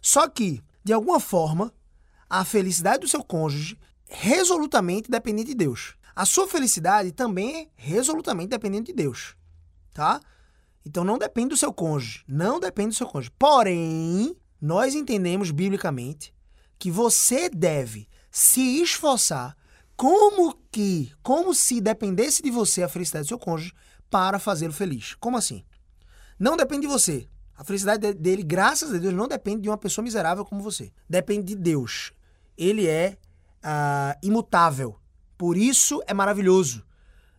Só 0.00 0.28
que, 0.28 0.60
de 0.82 0.92
alguma 0.92 1.20
forma, 1.20 1.72
a 2.28 2.44
felicidade 2.44 3.02
do 3.02 3.08
seu 3.08 3.22
cônjuge 3.22 3.78
resolutamente 4.08 5.08
dependente 5.08 5.50
de 5.50 5.54
Deus. 5.54 5.94
A 6.16 6.26
sua 6.26 6.48
felicidade 6.48 7.12
também 7.12 7.62
é 7.62 7.68
resolutamente 7.76 8.48
dependente 8.48 8.86
de 8.86 8.92
Deus. 8.92 9.36
Tá? 9.94 10.20
Então 10.84 11.04
não 11.04 11.18
depende 11.18 11.50
do 11.50 11.56
seu 11.56 11.72
cônjuge, 11.72 12.24
não 12.26 12.58
depende 12.58 12.88
do 12.90 12.94
seu 12.94 13.06
cônjuge. 13.06 13.30
Porém, 13.38 14.36
nós 14.60 14.94
entendemos 14.94 15.50
biblicamente 15.50 16.34
que 16.78 16.90
você 16.90 17.48
deve 17.48 18.08
se 18.30 18.82
esforçar 18.82 19.56
como 19.96 20.56
que, 20.70 21.12
como 21.22 21.54
se 21.54 21.80
dependesse 21.80 22.42
de 22.42 22.50
você 22.50 22.82
a 22.82 22.88
felicidade 22.88 23.26
do 23.26 23.28
seu 23.28 23.38
cônjuge 23.38 23.72
para 24.10 24.38
fazê-lo 24.38 24.72
feliz. 24.72 25.14
Como 25.14 25.36
assim? 25.36 25.64
Não 26.38 26.56
depende 26.56 26.82
de 26.82 26.92
você. 26.92 27.28
A 27.56 27.62
felicidade 27.62 28.12
dele, 28.14 28.42
graças 28.42 28.92
a 28.92 28.98
Deus, 28.98 29.14
não 29.14 29.28
depende 29.28 29.62
de 29.62 29.68
uma 29.68 29.78
pessoa 29.78 30.02
miserável 30.02 30.44
como 30.44 30.60
você. 30.60 30.92
Depende 31.08 31.54
de 31.54 31.54
Deus. 31.54 32.12
Ele 32.58 32.86
é 32.88 33.16
uh, 33.62 34.18
imutável. 34.22 34.98
Por 35.38 35.56
isso 35.56 36.02
é 36.06 36.12
maravilhoso. 36.12 36.84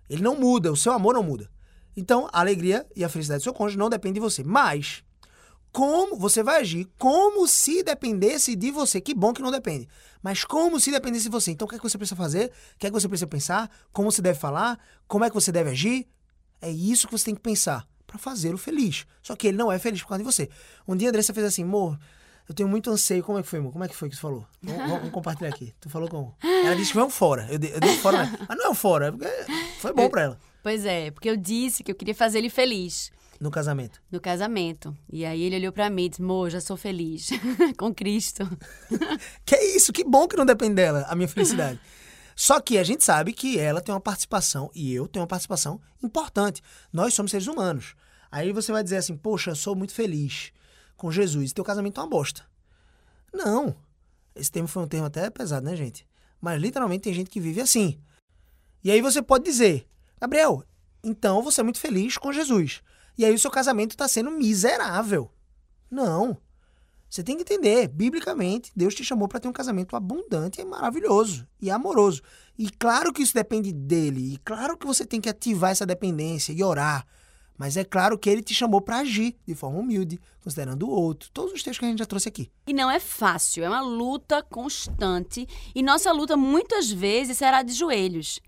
Ele 0.10 0.22
não 0.22 0.40
muda, 0.40 0.72
o 0.72 0.78
seu 0.78 0.94
amor 0.94 1.16
não 1.16 1.24
muda. 1.24 1.50
Então, 1.96 2.28
a 2.32 2.40
alegria 2.40 2.86
e 2.96 3.04
a 3.04 3.10
felicidade 3.10 3.42
do 3.42 3.44
seu 3.44 3.54
cônjuge 3.54 3.78
não 3.78 3.90
dependem 3.90 4.16
de 4.16 4.20
você. 4.20 4.44
Mas, 4.44 5.04
como 5.74 6.16
você 6.16 6.44
vai 6.44 6.62
agir 6.62 6.88
como 7.00 7.48
se 7.48 7.84
dependesse 7.84 8.56
de 8.56 8.70
você. 8.72 9.02
Que 9.02 9.14
bom 9.14 9.34
que 9.34 9.42
não 9.42 9.52
depende. 9.52 9.88
Mas 10.22 10.46
como 10.46 10.80
se 10.80 10.92
dependesse 10.92 11.26
de 11.26 11.32
você. 11.32 11.52
Então, 11.52 11.66
o 11.66 11.70
que 11.70 11.76
é 11.76 11.80
que 11.80 11.84
você 11.84 11.98
precisa 11.98 12.16
fazer? 12.16 12.52
O 12.76 12.80
que 12.80 12.88
é 12.88 12.90
que 12.90 12.94
você 12.94 13.08
precisa 13.08 13.28
pensar? 13.28 13.70
Como 13.92 14.12
você 14.12 14.22
deve 14.22 14.40
falar? 14.40 14.80
Como 15.08 15.26
é 15.26 15.30
que 15.30 15.36
você 15.36 15.52
deve 15.52 15.72
agir? 15.72 16.08
É 16.62 16.70
isso 16.70 17.08
que 17.08 17.12
você 17.12 17.26
tem 17.26 17.36
que 17.36 17.42
pensar 17.42 17.88
para 18.06 18.20
fazê-lo 18.20 18.58
feliz. 18.58 19.06
Só 19.22 19.36
que 19.36 19.48
ele 19.48 19.58
não 19.58 19.72
é 19.72 19.80
feliz 19.80 20.02
por 20.02 20.10
causa 20.10 20.24
de 20.24 20.32
você. 20.32 20.48
Um 20.88 20.96
dia 20.96 21.08
a 21.08 21.10
Andressa 21.10 21.34
fez 21.34 21.46
assim, 21.46 21.64
amor, 21.64 22.00
eu 22.48 22.54
tenho 22.54 22.70
muito 22.70 22.92
anseio. 22.92 23.24
Como 23.24 23.40
é 23.40 23.42
que 23.42 23.50
foi, 23.50 23.58
amor? 23.58 23.72
Como 23.72 23.84
é 23.84 23.88
que 23.88 23.96
foi 23.96 24.10
que 24.10 24.16
você 24.16 24.22
falou? 24.22 24.46
Vamos, 24.62 24.90
vamos 24.90 25.10
compartilhar 25.10 25.50
aqui. 25.50 25.74
Tu 25.80 25.90
falou 25.90 26.08
como? 26.08 26.36
Ela 26.44 26.76
disse 26.76 26.90
que 26.90 26.94
foi 26.94 27.04
um 27.04 27.10
fora. 27.10 27.48
Eu 27.50 27.58
dei, 27.58 27.74
eu 27.74 27.80
dei 27.80 27.98
fora, 27.98 28.26
né? 28.26 28.38
mas 28.48 28.58
não 28.58 28.66
é 28.66 28.70
um 28.70 28.76
fora. 28.76 29.14
Foi 29.80 29.92
bom 29.92 30.08
para 30.08 30.22
ela. 30.22 30.53
Pois 30.64 30.86
é, 30.86 31.12
porque 31.12 31.30
eu 31.30 31.36
disse 31.36 31.84
que 31.84 31.92
eu 31.92 31.96
queria 31.96 32.16
fazer 32.16 32.38
ele 32.38 32.50
feliz. 32.50 33.12
No 33.38 33.52
casamento? 33.52 34.02
No 34.10 34.22
casamento. 34.22 34.98
E 35.12 35.26
aí 35.26 35.44
ele 35.44 35.58
olhou 35.58 35.74
para 35.74 35.90
mim 35.90 36.06
e 36.06 36.10
disse: 36.10 36.22
Mo, 36.22 36.50
já 36.50 36.62
sou 36.62 36.78
feliz. 36.78 37.30
Com 37.78 37.94
Cristo. 37.94 38.48
que 39.46 39.56
é 39.56 39.76
isso, 39.76 39.92
que 39.92 40.06
bom 40.06 40.26
que 40.26 40.38
não 40.38 40.46
depende 40.46 40.76
dela, 40.76 41.06
a 41.10 41.16
minha 41.16 41.28
felicidade. 41.28 41.78
Só 42.34 42.62
que 42.62 42.78
a 42.78 42.84
gente 42.84 43.04
sabe 43.04 43.34
que 43.34 43.60
ela 43.60 43.82
tem 43.82 43.94
uma 43.94 44.00
participação 44.00 44.72
e 44.74 44.94
eu 44.94 45.06
tenho 45.06 45.22
uma 45.22 45.28
participação 45.28 45.82
importante. 46.02 46.62
Nós 46.92 47.14
somos 47.14 47.32
seres 47.32 47.48
humanos. 47.48 47.94
Aí 48.32 48.54
você 48.54 48.72
vai 48.72 48.82
dizer 48.82 48.98
assim: 48.98 49.18
Poxa, 49.18 49.52
eu 49.52 49.56
sou 49.58 49.76
muito 49.76 49.94
feliz 49.94 50.54
com 50.96 51.12
Jesus 51.12 51.52
e 51.52 51.54
teu 51.54 51.66
casamento 51.66 52.00
é 52.00 52.04
uma 52.04 52.10
bosta. 52.10 52.46
Não. 53.34 53.76
Esse 54.34 54.50
termo 54.50 54.70
foi 54.70 54.82
um 54.82 54.88
termo 54.88 55.08
até 55.08 55.30
pesado, 55.30 55.66
né, 55.66 55.76
gente? 55.76 56.08
Mas 56.40 56.62
literalmente 56.62 57.04
tem 57.04 57.14
gente 57.14 57.30
que 57.30 57.42
vive 57.42 57.60
assim. 57.60 58.00
E 58.82 58.90
aí 58.90 59.02
você 59.02 59.22
pode 59.22 59.44
dizer: 59.44 59.86
Gabriel, 60.24 60.64
então 61.04 61.42
você 61.42 61.60
é 61.60 61.64
muito 61.66 61.82
feliz 61.82 62.18
com 62.18 62.32
Jesus. 62.32 62.82
E 63.18 63.26
aí 63.26 63.36
o 63.36 63.38
seu 63.38 63.52
casamento 63.52 63.92
está 63.92 64.08
sendo 64.08 64.32
miserável. 64.32 65.30
Não. 65.92 66.38
Você 67.10 67.22
tem 67.22 67.36
que 67.36 67.42
entender, 67.42 67.90
biblicamente, 67.90 68.72
Deus 68.74 68.96
te 68.96 69.04
chamou 69.04 69.28
para 69.28 69.42
ter 69.42 69.50
um 69.50 69.54
casamento 69.54 69.98
abundante 69.98 70.62
e 70.62 70.64
maravilhoso 70.66 71.46
e 71.62 71.70
amoroso. 71.70 72.22
E 72.58 72.70
claro 72.70 73.12
que 73.12 73.22
isso 73.22 73.34
depende 73.34 73.74
dele, 73.74 74.36
e 74.36 74.38
claro 74.38 74.78
que 74.78 74.88
você 74.88 75.06
tem 75.06 75.20
que 75.20 75.28
ativar 75.28 75.72
essa 75.72 75.86
dependência 75.86 76.54
e 76.54 76.64
orar. 76.64 77.06
Mas 77.58 77.76
é 77.76 77.84
claro 77.84 78.18
que 78.18 78.30
ele 78.30 78.42
te 78.42 78.54
chamou 78.54 78.80
para 78.80 79.00
agir 79.00 79.36
de 79.46 79.54
forma 79.54 79.80
humilde, 79.80 80.22
considerando 80.42 80.88
o 80.88 80.90
outro. 80.90 81.30
Todos 81.34 81.52
os 81.52 81.62
textos 81.62 81.80
que 81.80 81.86
a 81.86 81.90
gente 81.90 82.00
já 82.00 82.06
trouxe 82.06 82.30
aqui. 82.30 82.50
E 82.66 82.72
não 82.72 82.90
é 82.90 83.00
fácil, 83.02 83.62
é 83.66 83.68
uma 83.68 83.82
luta 83.82 84.42
constante. 84.42 85.46
E 85.76 85.84
nossa 85.84 86.14
luta 86.14 86.38
muitas 86.38 86.90
vezes 86.90 87.38
será 87.38 87.62
de 87.62 87.74
joelhos. 87.74 88.40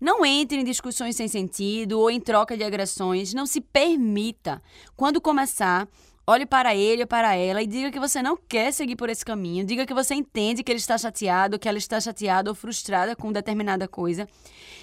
Não 0.00 0.24
entre 0.24 0.58
em 0.58 0.64
discussões 0.64 1.16
sem 1.16 1.28
sentido 1.28 2.00
ou 2.00 2.10
em 2.10 2.18
troca 2.18 2.56
de 2.56 2.64
agressões. 2.64 3.34
Não 3.34 3.44
se 3.44 3.60
permita. 3.60 4.62
Quando 4.96 5.20
começar, 5.20 5.86
olhe 6.30 6.46
para 6.46 6.76
ele 6.76 7.02
ou 7.02 7.08
para 7.08 7.34
ela 7.34 7.60
e 7.60 7.66
diga 7.66 7.90
que 7.90 7.98
você 7.98 8.22
não 8.22 8.36
quer 8.36 8.72
seguir 8.72 8.94
por 8.94 9.08
esse 9.08 9.24
caminho. 9.24 9.64
Diga 9.64 9.84
que 9.84 9.92
você 9.92 10.14
entende 10.14 10.62
que 10.62 10.70
ele 10.70 10.78
está 10.78 10.96
chateado, 10.96 11.58
que 11.58 11.68
ela 11.68 11.76
está 11.76 12.00
chateada 12.00 12.48
ou 12.48 12.54
frustrada 12.54 13.16
com 13.16 13.32
determinada 13.32 13.88
coisa 13.88 14.28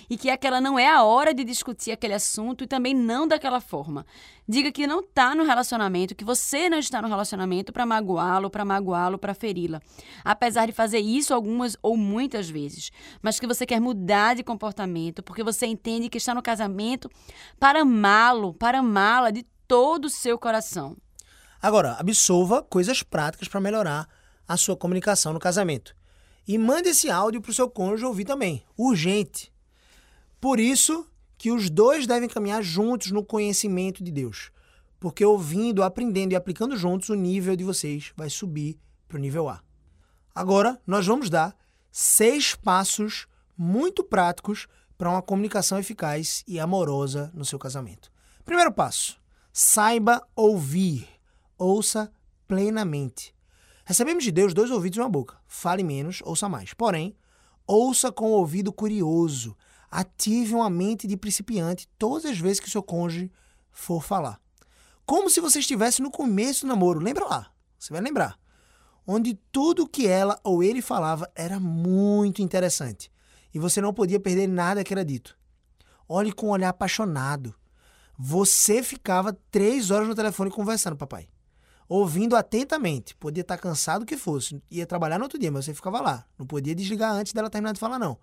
e 0.10 0.18
que 0.18 0.30
aquela 0.30 0.60
não 0.60 0.78
é 0.78 0.90
a 0.90 1.04
hora 1.04 1.34
de 1.34 1.46
discutir 1.46 1.92
aquele 1.92 2.14
assunto 2.14 2.66
e 2.66 2.68
também 2.68 2.94
não 2.94 3.26
daquela 3.26 3.62
forma. 3.62 4.06
Diga 4.48 4.72
que 4.74 4.86
não 4.86 5.00
está 5.00 5.34
no 5.34 5.44
relacionamento, 5.46 6.16
que 6.16 6.26
você 6.26 6.70
não 6.70 6.80
está 6.80 7.02
no 7.02 7.08
relacionamento 7.08 7.72
para 7.72 7.86
magoá-lo, 7.86 8.50
para 8.50 8.66
magoá-lo, 8.66 9.18
para 9.18 9.34
feri-la. 9.34 9.82
Apesar 10.26 10.66
de 10.66 10.74
fazer 10.74 11.00
isso 11.00 11.34
algumas 11.34 11.78
ou 11.82 11.96
muitas 11.96 12.50
vezes, 12.50 12.92
mas 13.22 13.40
que 13.40 13.48
você 13.48 13.66
quer 13.66 13.80
mudar 13.80 14.36
de 14.36 14.44
comportamento, 14.44 15.24
porque 15.24 15.44
você 15.44 15.66
entende 15.66 16.10
que 16.10 16.18
está 16.18 16.36
no 16.36 16.42
casamento 16.42 17.10
para 17.58 17.82
amá-lo, 17.82 18.54
para 18.54 18.80
amá-la 18.80 19.32
de 19.32 19.46
todo 19.66 20.06
o 20.06 20.10
seu 20.10 20.38
coração. 20.38 20.96
Agora, 21.68 21.98
absolva 22.00 22.64
coisas 22.64 23.04
práticas 23.04 23.50
para 23.50 23.60
melhorar 23.60 24.08
a 24.48 24.56
sua 24.56 24.78
comunicação 24.78 25.34
no 25.34 25.40
casamento. 25.40 25.94
E 26.48 26.58
mande 26.58 26.88
esse 26.88 27.10
áudio 27.10 27.42
para 27.42 27.52
o 27.52 27.54
seu 27.54 27.70
cônjuge 27.70 28.06
ouvir 28.06 28.24
também. 28.24 28.64
Urgente. 28.78 29.52
Por 30.40 30.62
isso 30.62 31.06
que 31.38 31.52
os 31.52 31.70
dois 31.70 32.08
devem 32.08 32.30
caminhar 32.30 32.64
juntos 32.64 33.12
no 33.12 33.22
conhecimento 33.22 34.02
de 34.02 34.14
Deus. 34.14 34.50
Porque 34.98 35.26
ouvindo, 35.26 35.84
aprendendo 35.84 36.32
e 36.32 36.38
aplicando 36.38 36.78
juntos, 36.78 37.10
o 37.10 37.16
nível 37.16 37.54
de 37.54 37.66
vocês 37.66 38.14
vai 38.16 38.30
subir 38.30 38.80
para 39.06 39.18
o 39.18 39.20
nível 39.20 39.50
A. 39.50 39.62
Agora, 40.34 40.80
nós 40.88 41.06
vamos 41.06 41.30
dar 41.30 41.54
seis 41.92 42.56
passos 42.56 43.28
muito 43.58 44.06
práticos 44.06 44.68
para 44.98 45.10
uma 45.10 45.22
comunicação 45.22 45.78
eficaz 45.78 46.46
e 46.48 46.62
amorosa 46.62 47.30
no 47.34 47.44
seu 47.44 47.60
casamento. 47.60 48.10
Primeiro 48.46 48.72
passo: 48.72 49.20
Saiba 49.52 50.26
ouvir. 50.34 51.17
Ouça 51.58 52.12
plenamente. 52.48 53.34
Recebemos 53.84 54.24
de 54.24 54.32
Deus 54.32 54.54
dois 54.54 54.70
ouvidos 54.70 54.98
e 54.98 55.02
uma 55.02 55.10
boca. 55.10 55.38
Fale 55.48 55.82
menos, 55.82 56.22
ouça 56.24 56.48
mais. 56.48 56.74
Porém, 56.74 57.16
ouça 57.66 58.12
com 58.12 58.26
o 58.26 58.34
ouvido 58.34 58.72
curioso. 58.72 59.58
Ative 59.90 60.54
uma 60.54 60.70
mente 60.70 61.08
de 61.08 61.18
principiante 61.18 61.88
todas 61.98 62.26
as 62.26 62.38
vezes 62.38 62.60
que 62.60 62.70
seu 62.70 62.84
cônjuge 62.84 63.32
for 63.72 64.04
falar. 64.04 64.40
Como 65.04 65.32
se 65.32 65.40
você 65.40 65.60
estivesse 65.60 66.00
no 66.02 66.12
começo 66.12 66.62
do 66.62 66.68
namoro. 66.68 67.00
Lembra 67.00 67.26
lá? 67.26 67.52
Você 67.80 67.92
vai 67.92 68.02
lembrar. 68.02 68.38
Onde 69.08 69.34
tudo 69.52 69.88
que 69.88 70.06
ela 70.06 70.40
ou 70.44 70.62
ele 70.62 70.82
falava 70.82 71.32
era 71.34 71.60
muito 71.60 72.42
interessante. 72.42 73.12
E 73.52 73.58
você 73.58 73.82
não 73.82 73.94
podia 73.94 74.20
perder 74.20 74.48
nada 74.48 74.84
que 74.84 74.94
era 74.94 75.04
dito. 75.04 75.36
Olhe 76.08 76.32
com 76.32 76.48
um 76.48 76.52
olhar 76.52 76.70
apaixonado. 76.70 77.56
Você 78.20 78.84
ficava 78.84 79.36
três 79.50 79.90
horas 79.90 80.08
no 80.08 80.16
telefone 80.16 80.52
conversando, 80.52 80.96
papai 80.96 81.28
ouvindo 81.88 82.36
atentamente. 82.36 83.16
Podia 83.16 83.42
estar 83.42 83.58
cansado 83.58 84.06
que 84.06 84.18
fosse, 84.18 84.62
ia 84.70 84.86
trabalhar 84.86 85.18
no 85.18 85.26
outro 85.26 85.40
dia, 85.40 85.52
mas 85.52 85.66
você 85.66 85.74
ficava 85.74 86.02
lá. 86.02 86.26
Não 86.38 86.46
podia 86.46 86.76
desligar 86.76 87.14
antes 87.14 87.34
dela 87.34 87.50
terminar 87.50 87.74
de 87.74 87.80
falar, 87.80 88.00
não. 88.00 88.18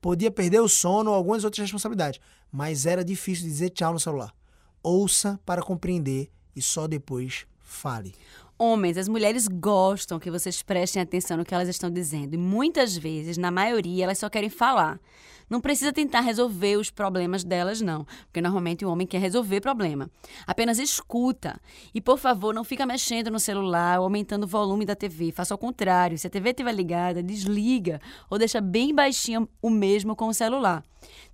Podia 0.00 0.30
perder 0.30 0.60
o 0.60 0.68
sono 0.68 1.10
ou 1.10 1.16
algumas 1.16 1.44
outras 1.44 1.62
responsabilidades, 1.62 2.20
mas 2.52 2.86
era 2.86 3.04
difícil 3.04 3.46
dizer 3.46 3.70
tchau 3.70 3.92
no 3.92 4.00
celular. 4.00 4.34
Ouça 4.82 5.40
para 5.46 5.62
compreender 5.62 6.30
e 6.54 6.60
só 6.60 6.86
depois 6.86 7.46
fale. 7.58 8.14
Homens, 8.58 8.96
as 8.96 9.08
mulheres 9.08 9.48
gostam 9.48 10.20
que 10.20 10.30
vocês 10.30 10.62
prestem 10.62 11.02
atenção 11.02 11.36
no 11.36 11.44
que 11.44 11.54
elas 11.54 11.68
estão 11.68 11.90
dizendo 11.90 12.34
e 12.34 12.38
muitas 12.38 12.96
vezes, 12.96 13.36
na 13.36 13.50
maioria, 13.50 14.04
elas 14.04 14.18
só 14.18 14.30
querem 14.30 14.50
falar. 14.50 15.00
Não 15.48 15.60
precisa 15.60 15.92
tentar 15.92 16.20
resolver 16.20 16.76
os 16.76 16.90
problemas 16.90 17.44
delas, 17.44 17.80
não, 17.80 18.06
porque 18.26 18.40
normalmente 18.40 18.84
o 18.84 18.90
homem 18.90 19.06
quer 19.06 19.18
resolver 19.18 19.60
problema. 19.60 20.10
Apenas 20.46 20.78
escuta. 20.78 21.60
E, 21.94 22.00
por 22.00 22.18
favor, 22.18 22.54
não 22.54 22.64
fica 22.64 22.86
mexendo 22.86 23.30
no 23.30 23.38
celular 23.38 23.98
ou 23.98 24.04
aumentando 24.04 24.44
o 24.44 24.48
volume 24.48 24.84
da 24.84 24.94
TV. 24.94 25.32
Faça 25.32 25.54
ao 25.54 25.58
contrário. 25.58 26.18
Se 26.18 26.26
a 26.26 26.30
TV 26.30 26.50
estiver 26.50 26.72
ligada, 26.72 27.22
desliga 27.22 28.00
ou 28.30 28.38
deixa 28.38 28.60
bem 28.60 28.94
baixinho 28.94 29.48
o 29.60 29.70
mesmo 29.70 30.16
com 30.16 30.28
o 30.28 30.34
celular. 30.34 30.82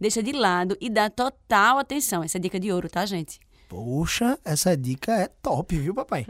Deixa 0.01 0.23
de 0.23 0.33
lado 0.33 0.77
e 0.81 0.91
dá 0.91 1.09
total 1.09 1.79
atenção. 1.79 2.23
Essa 2.23 2.39
é 2.39 2.41
dica 2.41 2.59
de 2.59 2.73
ouro, 2.73 2.89
tá, 2.89 3.05
gente? 3.07 3.39
Poxa, 3.69 4.39
essa 4.45 4.77
dica 4.77 5.13
é 5.13 5.29
top, 5.41 5.79
viu, 5.79 5.95
papai? 5.95 6.27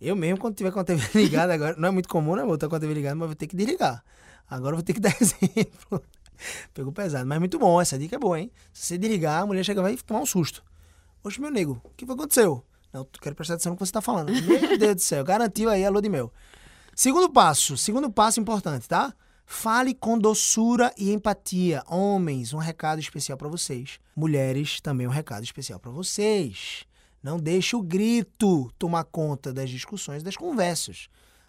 Eu 0.00 0.16
mesmo, 0.16 0.38
quando 0.38 0.54
tiver 0.54 0.72
com 0.72 0.80
a 0.80 0.84
TV 0.84 1.06
ligada 1.20 1.52
agora, 1.52 1.76
não 1.76 1.88
é 1.88 1.90
muito 1.90 2.08
comum, 2.08 2.34
né? 2.34 2.42
Vou 2.42 2.54
estar 2.54 2.68
com 2.68 2.76
a 2.76 2.80
TV 2.80 2.94
ligada, 2.94 3.16
mas 3.16 3.26
vou 3.28 3.36
ter 3.36 3.46
que 3.46 3.54
desligar. 3.54 4.02
Agora 4.48 4.74
vou 4.74 4.82
ter 4.82 4.94
que 4.94 5.00
dar 5.00 5.14
exemplo. 5.20 6.02
Pegou 6.74 6.92
pesado. 6.92 7.26
Mas 7.26 7.38
muito 7.38 7.58
bom, 7.58 7.80
essa 7.80 7.98
dica 7.98 8.16
é 8.16 8.18
boa, 8.18 8.40
hein? 8.40 8.50
Se 8.72 8.86
você 8.86 8.98
desligar, 8.98 9.42
a 9.42 9.46
mulher 9.46 9.64
chega 9.64 9.82
vai 9.82 9.96
tomar 9.96 10.20
um 10.20 10.26
susto. 10.26 10.64
Oxe, 11.22 11.40
meu 11.40 11.50
nego, 11.50 11.80
o 11.84 11.90
que 11.90 12.04
aconteceu? 12.04 12.64
Não, 12.92 13.06
quero 13.20 13.36
prestar 13.36 13.54
atenção 13.54 13.70
no 13.70 13.76
que 13.76 13.84
você 13.84 13.90
está 13.90 14.00
falando. 14.00 14.32
Meu 14.32 14.76
Deus 14.78 14.94
do 14.96 15.00
céu, 15.00 15.24
garantiu 15.24 15.70
aí 15.70 15.84
a 15.84 15.90
lua 15.90 16.02
de 16.02 16.08
mel. 16.08 16.32
Segundo 16.94 17.30
passo, 17.30 17.76
segundo 17.76 18.10
passo 18.10 18.40
importante, 18.40 18.88
tá? 18.88 19.14
Fale 19.46 19.94
com 19.94 20.18
doçura 20.18 20.92
e 20.96 21.12
empatia. 21.12 21.82
Homens, 21.88 22.52
um 22.52 22.58
recado 22.58 23.00
especial 23.00 23.36
para 23.36 23.48
vocês. 23.48 23.98
Mulheres, 24.14 24.80
também 24.80 25.06
um 25.06 25.10
recado 25.10 25.42
especial 25.42 25.80
para 25.80 25.90
vocês. 25.90 26.84
Não 27.22 27.36
deixe 27.36 27.76
o 27.76 27.82
grito 27.82 28.70
tomar 28.78 29.04
conta 29.04 29.52
das 29.52 29.68
discussões, 29.68 30.22
das 30.22 30.36
conversas. 30.36 31.08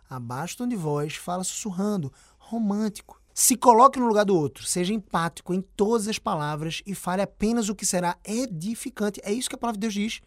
Abaixa 0.10 0.56
o 0.56 0.58
tom 0.58 0.68
de 0.68 0.76
voz, 0.76 1.16
fala 1.16 1.44
sussurrando, 1.44 2.12
romântico. 2.38 3.21
Se 3.34 3.56
coloque 3.56 4.00
no 4.00 4.08
lugar 4.08 4.26
do 4.26 4.36
outro, 4.36 4.66
seja 4.66 4.94
empático 4.94 5.54
em 5.54 5.62
todas 5.62 6.08
as 6.08 6.20
palavras 6.20 6.82
e 6.86 6.94
fale 6.94 7.22
apenas 7.22 7.70
o 7.70 7.76
que 7.76 7.86
será 7.86 8.18
edificante. 8.26 9.22
É 9.24 9.32
isso 9.32 9.50
que 9.50 9.56
a 9.56 9.58
palavra 9.58 9.78
de 9.78 9.82
Deus 9.82 9.94
diz. 9.94 10.22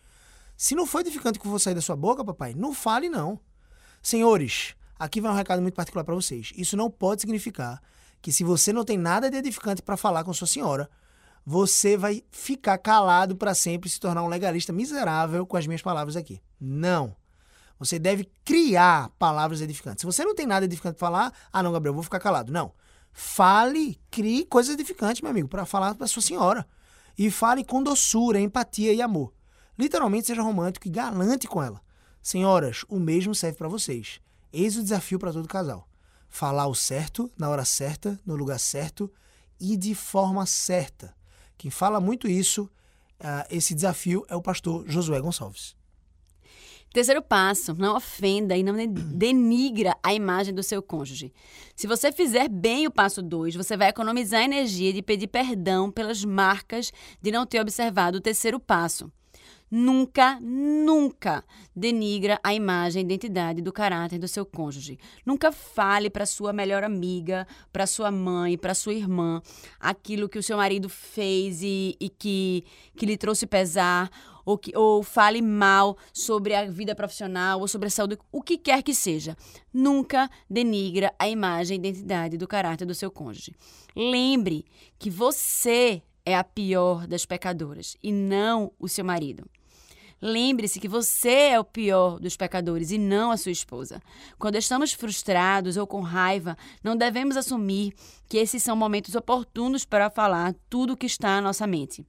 Se 0.57 0.75
não 0.75 0.87
for 0.87 1.01
edificante 1.01 1.38
que 1.38 1.47
for 1.47 1.59
sair 1.59 1.75
da 1.75 1.81
sua 1.81 1.97
boca, 1.97 2.25
papai, 2.25 2.55
não 2.55 2.73
fale 2.73 3.09
não. 3.09 3.38
Senhores, 4.01 4.75
aqui 4.99 5.21
vai 5.21 5.31
um 5.31 5.35
recado 5.35 5.61
muito 5.61 5.75
particular 5.75 6.05
para 6.05 6.14
vocês. 6.14 6.53
Isso 6.57 6.77
não 6.77 6.90
pode 6.90 7.21
significar 7.21 7.83
que 8.23 8.33
se 8.33 8.43
você 8.43 8.73
não 8.73 8.85
tem 8.85 8.97
nada 8.97 9.31
de 9.31 9.37
edificante 9.37 9.83
para 9.83 9.97
falar 9.97 10.25
com 10.25 10.33
sua 10.33 10.47
senhora, 10.47 10.88
você 11.45 11.97
vai 11.97 12.23
ficar 12.31 12.79
calado 12.79 13.37
para 13.37 13.55
sempre 13.55 13.88
e 13.88 13.90
se 13.90 14.01
tornar 14.01 14.23
um 14.23 14.29
legalista 14.29 14.73
miserável 14.73 15.47
com 15.47 15.59
as 15.59 15.67
minhas 15.67 15.83
palavras 15.83 16.17
aqui. 16.17 16.40
Não. 16.59 17.14
Você 17.79 17.99
deve 17.99 18.31
criar 18.45 19.11
palavras 19.19 19.61
edificantes. 19.61 20.01
Se 20.01 20.07
você 20.07 20.25
não 20.25 20.35
tem 20.35 20.47
nada 20.47 20.64
edificante 20.64 20.97
para 20.97 21.07
falar, 21.07 21.33
ah, 21.53 21.62
não, 21.62 21.73
Gabriel, 21.73 21.93
vou 21.93 22.03
ficar 22.03 22.21
calado. 22.21 22.51
Não. 22.51 22.73
Fale, 23.16 23.96
crie 24.11 24.44
coisas 24.44 24.74
edificantes, 24.74 25.22
meu 25.22 25.31
amigo, 25.31 25.48
para 25.48 25.64
falar 25.64 25.94
para 25.94 26.09
sua 26.09 26.20
senhora. 26.20 26.66
E 27.16 27.31
fale 27.31 27.64
com 27.64 27.81
doçura, 27.81 28.40
empatia 28.40 28.92
e 28.92 29.00
amor. 29.00 29.33
Literalmente 29.79 30.27
seja 30.27 30.42
romântico 30.42 30.88
e 30.88 30.90
galante 30.90 31.46
com 31.46 31.62
ela. 31.62 31.81
Senhoras, 32.20 32.85
o 32.88 32.98
mesmo 32.98 33.33
serve 33.33 33.57
para 33.57 33.68
vocês. 33.68 34.20
Eis 34.53 34.77
o 34.77 34.83
desafio 34.83 35.18
para 35.18 35.33
todo 35.33 35.46
casal. 35.46 35.88
Falar 36.29 36.66
o 36.66 36.74
certo, 36.74 37.31
na 37.38 37.48
hora 37.48 37.64
certa, 37.64 38.18
no 38.27 38.35
lugar 38.35 38.59
certo 38.59 39.11
e 39.61 39.77
de 39.77 39.94
forma 39.94 40.44
certa. 40.44 41.14
Quem 41.57 41.70
fala 41.70 42.00
muito 42.00 42.27
isso, 42.27 42.64
uh, 42.64 43.46
esse 43.48 43.77
desafio, 43.77 44.27
é 44.29 44.35
o 44.35 44.42
pastor 44.42 44.85
Josué 44.88 45.20
Gonçalves. 45.20 45.77
Terceiro 46.94 47.20
passo, 47.20 47.74
não 47.74 47.96
ofenda 47.96 48.57
e 48.57 48.62
não 48.62 48.72
denigra 48.87 49.96
a 50.00 50.14
imagem 50.14 50.54
do 50.54 50.62
seu 50.62 50.80
cônjuge. 50.80 51.33
Se 51.74 51.88
você 51.88 52.12
fizer 52.12 52.48
bem 52.48 52.87
o 52.87 52.90
passo 52.90 53.20
2, 53.20 53.57
você 53.57 53.76
vai 53.76 53.88
economizar 53.88 54.42
a 54.42 54.44
energia 54.44 54.92
de 54.92 55.02
pedir 55.02 55.26
perdão 55.26 55.90
pelas 55.90 56.24
marcas 56.24 56.92
de 57.20 57.33
não 57.33 57.44
ter 57.44 57.61
observado 57.61 58.18
o 58.18 58.20
terceiro 58.20 58.61
passo. 58.61 59.11
Nunca, 59.68 60.38
nunca 60.40 61.44
denigra 61.74 62.38
a 62.44 62.54
imagem, 62.54 63.00
a 63.00 63.04
identidade 63.04 63.61
do 63.61 63.72
caráter 63.72 64.20
do 64.20 64.28
seu 64.28 64.46
cônjuge. 64.46 64.96
Nunca 65.26 65.50
fale 65.50 66.09
para 66.09 66.24
sua 66.24 66.52
melhor 66.52 66.85
amiga, 66.85 67.44
para 67.72 67.88
sua 67.88 68.12
mãe, 68.12 68.57
para 68.57 68.72
sua 68.72 68.94
irmã 68.94 69.42
aquilo 69.80 70.28
que 70.28 70.38
o 70.38 70.42
seu 70.44 70.59
marido 70.59 70.88
fez 70.88 71.61
e, 71.61 71.96
e 71.98 72.09
que, 72.09 72.62
que 72.96 73.04
lhe 73.04 73.16
trouxe 73.16 73.48
pesar 73.48 74.09
ou, 74.44 74.59
que, 74.59 74.76
ou 74.76 75.02
fale 75.02 75.40
mal 75.40 75.96
sobre 76.12 76.54
a 76.54 76.66
vida 76.66 76.94
profissional 76.94 77.61
ou 77.61 77.68
sobre 77.68 77.88
a 77.88 77.90
saúde, 77.90 78.18
o 78.30 78.42
que 78.42 78.59
quer 78.59 78.83
que 78.83 78.94
seja. 78.94 79.37
Nunca 79.72 80.30
denigra 80.48 81.14
a 81.18 81.28
imagem 81.28 81.76
e 81.76 81.78
identidade 81.78 82.37
do 82.37 82.48
caráter 82.48 82.87
do 82.87 82.94
seu 82.94 83.11
cônjuge. 83.11 83.54
Lembre 83.96 84.64
que 84.98 85.11
você 85.11 86.02
é 86.24 86.37
a 86.37 86.44
pior 86.44 87.07
das 87.07 87.26
pecadoras 87.26 87.96
e 88.02 88.11
não 88.11 88.72
o 88.78 88.88
seu 88.88 89.04
marido. 89.04 89.44
Lembre-se 90.26 90.80
que 90.80 90.88
você 90.88 91.50
é 91.50 91.61
o 91.61 91.64
pior 91.64 92.18
dos 92.18 92.35
pecadores 92.35 92.90
e 92.90 92.96
não 92.96 93.30
a 93.30 93.37
sua 93.37 93.52
esposa. 93.52 94.00
Quando 94.38 94.57
estamos 94.57 94.94
frustrados 94.94 95.76
ou 95.76 95.87
com 95.87 96.00
raiva, 96.00 96.57
não 96.83 96.96
devemos 96.96 97.37
assumir 97.37 97.92
que 98.26 98.38
esses 98.38 98.62
são 98.62 98.74
momentos 98.74 99.14
oportunos 99.14 99.85
para 99.85 100.09
falar 100.09 100.54
tudo 100.70 100.94
o 100.94 100.96
que 100.96 101.04
está 101.04 101.28
na 101.28 101.42
nossa 101.42 101.66
mente. 101.66 102.07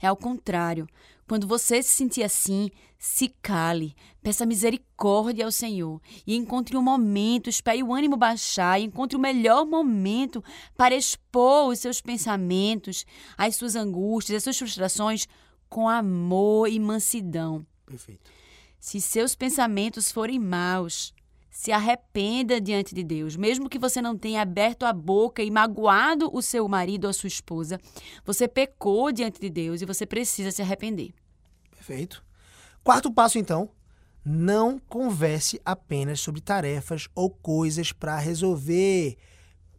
É 0.00 0.06
ao 0.06 0.16
contrário. 0.16 0.86
Quando 1.30 1.46
você 1.46 1.80
se 1.80 1.90
sentir 1.90 2.24
assim, 2.24 2.72
se 2.98 3.28
cale, 3.40 3.94
peça 4.20 4.44
misericórdia 4.44 5.44
ao 5.44 5.52
Senhor 5.52 6.00
e 6.26 6.34
encontre 6.34 6.76
um 6.76 6.82
momento, 6.82 7.48
espere 7.48 7.84
o 7.84 7.94
ânimo 7.94 8.16
baixar 8.16 8.80
e 8.80 8.84
encontre 8.86 9.16
o 9.16 9.20
melhor 9.20 9.64
momento 9.64 10.42
para 10.76 10.92
expor 10.92 11.68
os 11.68 11.78
seus 11.78 12.00
pensamentos, 12.00 13.06
as 13.38 13.54
suas 13.54 13.76
angústias, 13.76 14.38
as 14.38 14.42
suas 14.42 14.58
frustrações 14.58 15.28
com 15.68 15.88
amor 15.88 16.68
e 16.68 16.80
mansidão. 16.80 17.64
Perfeito. 17.86 18.28
Se 18.80 19.00
seus 19.00 19.36
pensamentos 19.36 20.10
forem 20.10 20.40
maus, 20.40 21.14
se 21.48 21.70
arrependa 21.70 22.60
diante 22.60 22.92
de 22.92 23.04
Deus. 23.04 23.36
Mesmo 23.36 23.68
que 23.68 23.78
você 23.78 24.02
não 24.02 24.18
tenha 24.18 24.42
aberto 24.42 24.84
a 24.84 24.92
boca 24.92 25.44
e 25.44 25.50
magoado 25.50 26.28
o 26.32 26.42
seu 26.42 26.66
marido 26.66 27.04
ou 27.04 27.10
a 27.10 27.12
sua 27.12 27.28
esposa, 27.28 27.78
você 28.24 28.48
pecou 28.48 29.12
diante 29.12 29.40
de 29.40 29.48
Deus 29.48 29.80
e 29.80 29.86
você 29.86 30.04
precisa 30.04 30.50
se 30.50 30.60
arrepender. 30.60 31.14
Perfeito. 31.80 32.22
Quarto 32.84 33.10
passo, 33.10 33.38
então. 33.38 33.70
Não 34.22 34.78
converse 34.78 35.58
apenas 35.64 36.20
sobre 36.20 36.42
tarefas 36.42 37.08
ou 37.14 37.30
coisas 37.30 37.90
para 37.90 38.18
resolver. 38.18 39.16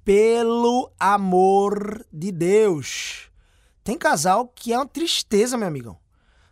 Pelo 0.03 0.91
amor 0.99 2.03
de 2.11 2.31
Deus. 2.31 3.29
Tem 3.83 3.99
casal 3.99 4.47
que 4.47 4.73
é 4.73 4.77
uma 4.77 4.87
tristeza, 4.87 5.55
meu 5.57 5.67
amigão. 5.67 5.99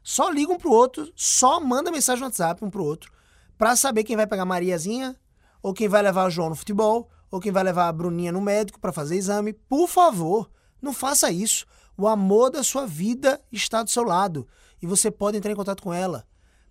Só 0.03 0.29
liga 0.29 0.53
um 0.53 0.57
pro 0.57 0.71
outro, 0.71 1.11
só 1.15 1.59
manda 1.59 1.91
mensagem 1.91 2.21
no 2.21 2.27
WhatsApp 2.27 2.63
um 2.63 2.69
pro 2.69 2.85
outro 2.85 3.11
para 3.57 3.75
saber 3.75 4.03
quem 4.03 4.15
vai 4.15 4.27
pegar 4.27 4.45
Mariazinha, 4.45 5.15
ou 5.63 5.73
quem 5.73 5.87
vai 5.87 6.01
levar 6.03 6.27
o 6.27 6.29
João 6.29 6.49
no 6.49 6.55
futebol, 6.55 7.09
ou 7.31 7.39
quem 7.39 7.51
vai 7.51 7.63
levar 7.63 7.87
a 7.87 7.91
Bruninha 7.91 8.31
no 8.31 8.39
médico 8.39 8.79
para 8.79 8.93
fazer 8.93 9.17
exame. 9.17 9.51
Por 9.51 9.87
favor, 9.87 10.49
não 10.79 10.93
faça 10.93 11.31
isso. 11.31 11.65
O 11.97 12.07
amor 12.07 12.51
da 12.51 12.63
sua 12.63 12.85
vida 12.85 13.41
está 13.51 13.83
do 13.83 13.89
seu 13.89 14.03
lado 14.03 14.47
e 14.81 14.87
você 14.87 15.11
pode 15.11 15.37
entrar 15.37 15.51
em 15.51 15.55
contato 15.55 15.83
com 15.83 15.93
ela 15.93 16.25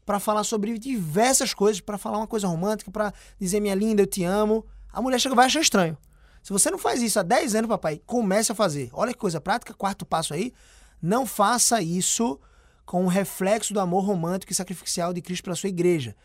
para 0.05 0.19
falar 0.19 0.43
sobre 0.43 0.79
diversas 0.79 1.53
coisas, 1.53 1.81
para 1.81 1.99
falar 1.99 2.17
uma 2.19 2.27
coisa 2.27 2.47
romântica, 2.49 2.91
para 2.91 3.13
dizer 3.39 3.61
minha 3.61 3.75
linda, 3.75 4.03
eu 4.03 4.07
te 4.07 4.25
amo. 4.25 4.65
A 4.91 5.03
mulher 5.03 5.21
chega 5.21 5.35
vai 5.35 5.47
achar 5.47 5.61
estranho. 5.61 5.99
Se 6.43 6.51
você 6.51 6.71
não 6.71 6.79
faz 6.79 7.03
isso 7.03 7.21
há 7.21 7.23
10 7.23 7.55
anos, 7.57 7.69
papai, 7.69 8.01
comece 8.07 8.51
a 8.51 8.55
fazer. 8.55 8.89
Olha 8.95 9.13
que 9.13 9.19
coisa 9.19 9.39
prática, 9.39 9.75
quarto 9.75 10.07
passo 10.07 10.33
aí. 10.33 10.55
Não 11.03 11.27
faça 11.27 11.83
isso 11.83 12.41
com 12.87 13.05
um 13.05 13.07
reflexo 13.07 13.75
do 13.75 13.81
amor 13.81 14.03
romântico 14.03 14.51
e 14.51 14.55
sacrificial 14.55 15.13
de 15.13 15.21
Cristo 15.21 15.45
pela 15.45 15.57
sua 15.57 15.69
igreja. 15.69 16.17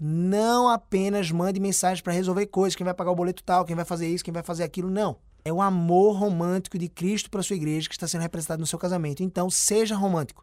Não 0.00 0.68
apenas 0.68 1.30
mande 1.30 1.60
mensagens 1.60 2.00
para 2.00 2.14
resolver 2.14 2.46
coisas, 2.46 2.74
quem 2.74 2.84
vai 2.84 2.94
pagar 2.94 3.10
o 3.10 3.14
boleto 3.14 3.42
tal, 3.42 3.66
quem 3.66 3.76
vai 3.76 3.84
fazer 3.84 4.08
isso, 4.08 4.24
quem 4.24 4.32
vai 4.32 4.42
fazer 4.42 4.64
aquilo, 4.64 4.90
não. 4.90 5.18
É 5.44 5.52
o 5.52 5.60
amor 5.60 6.16
romântico 6.16 6.78
de 6.78 6.88
Cristo 6.88 7.28
para 7.28 7.42
sua 7.42 7.56
igreja 7.56 7.86
que 7.86 7.94
está 7.94 8.08
sendo 8.08 8.22
representado 8.22 8.60
no 8.60 8.66
seu 8.66 8.78
casamento. 8.78 9.22
Então, 9.22 9.50
seja 9.50 9.94
romântico. 9.94 10.42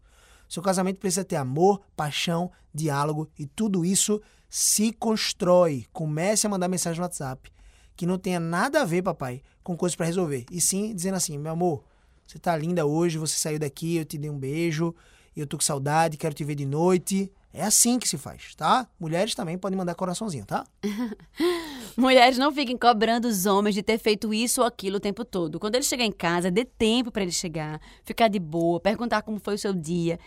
Seu 0.53 0.61
casamento 0.61 0.99
precisa 0.99 1.25
ter 1.25 1.37
amor, 1.37 1.81
paixão, 1.95 2.51
diálogo 2.71 3.27
e 3.39 3.47
tudo 3.47 3.83
isso 3.83 4.21
se 4.47 4.91
constrói. 4.91 5.87
Comece 5.91 6.45
a 6.45 6.49
mandar 6.51 6.67
mensagem 6.67 6.99
no 6.99 7.05
WhatsApp 7.05 7.51
que 7.95 8.05
não 8.05 8.19
tenha 8.19 8.39
nada 8.39 8.83
a 8.83 8.85
ver, 8.85 9.01
papai, 9.01 9.41
com 9.63 9.75
coisas 9.75 9.95
para 9.95 10.05
resolver. 10.05 10.45
E 10.51 10.61
sim 10.61 10.93
dizendo 10.93 11.15
assim: 11.15 11.39
meu 11.39 11.53
amor, 11.53 11.83
você 12.27 12.37
tá 12.37 12.55
linda 12.55 12.85
hoje, 12.85 13.17
você 13.17 13.35
saiu 13.35 13.57
daqui, 13.57 13.95
eu 13.95 14.05
te 14.05 14.15
dei 14.15 14.29
um 14.29 14.37
beijo, 14.37 14.93
eu 15.35 15.47
tô 15.47 15.57
com 15.57 15.63
saudade, 15.63 16.17
quero 16.17 16.35
te 16.35 16.43
ver 16.43 16.53
de 16.53 16.67
noite. 16.67 17.31
É 17.55 17.63
assim 17.63 17.99
que 17.99 18.09
se 18.09 18.17
faz, 18.17 18.55
tá? 18.55 18.87
Mulheres 18.99 19.35
também 19.35 19.59
podem 19.59 19.77
mandar 19.77 19.93
coraçãozinho, 19.93 20.43
tá? 20.43 20.65
Mulheres 21.95 22.35
não 22.35 22.51
fiquem 22.51 22.75
cobrando 22.75 23.27
os 23.27 23.45
homens 23.45 23.75
de 23.75 23.83
ter 23.83 23.99
feito 23.99 24.33
isso 24.33 24.61
ou 24.61 24.65
aquilo 24.65 24.97
o 24.97 24.99
tempo 24.99 25.23
todo. 25.23 25.59
Quando 25.59 25.75
ele 25.75 25.83
chegar 25.83 26.03
em 26.03 26.11
casa, 26.11 26.49
dê 26.49 26.65
tempo 26.65 27.11
para 27.11 27.21
ele 27.21 27.31
chegar, 27.31 27.79
ficar 28.03 28.27
de 28.27 28.39
boa, 28.39 28.79
perguntar 28.79 29.21
como 29.21 29.39
foi 29.39 29.53
o 29.53 29.59
seu 29.59 29.71
dia, 29.71 30.19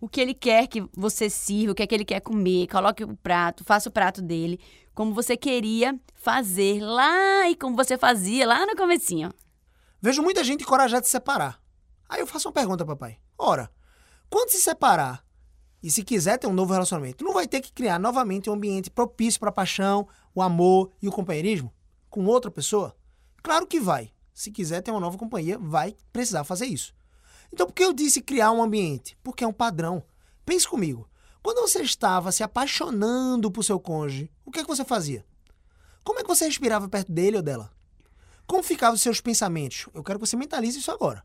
o 0.00 0.08
que 0.08 0.20
ele 0.20 0.34
quer 0.34 0.66
que 0.66 0.84
você 0.96 1.30
sirva, 1.30 1.70
o 1.70 1.74
que 1.76 1.82
é 1.84 1.86
que 1.86 1.94
ele 1.94 2.04
quer 2.04 2.18
comer, 2.18 2.66
coloque 2.66 3.04
o 3.04 3.16
prato, 3.16 3.62
faça 3.62 3.88
o 3.88 3.92
prato 3.92 4.20
dele, 4.20 4.58
como 4.92 5.14
você 5.14 5.36
queria 5.36 5.96
fazer 6.12 6.82
lá 6.82 7.48
e 7.48 7.54
como 7.54 7.76
você 7.76 7.96
fazia 7.96 8.44
lá 8.48 8.66
no 8.66 8.74
comecinho. 8.74 9.32
Vejo 10.00 10.20
muita 10.20 10.42
gente 10.42 10.64
encorajada 10.64 11.02
de 11.02 11.06
se 11.06 11.12
separar. 11.12 11.62
Aí 12.08 12.18
eu 12.18 12.26
faço 12.26 12.48
uma 12.48 12.52
pergunta, 12.52 12.84
papai. 12.84 13.16
Ora, 13.38 13.70
quando 14.28 14.50
se 14.50 14.60
separar 14.60 15.24
e 15.82 15.90
se 15.90 16.04
quiser 16.04 16.38
ter 16.38 16.46
um 16.46 16.52
novo 16.52 16.72
relacionamento, 16.72 17.24
não 17.24 17.34
vai 17.34 17.48
ter 17.48 17.60
que 17.60 17.72
criar 17.72 17.98
novamente 17.98 18.48
um 18.48 18.54
ambiente 18.54 18.90
propício 18.90 19.40
para 19.40 19.48
a 19.48 19.52
paixão, 19.52 20.06
o 20.34 20.40
amor 20.40 20.90
e 21.02 21.08
o 21.08 21.12
companheirismo 21.12 21.72
com 22.12 22.26
outra 22.26 22.50
pessoa? 22.50 22.94
Claro 23.42 23.66
que 23.66 23.80
vai. 23.80 24.12
Se 24.34 24.50
quiser 24.50 24.82
ter 24.82 24.90
uma 24.90 25.00
nova 25.00 25.16
companhia, 25.16 25.58
vai 25.58 25.96
precisar 26.12 26.44
fazer 26.44 26.66
isso. 26.66 26.94
Então, 27.50 27.66
por 27.66 27.72
que 27.72 27.82
eu 27.82 27.92
disse 27.92 28.20
criar 28.20 28.52
um 28.52 28.62
ambiente? 28.62 29.16
Porque 29.22 29.42
é 29.42 29.46
um 29.46 29.52
padrão. 29.52 30.04
Pense 30.44 30.68
comigo. 30.68 31.08
Quando 31.42 31.60
você 31.62 31.82
estava 31.82 32.30
se 32.30 32.42
apaixonando 32.42 33.50
por 33.50 33.64
seu 33.64 33.80
cônjuge, 33.80 34.30
o 34.44 34.50
que 34.50 34.60
é 34.60 34.62
que 34.62 34.68
você 34.68 34.84
fazia? 34.84 35.24
Como 36.04 36.18
é 36.18 36.22
que 36.22 36.28
você 36.28 36.44
respirava 36.44 36.88
perto 36.88 37.10
dele 37.10 37.38
ou 37.38 37.42
dela? 37.42 37.72
Como 38.46 38.62
ficavam 38.62 38.94
os 38.94 39.02
seus 39.02 39.20
pensamentos? 39.20 39.88
Eu 39.94 40.04
quero 40.04 40.18
que 40.18 40.26
você 40.26 40.36
mentalize 40.36 40.78
isso 40.78 40.90
agora. 40.90 41.24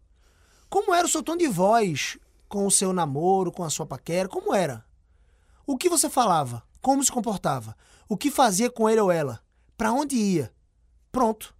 Como 0.69 0.93
era 0.93 1.05
o 1.05 1.09
seu 1.09 1.21
tom 1.21 1.35
de 1.35 1.47
voz 1.47 2.17
com 2.47 2.65
o 2.65 2.71
seu 2.71 2.93
namoro, 2.93 3.51
com 3.51 3.63
a 3.63 3.69
sua 3.69 3.85
paquera? 3.85 4.27
Como 4.27 4.53
era? 4.53 4.85
O 5.65 5.77
que 5.77 5.89
você 5.89 6.09
falava? 6.09 6.63
Como 6.81 7.03
se 7.03 7.11
comportava? 7.11 7.75
O 8.07 8.15
que 8.15 8.31
fazia 8.31 8.69
com 8.69 8.89
ele 8.89 9.01
ou 9.01 9.11
ela? 9.11 9.41
Para 9.75 9.91
onde 9.91 10.15
ia? 10.15 10.53
Pronto. 11.11 11.53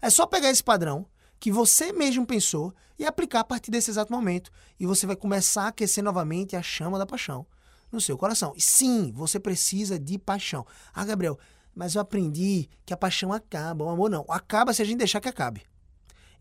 É 0.00 0.10
só 0.10 0.26
pegar 0.26 0.50
esse 0.50 0.64
padrão 0.64 1.06
que 1.38 1.50
você 1.50 1.92
mesmo 1.92 2.26
pensou 2.26 2.74
e 2.98 3.04
aplicar 3.04 3.40
a 3.40 3.44
partir 3.44 3.70
desse 3.70 3.90
exato 3.90 4.12
momento. 4.12 4.50
E 4.78 4.86
você 4.86 5.06
vai 5.06 5.16
começar 5.16 5.64
a 5.64 5.68
aquecer 5.68 6.02
novamente 6.02 6.56
a 6.56 6.62
chama 6.62 6.98
da 6.98 7.06
paixão 7.06 7.46
no 7.90 8.00
seu 8.00 8.16
coração. 8.16 8.52
E 8.56 8.60
sim, 8.60 9.12
você 9.12 9.38
precisa 9.38 9.98
de 9.98 10.18
paixão. 10.18 10.66
Ah, 10.94 11.04
Gabriel, 11.04 11.38
mas 11.74 11.94
eu 11.94 12.00
aprendi 12.00 12.68
que 12.84 12.92
a 12.92 12.96
paixão 12.96 13.32
acaba, 13.32 13.84
o 13.84 13.88
amor 13.88 14.10
não. 14.10 14.24
Acaba 14.28 14.72
se 14.72 14.82
a 14.82 14.84
gente 14.84 14.98
deixar 14.98 15.20
que 15.20 15.28
acabe. 15.28 15.62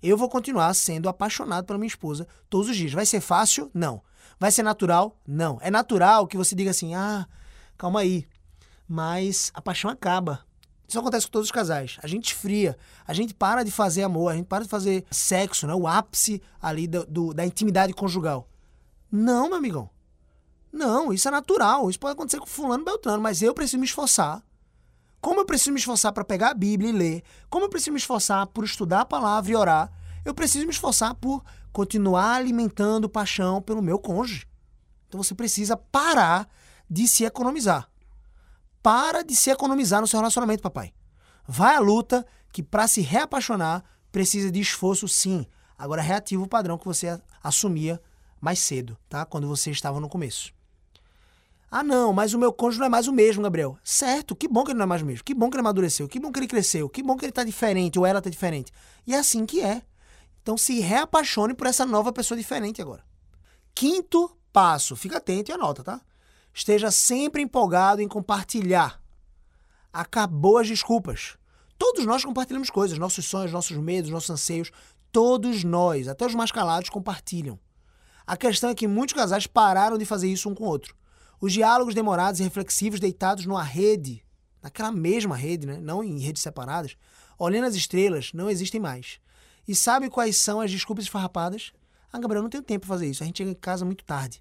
Eu 0.02 0.18
vou 0.18 0.28
continuar 0.28 0.74
sendo 0.74 1.08
apaixonado 1.08 1.66
pela 1.66 1.78
minha 1.78 1.88
esposa 1.88 2.28
todos 2.50 2.70
os 2.70 2.76
dias. 2.76 2.94
Vai 2.94 3.06
ser 3.06 3.22
fácil? 3.22 3.70
Não. 3.74 4.02
Vai 4.40 4.52
ser 4.52 4.64
natural? 4.64 5.16
Não. 5.28 5.60
É 5.62 5.70
natural 5.70 6.26
que 6.26 6.38
você 6.38 6.56
diga 6.56 6.72
assim: 6.72 6.96
ah, 6.96 7.28
calma 7.78 8.00
aí. 8.00 8.28
Mas 8.88 9.52
a 9.54 9.62
paixão 9.62 9.92
acaba. 9.92 10.44
Isso 10.88 11.00
acontece 11.00 11.26
com 11.28 11.32
todos 11.32 11.48
os 11.48 11.52
casais. 11.52 11.98
A 12.04 12.08
gente 12.08 12.34
esfria, 12.34 12.78
a 13.08 13.14
gente 13.14 13.34
para 13.34 13.64
de 13.64 13.72
fazer 13.72 14.04
amor, 14.04 14.34
a 14.34 14.36
gente 14.36 14.48
para 14.48 14.64
de 14.66 14.70
fazer 14.70 15.06
sexo, 15.10 15.66
né? 15.66 15.74
o 15.74 15.88
ápice 15.88 16.42
ali 16.62 16.86
do, 16.86 17.06
do, 17.06 17.34
da 17.34 17.46
intimidade 17.46 17.94
conjugal. 17.94 18.50
Não, 19.10 19.48
meu 19.48 19.58
amigão. 19.58 19.90
Não, 20.72 21.14
isso 21.14 21.28
é 21.28 21.32
natural. 21.32 21.90
Isso 21.90 22.00
pode 22.00 22.14
acontecer 22.14 22.40
com 22.40 22.46
fulano 22.46 22.84
Beltrano, 22.84 23.22
mas 23.22 23.42
eu 23.42 23.54
preciso 23.54 23.78
me 23.78 23.86
esforçar. 23.86 24.44
Como 25.22 25.40
eu 25.40 25.46
preciso 25.46 25.72
me 25.72 25.80
esforçar 25.80 26.12
para 26.12 26.26
pegar 26.26 26.50
a 26.50 26.54
Bíblia 26.54 26.90
e 26.90 26.94
ler, 26.94 27.24
como 27.48 27.66
eu 27.66 27.70
preciso 27.70 27.92
me 27.92 28.00
esforçar 28.00 28.48
por 28.48 28.64
estudar 28.64 29.02
a 29.02 29.06
palavra 29.06 29.52
e 29.52 29.56
orar, 29.56 29.92
eu 30.26 30.34
preciso 30.34 30.66
me 30.66 30.72
esforçar 30.72 31.14
por 31.14 31.44
continuar 31.72 32.34
alimentando 32.34 33.08
paixão 33.08 33.62
pelo 33.62 33.82
meu 33.82 34.00
cônjuge. 34.00 34.48
Então 35.08 35.22
você 35.22 35.36
precisa 35.36 35.78
parar 35.78 36.50
de 36.90 37.08
se 37.08 37.24
economizar. 37.24 37.88
Para 38.82 39.24
de 39.24 39.36
se 39.36 39.52
economizar 39.52 40.02
no 40.02 40.08
seu 40.08 40.20
relacionamento, 40.20 40.64
papai. 40.64 40.92
Vai 41.48 41.76
à 41.76 41.80
luta, 41.80 42.26
que 42.52 42.64
para 42.64 42.88
se 42.88 43.02
reapaixonar 43.02 43.84
precisa 44.12 44.52
de 44.52 44.60
esforço, 44.60 45.08
sim. 45.08 45.46
Agora 45.78 46.02
reativa 46.02 46.44
o 46.44 46.48
padrão 46.48 46.78
que 46.78 46.86
você 46.86 47.22
assumia 47.44 48.02
mais 48.40 48.60
cedo, 48.60 48.98
tá? 49.08 49.24
Quando 49.24 49.48
você 49.48 49.70
estava 49.70 50.00
no 50.00 50.10
começo. 50.10 50.52
Ah, 51.74 51.84
não, 51.84 52.12
mas 52.12 52.34
o 52.34 52.38
meu 52.38 52.52
cônjuge 52.52 52.80
não 52.80 52.88
é 52.88 52.90
mais 52.90 53.08
o 53.08 53.14
mesmo, 53.14 53.42
Gabriel. 53.42 53.78
Certo, 53.82 54.36
que 54.36 54.46
bom 54.46 54.66
que 54.66 54.72
ele 54.72 54.78
não 54.78 54.84
é 54.84 54.88
mais 54.88 55.02
o 55.02 55.06
mesmo. 55.06 55.24
Que 55.24 55.34
bom 55.34 55.50
que 55.50 55.56
ele 55.56 55.62
amadureceu. 55.62 56.06
Que 56.06 56.20
bom 56.20 56.30
que 56.30 56.38
ele 56.38 56.48
cresceu. 56.48 56.90
Que 56.90 57.02
bom 57.02 57.16
que 57.16 57.24
ele 57.24 57.32
está 57.32 57.46
diferente 57.46 57.98
ou 57.98 58.06
ela 58.06 58.20
está 58.20 58.30
diferente. 58.30 58.74
E 59.08 59.16
é 59.16 59.18
assim 59.18 59.46
que 59.46 59.62
é. 59.62 59.82
Então 60.42 60.58
se 60.58 60.82
reapaixone 60.82 61.54
por 61.54 61.68
essa 61.68 61.86
nova 61.86 62.12
pessoa 62.12 62.38
diferente 62.38 62.82
agora. 62.82 63.06
Quinto 63.74 64.36
passo, 64.52 64.98
fica 64.98 65.18
atento 65.18 65.50
e 65.50 65.54
anota, 65.54 65.82
tá? 65.82 66.02
Esteja 66.54 66.92
sempre 66.92 67.42
empolgado 67.42 68.02
em 68.02 68.08
compartilhar. 68.08 69.02
Acabou 69.94 70.58
as 70.58 70.68
desculpas. 70.68 71.38
Todos 71.78 72.06
nós 72.06 72.26
compartilhamos 72.26 72.70
coisas, 72.70 72.98
nossos 72.98 73.26
sonhos, 73.26 73.54
nossos 73.54 73.78
medos, 73.78 74.12
nossos 74.12 74.30
anseios. 74.30 74.72
Todos 75.10 75.64
nós, 75.64 76.10
até 76.10 76.26
os 76.26 76.36
mais 76.36 76.52
calados, 76.52 76.90
compartilham. 76.90 77.58
A 78.28 78.36
questão 78.36 78.70
é 78.70 78.76
que 78.76 78.88
muitos 78.90 79.16
casais 79.16 79.48
pararam 79.48 79.98
de 79.98 80.04
fazer 80.04 80.28
isso 80.28 80.50
um 80.50 80.54
com 80.54 80.66
o 80.66 80.68
outro. 80.68 81.00
Os 81.42 81.54
diálogos 81.54 81.96
demorados 81.96 82.40
e 82.40 82.44
reflexivos 82.44 83.00
deitados 83.00 83.48
numa 83.48 83.64
rede, 83.64 84.24
naquela 84.62 84.92
mesma 84.92 85.36
rede, 85.36 85.66
né? 85.66 85.80
não 85.82 86.04
em 86.04 86.20
redes 86.20 86.44
separadas, 86.44 86.96
olhando 87.36 87.66
as 87.66 87.74
estrelas, 87.74 88.32
não 88.32 88.48
existem 88.48 88.80
mais. 88.80 89.20
E 89.68 89.76
sabe 89.76 90.08
quais 90.08 90.38
são 90.38 90.62
as 90.62 90.70
desculpas 90.70 91.06
esfarrapadas? 91.06 91.74
Ah, 92.14 92.20
Gabriel, 92.20 92.44
não 92.44 92.50
tenho 92.50 92.62
tempo 92.62 92.86
para 92.86 92.96
fazer 92.96 93.08
isso. 93.08 93.24
A 93.24 93.26
gente 93.26 93.40
chega 93.40 93.50
em 93.50 93.56
casa 93.56 93.84
muito 93.84 94.06
tarde. 94.06 94.40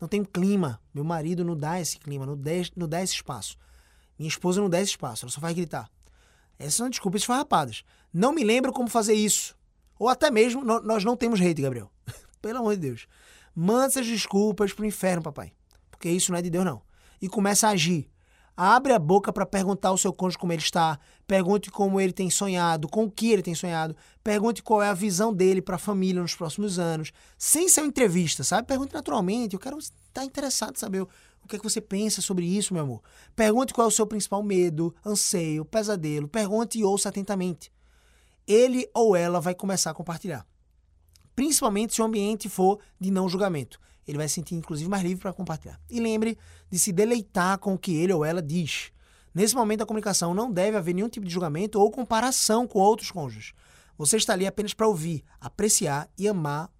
Não 0.00 0.08
tem 0.08 0.24
clima. 0.24 0.80
Meu 0.92 1.04
marido 1.04 1.44
não 1.44 1.56
dá 1.56 1.80
esse 1.80 1.96
clima, 2.00 2.26
não 2.26 2.36
dá, 2.36 2.50
não 2.74 2.88
dá 2.88 3.00
esse 3.00 3.14
espaço. 3.14 3.56
Minha 4.18 4.28
esposa 4.28 4.60
não 4.60 4.68
dá 4.68 4.80
esse 4.80 4.90
espaço, 4.90 5.24
ela 5.24 5.30
só 5.30 5.40
vai 5.40 5.54
gritar. 5.54 5.88
Essas 6.58 6.74
são 6.74 6.90
desculpas 6.90 7.22
esfarrapadas. 7.22 7.84
Não 8.12 8.32
me 8.32 8.42
lembro 8.42 8.72
como 8.72 8.88
fazer 8.88 9.14
isso. 9.14 9.56
Ou 10.00 10.08
até 10.08 10.32
mesmo, 10.32 10.64
nós 10.64 11.04
não 11.04 11.16
temos 11.16 11.38
rede, 11.38 11.62
Gabriel. 11.62 11.92
Pelo 12.42 12.58
amor 12.58 12.74
de 12.74 12.80
Deus. 12.80 13.06
Manda 13.54 13.86
essas 13.86 14.06
desculpas 14.06 14.72
pro 14.72 14.84
inferno, 14.84 15.22
papai 15.22 15.52
porque 16.00 16.08
isso 16.08 16.32
não 16.32 16.38
é 16.38 16.42
de 16.42 16.48
Deus, 16.48 16.64
não. 16.64 16.80
E 17.20 17.28
começa 17.28 17.68
a 17.68 17.72
agir. 17.72 18.08
Abre 18.56 18.94
a 18.94 18.98
boca 18.98 19.30
para 19.30 19.44
perguntar 19.44 19.90
ao 19.90 19.98
seu 19.98 20.14
cônjuge 20.14 20.38
como 20.38 20.50
ele 20.50 20.62
está. 20.62 20.98
Pergunte 21.26 21.70
como 21.70 22.00
ele 22.00 22.12
tem 22.12 22.30
sonhado, 22.30 22.88
com 22.88 23.04
o 23.04 23.10
que 23.10 23.30
ele 23.30 23.42
tem 23.42 23.54
sonhado. 23.54 23.94
Pergunte 24.24 24.62
qual 24.62 24.82
é 24.82 24.88
a 24.88 24.94
visão 24.94 25.30
dele 25.30 25.60
para 25.60 25.76
a 25.76 25.78
família 25.78 26.22
nos 26.22 26.34
próximos 26.34 26.78
anos. 26.78 27.12
Sem 27.36 27.68
ser 27.68 27.82
uma 27.82 27.88
entrevista, 27.88 28.42
sabe? 28.42 28.66
Pergunte 28.66 28.94
naturalmente. 28.94 29.52
Eu 29.52 29.60
quero 29.60 29.76
estar 29.76 29.94
tá 30.14 30.24
interessado 30.24 30.74
em 30.74 30.78
saber 30.78 31.02
o 31.02 31.08
que 31.46 31.56
é 31.56 31.58
que 31.58 31.64
você 31.64 31.82
pensa 31.82 32.22
sobre 32.22 32.46
isso, 32.46 32.72
meu 32.72 32.82
amor. 32.82 33.02
Pergunte 33.36 33.74
qual 33.74 33.84
é 33.84 33.88
o 33.88 33.90
seu 33.90 34.06
principal 34.06 34.42
medo, 34.42 34.94
anseio, 35.04 35.66
pesadelo. 35.66 36.28
Pergunte 36.28 36.78
e 36.78 36.84
ouça 36.84 37.10
atentamente. 37.10 37.70
Ele 38.46 38.88
ou 38.94 39.14
ela 39.14 39.38
vai 39.38 39.54
começar 39.54 39.90
a 39.90 39.94
compartilhar. 39.94 40.46
Principalmente 41.36 41.92
se 41.92 42.00
o 42.00 42.06
ambiente 42.06 42.48
for 42.48 42.80
de 42.98 43.10
não 43.10 43.28
julgamento. 43.28 43.78
Ele 44.06 44.18
vai 44.18 44.28
se 44.28 44.34
sentir, 44.34 44.54
inclusive, 44.54 44.88
mais 44.88 45.02
livre 45.02 45.22
para 45.22 45.32
compartilhar. 45.32 45.80
E 45.88 46.00
lembre 46.00 46.38
de 46.70 46.78
se 46.78 46.92
deleitar 46.92 47.58
com 47.58 47.74
o 47.74 47.78
que 47.78 47.94
ele 47.94 48.12
ou 48.12 48.24
ela 48.24 48.42
diz. 48.42 48.92
Nesse 49.34 49.54
momento 49.54 49.80
da 49.80 49.86
comunicação, 49.86 50.34
não 50.34 50.50
deve 50.50 50.76
haver 50.76 50.94
nenhum 50.94 51.08
tipo 51.08 51.26
de 51.26 51.32
julgamento 51.32 51.78
ou 51.80 51.90
comparação 51.90 52.66
com 52.66 52.78
outros 52.78 53.10
cônjuges. 53.10 53.52
Você 53.96 54.16
está 54.16 54.32
ali 54.32 54.46
apenas 54.46 54.74
para 54.74 54.88
ouvir, 54.88 55.22
apreciar 55.40 56.08
e 56.18 56.26
amar 56.26 56.70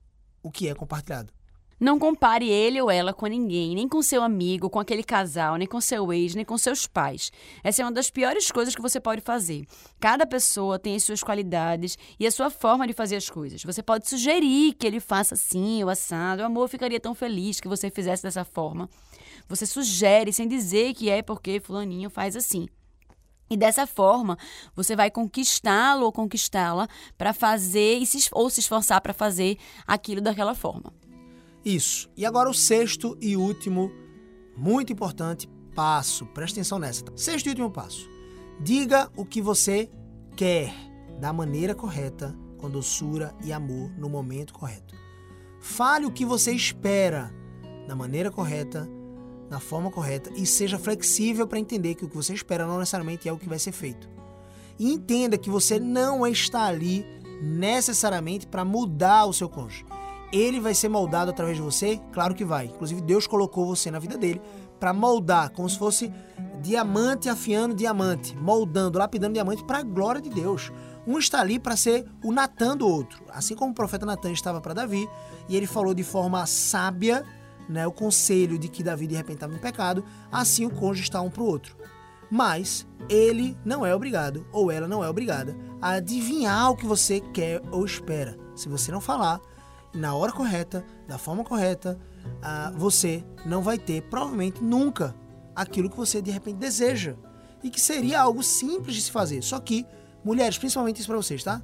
o 0.43 0.51
que 0.51 0.69
é 0.69 0.75
compartilhado. 0.75 1.33
Não 1.81 1.99
compare 1.99 2.47
ele 2.47 2.79
ou 2.79 2.91
ela 2.91 3.15
com 3.15 3.27
ninguém, 3.27 3.75
nem 3.75 3.89
com 3.89 4.03
seu 4.03 4.23
amigo, 4.23 4.69
com 4.69 4.79
aquele 4.79 5.03
casal, 5.03 5.57
nem 5.57 5.67
com 5.67 5.81
seu 5.81 6.13
ex, 6.13 6.35
nem 6.35 6.45
com 6.45 6.59
seus 6.59 6.87
pais. 6.87 7.33
Essa 7.65 7.81
é 7.81 7.85
uma 7.87 7.91
das 7.91 8.11
piores 8.11 8.53
coisas 8.53 8.75
que 8.75 8.83
você 8.83 9.01
pode 9.01 9.23
fazer. 9.23 9.67
Cada 9.99 10.27
pessoa 10.27 10.79
tem 10.79 10.95
as 10.95 11.05
suas 11.05 11.23
qualidades 11.23 11.97
e 12.19 12.27
a 12.27 12.31
sua 12.31 12.51
forma 12.51 12.87
de 12.87 12.93
fazer 12.93 13.17
as 13.17 13.31
coisas. 13.31 13.65
Você 13.65 13.83
pode 13.83 14.07
sugerir 14.07 14.75
que 14.75 14.87
ele 14.87 15.01
faça 15.01 15.33
assim 15.33 15.83
ou 15.83 15.89
assado. 15.89 16.43
O 16.43 16.45
amor 16.45 16.69
ficaria 16.69 17.01
tão 17.01 17.15
feliz 17.15 17.61
que 17.61 17.69
você 17.69 17.89
fizesse 17.91 18.23
dessa 18.23 18.45
forma. 18.45 18.87
Você 19.49 19.65
sugere 19.65 20.35
sem 20.35 20.47
dizer 20.47 20.93
que 20.93 21.09
é 21.09 21.23
porque 21.23 21.61
fulaninho 21.61 22.11
faz 22.11 22.37
assim. 22.37 22.69
E 23.49 23.57
dessa 23.57 23.87
forma, 23.87 24.37
você 24.77 24.95
vai 24.95 25.11
conquistá-lo 25.11 26.05
ou 26.05 26.13
conquistá-la 26.13 26.87
para 27.17 27.33
fazer 27.33 28.01
ou 28.33 28.51
se 28.51 28.61
esforçar 28.61 29.01
para 29.01 29.15
fazer 29.15 29.57
aquilo 29.87 30.21
daquela 30.21 30.55
forma. 30.55 30.93
Isso. 31.65 32.11
E 32.17 32.25
agora 32.25 32.49
o 32.49 32.55
sexto 32.55 33.17
e 33.21 33.37
último, 33.37 33.91
muito 34.57 34.93
importante 34.93 35.49
passo. 35.75 36.27
Presta 36.27 36.61
atenção 36.61 36.79
nessa. 36.79 37.05
Tá? 37.05 37.13
Sexto 37.17 37.47
e 37.47 37.51
último 37.51 37.71
passo. 37.71 38.09
Diga 38.61 39.11
o 39.17 39.25
que 39.25 39.41
você 39.41 39.91
quer 40.37 40.73
da 41.19 41.33
maneira 41.33 41.75
correta, 41.75 42.37
com 42.59 42.71
doçura 42.71 43.35
e 43.43 43.53
amor 43.53 43.91
no 43.99 44.09
momento 44.09 44.53
correto. 44.53 44.95
Fale 45.61 46.07
o 46.07 46.11
que 46.11 46.25
você 46.25 46.53
espera 46.53 47.33
da 47.87 47.95
maneira 47.95 48.31
correta, 48.31 48.89
da 49.49 49.59
forma 49.59 49.91
correta 49.91 50.31
e 50.37 50.47
seja 50.47 50.79
flexível 50.79 51.47
para 51.47 51.59
entender 51.59 51.95
que 51.95 52.05
o 52.05 52.09
que 52.09 52.17
você 52.17 52.33
espera 52.33 52.67
não 52.67 52.79
necessariamente 52.79 53.29
é 53.29 53.33
o 53.33 53.39
que 53.39 53.49
vai 53.49 53.59
ser 53.59 53.73
feito. 53.73 54.09
E 54.79 54.93
entenda 54.93 55.37
que 55.37 55.51
você 55.51 55.79
não 55.79 56.27
está 56.27 56.65
ali 56.65 57.05
necessariamente 57.43 58.47
para 58.47 58.65
mudar 58.65 59.27
o 59.27 59.33
seu 59.33 59.49
cônjuge. 59.49 59.85
Ele 60.33 60.61
vai 60.61 60.75
ser 60.75 60.89
moldado 60.89 61.31
através 61.31 61.57
de 61.57 61.63
você? 61.63 62.01
Claro 62.13 62.35
que 62.35 62.45
vai. 62.45 62.67
Inclusive, 62.67 63.01
Deus 63.01 63.27
colocou 63.27 63.67
você 63.67 63.91
na 63.91 63.99
vida 63.99 64.17
dele 64.17 64.41
para 64.79 64.93
moldar, 64.93 65.51
como 65.51 65.69
se 65.69 65.79
fosse 65.79 66.13
diamante 66.63 67.29
afiando 67.29 67.75
diamante, 67.75 68.37
moldando, 68.37 68.99
lapidando 68.99 69.35
diamante 69.35 69.65
para 69.65 69.79
a 69.79 69.83
glória 69.83 70.21
de 70.21 70.31
Deus. 70.31 70.73
Um 71.07 71.19
está 71.19 71.41
ali 71.41 71.59
para 71.59 71.77
ser 71.77 72.07
o 72.23 72.33
Natan 72.33 72.77
do 72.77 72.87
outro. 72.87 73.25
Assim 73.31 73.55
como 73.55 73.73
o 73.73 73.75
profeta 73.75 74.07
Natan 74.07 74.33
estava 74.33 74.61
para 74.61 74.75
Davi, 74.75 75.09
e 75.49 75.57
ele 75.57 75.67
falou 75.67 75.95
de 75.95 76.05
forma 76.05 76.47
sábia 76.47 77.25
né, 77.69 77.87
o 77.87 77.93
conselho 77.93 78.59
de 78.59 78.69
que 78.69 78.83
Davi 78.83 79.07
de 79.07 79.15
repente 79.15 79.37
estava 79.37 79.55
em 79.55 79.59
pecado, 79.59 80.05
assim 80.31 80.67
o 80.67 80.71
cônjuge 80.71 81.05
está 81.05 81.21
um 81.21 81.31
para 81.31 81.43
o 81.43 81.47
outro. 81.47 81.77
Mas 82.31 82.87
ele 83.09 83.57
não 83.65 83.85
é 83.85 83.95
obrigado, 83.95 84.47
ou 84.53 84.71
ela 84.71 84.87
não 84.87 85.03
é 85.03 85.09
obrigada, 85.09 85.57
a 85.81 85.93
adivinhar 85.93 86.71
o 86.71 86.77
que 86.77 86.87
você 86.87 87.21
quer 87.21 87.63
ou 87.71 87.85
espera. 87.85 88.37
Se 88.55 88.69
você 88.69 88.93
não 88.93 89.01
falar 89.01 89.41
na 89.93 90.15
hora 90.15 90.33
correta, 90.33 90.85
da 91.07 91.19
forma 91.19 91.45
correta, 91.45 91.99
uh, 92.25 92.77
você 92.79 93.25
não 93.45 93.63
vai 93.63 93.79
ter, 93.79 94.03
provavelmente 94.03 94.63
nunca, 94.63 95.15
aquilo 95.55 95.91
que 95.91 95.97
você 95.97 96.23
de 96.23 96.31
repente 96.31 96.57
deseja. 96.57 97.17
E 97.63 97.69
que 97.69 97.81
seria 97.81 98.21
algo 98.21 98.43
simples 98.43 98.95
de 98.95 99.03
se 99.03 99.11
fazer. 99.11 99.43
Só 99.43 99.59
que, 99.61 99.85
mulheres, 100.25 100.57
principalmente 100.57 100.99
isso 100.99 101.09
para 101.09 101.17
vocês, 101.17 101.43
tá? 101.45 101.61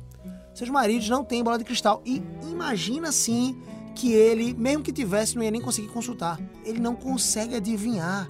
Seus 0.55 0.68
maridos 0.68 1.09
não 1.09 1.24
têm 1.24 1.43
bola 1.43 1.59
de 1.59 1.64
cristal. 1.64 2.03
E 2.05 2.22
imagina 2.51 3.09
assim 3.09 3.59
que 3.95 4.12
ele, 4.12 4.53
mesmo 4.55 4.83
que 4.83 4.93
tivesse, 4.93 5.37
não 5.37 5.43
ia 5.43 5.51
nem 5.51 5.61
conseguir 5.61 5.89
consultar. 5.89 6.39
Ele 6.64 6.79
não 6.79 6.95
consegue 6.95 7.55
adivinhar. 7.55 8.29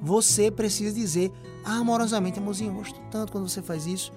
Você 0.00 0.50
precisa 0.50 0.94
dizer 0.94 1.32
amorosamente, 1.64 2.38
amorzinho, 2.38 2.70
eu 2.70 2.76
gosto 2.76 3.00
tanto 3.10 3.32
quando 3.32 3.48
você 3.48 3.60
faz 3.60 3.86
isso. 3.86 4.12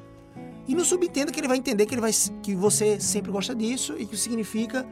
E 0.68 0.76
não 0.76 0.86
subentenda 0.86 1.32
que 1.32 1.40
ele 1.40 1.48
vai 1.48 1.58
entender 1.58 1.86
que, 1.86 1.94
ele 1.94 2.02
vai, 2.02 2.12
que 2.44 2.56
você 2.56 3.00
sempre 3.00 3.32
gosta 3.32 3.56
disso 3.56 3.96
e 3.98 4.06
que 4.06 4.16
significa 4.16 4.88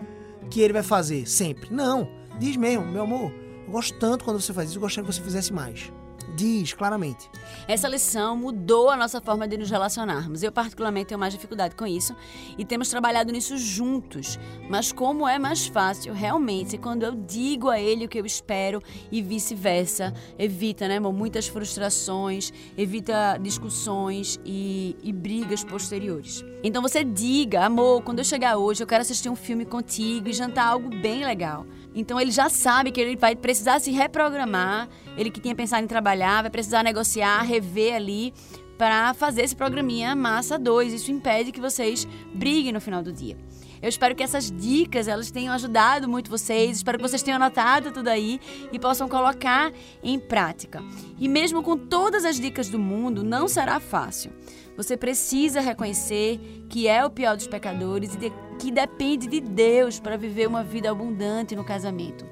que 0.49 0.61
ele 0.61 0.73
vai 0.73 0.83
fazer 0.83 1.27
sempre. 1.27 1.73
Não. 1.73 2.09
Diz 2.39 2.55
mesmo, 2.55 2.85
meu 2.85 3.03
amor, 3.03 3.31
eu 3.65 3.71
gosto 3.71 3.97
tanto 3.99 4.23
quando 4.23 4.39
você 4.39 4.53
faz 4.53 4.69
isso, 4.69 4.77
eu 4.77 4.81
gostaria 4.81 5.07
que 5.07 5.13
você 5.13 5.21
fizesse 5.21 5.51
mais. 5.51 5.91
Diz 6.39 6.71
claramente. 6.71 7.29
Essa 7.67 7.89
lição 7.89 8.37
mudou 8.37 8.89
a 8.89 8.95
nossa 8.95 9.19
forma 9.19 9.45
de 9.45 9.57
nos 9.57 9.69
relacionarmos. 9.69 10.41
Eu, 10.41 10.53
particularmente, 10.53 11.07
tenho 11.07 11.19
mais 11.19 11.33
dificuldade 11.33 11.75
com 11.75 11.85
isso 11.85 12.15
e 12.57 12.63
temos 12.63 12.87
trabalhado 12.87 13.29
nisso 13.29 13.57
juntos. 13.57 14.39
Mas, 14.69 14.93
como 14.93 15.27
é 15.27 15.37
mais 15.37 15.67
fácil, 15.67 16.13
realmente, 16.13 16.77
quando 16.77 17.03
eu 17.03 17.13
digo 17.13 17.67
a 17.67 17.77
ele 17.77 18.05
o 18.05 18.07
que 18.07 18.17
eu 18.17 18.25
espero 18.25 18.81
e 19.11 19.21
vice-versa, 19.21 20.13
evita, 20.37 20.87
né, 20.87 20.95
amor, 20.95 21.11
muitas 21.11 21.45
frustrações, 21.45 22.53
evita 22.77 23.37
discussões 23.41 24.39
e, 24.45 24.95
e 25.03 25.11
brigas 25.11 25.61
posteriores. 25.61 26.41
Então, 26.63 26.81
você 26.81 27.03
diga, 27.03 27.65
amor, 27.65 28.01
quando 28.01 28.19
eu 28.19 28.25
chegar 28.25 28.55
hoje, 28.55 28.81
eu 28.81 28.87
quero 28.87 29.01
assistir 29.01 29.27
um 29.27 29.35
filme 29.35 29.65
contigo 29.65 30.29
e 30.29 30.31
jantar 30.31 30.67
algo 30.67 30.89
bem 30.89 31.25
legal. 31.25 31.65
Então 31.93 32.19
ele 32.19 32.31
já 32.31 32.49
sabe 32.49 32.91
que 32.91 33.01
ele 33.01 33.15
vai 33.15 33.35
precisar 33.35 33.79
se 33.79 33.91
reprogramar, 33.91 34.87
ele 35.17 35.29
que 35.29 35.39
tinha 35.39 35.55
pensado 35.55 35.83
em 35.83 35.87
trabalhar, 35.87 36.41
vai 36.41 36.51
precisar 36.51 36.83
negociar, 36.83 37.41
rever 37.41 37.95
ali 37.95 38.33
para 38.77 39.13
fazer 39.13 39.41
esse 39.41 39.55
programinha 39.55 40.15
massa 40.15 40.57
2. 40.57 40.93
Isso 40.93 41.11
impede 41.11 41.51
que 41.51 41.59
vocês 41.59 42.07
briguem 42.33 42.71
no 42.71 42.79
final 42.79 43.03
do 43.03 43.11
dia. 43.11 43.37
Eu 43.81 43.87
espero 43.87 44.13
que 44.13 44.23
essas 44.23 44.51
dicas 44.51 45.07
elas 45.07 45.31
tenham 45.31 45.53
ajudado 45.53 46.07
muito 46.07 46.29
vocês. 46.29 46.77
Espero 46.77 46.97
que 46.97 47.07
vocês 47.07 47.23
tenham 47.23 47.37
anotado 47.37 47.91
tudo 47.91 48.09
aí 48.09 48.39
e 48.71 48.79
possam 48.79 49.07
colocar 49.07 49.71
em 50.03 50.19
prática. 50.19 50.83
E 51.17 51.27
mesmo 51.27 51.63
com 51.63 51.77
todas 51.77 52.25
as 52.25 52.39
dicas 52.39 52.69
do 52.69 52.77
mundo, 52.77 53.23
não 53.23 53.47
será 53.47 53.79
fácil. 53.79 54.31
Você 54.75 54.95
precisa 54.97 55.59
reconhecer 55.59 56.39
que 56.69 56.87
é 56.87 57.05
o 57.05 57.09
pior 57.09 57.35
dos 57.35 57.47
pecadores 57.47 58.13
e 58.15 58.17
de, 58.17 58.33
que 58.59 58.71
depende 58.71 59.25
de 59.25 59.39
Deus 59.39 59.99
para 59.99 60.17
viver 60.17 60.47
uma 60.47 60.63
vida 60.63 60.91
abundante 60.91 61.55
no 61.55 61.63
casamento. 61.63 62.25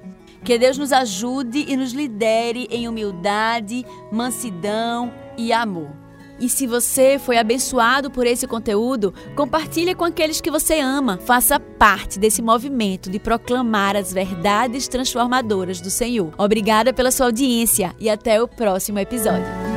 Que 0.43 0.57
Deus 0.57 0.77
nos 0.77 0.91
ajude 0.91 1.65
e 1.67 1.75
nos 1.75 1.93
lidere 1.93 2.67
em 2.69 2.87
humildade, 2.87 3.85
mansidão 4.11 5.11
e 5.37 5.51
amor. 5.51 5.89
E 6.39 6.47
se 6.47 6.67
você 6.67 7.17
foi 7.17 7.37
abençoado 7.37 8.11
por 8.11 8.27
esse 8.27 8.45
conteúdo, 8.45 9.13
compartilhe 9.35 9.95
com 9.95 10.03
aqueles 10.03 10.39
que 10.39 10.51
você 10.51 10.79
ama. 10.79 11.17
Faça 11.17 11.59
parte 11.59 12.19
desse 12.19 12.43
movimento 12.43 13.09
de 13.09 13.17
proclamar 13.17 13.95
as 13.95 14.13
verdades 14.13 14.87
transformadoras 14.87 15.81
do 15.81 15.89
Senhor. 15.89 16.31
Obrigada 16.37 16.93
pela 16.93 17.09
sua 17.09 17.25
audiência 17.25 17.95
e 17.99 18.07
até 18.07 18.41
o 18.41 18.47
próximo 18.47 18.99
episódio. 18.99 19.76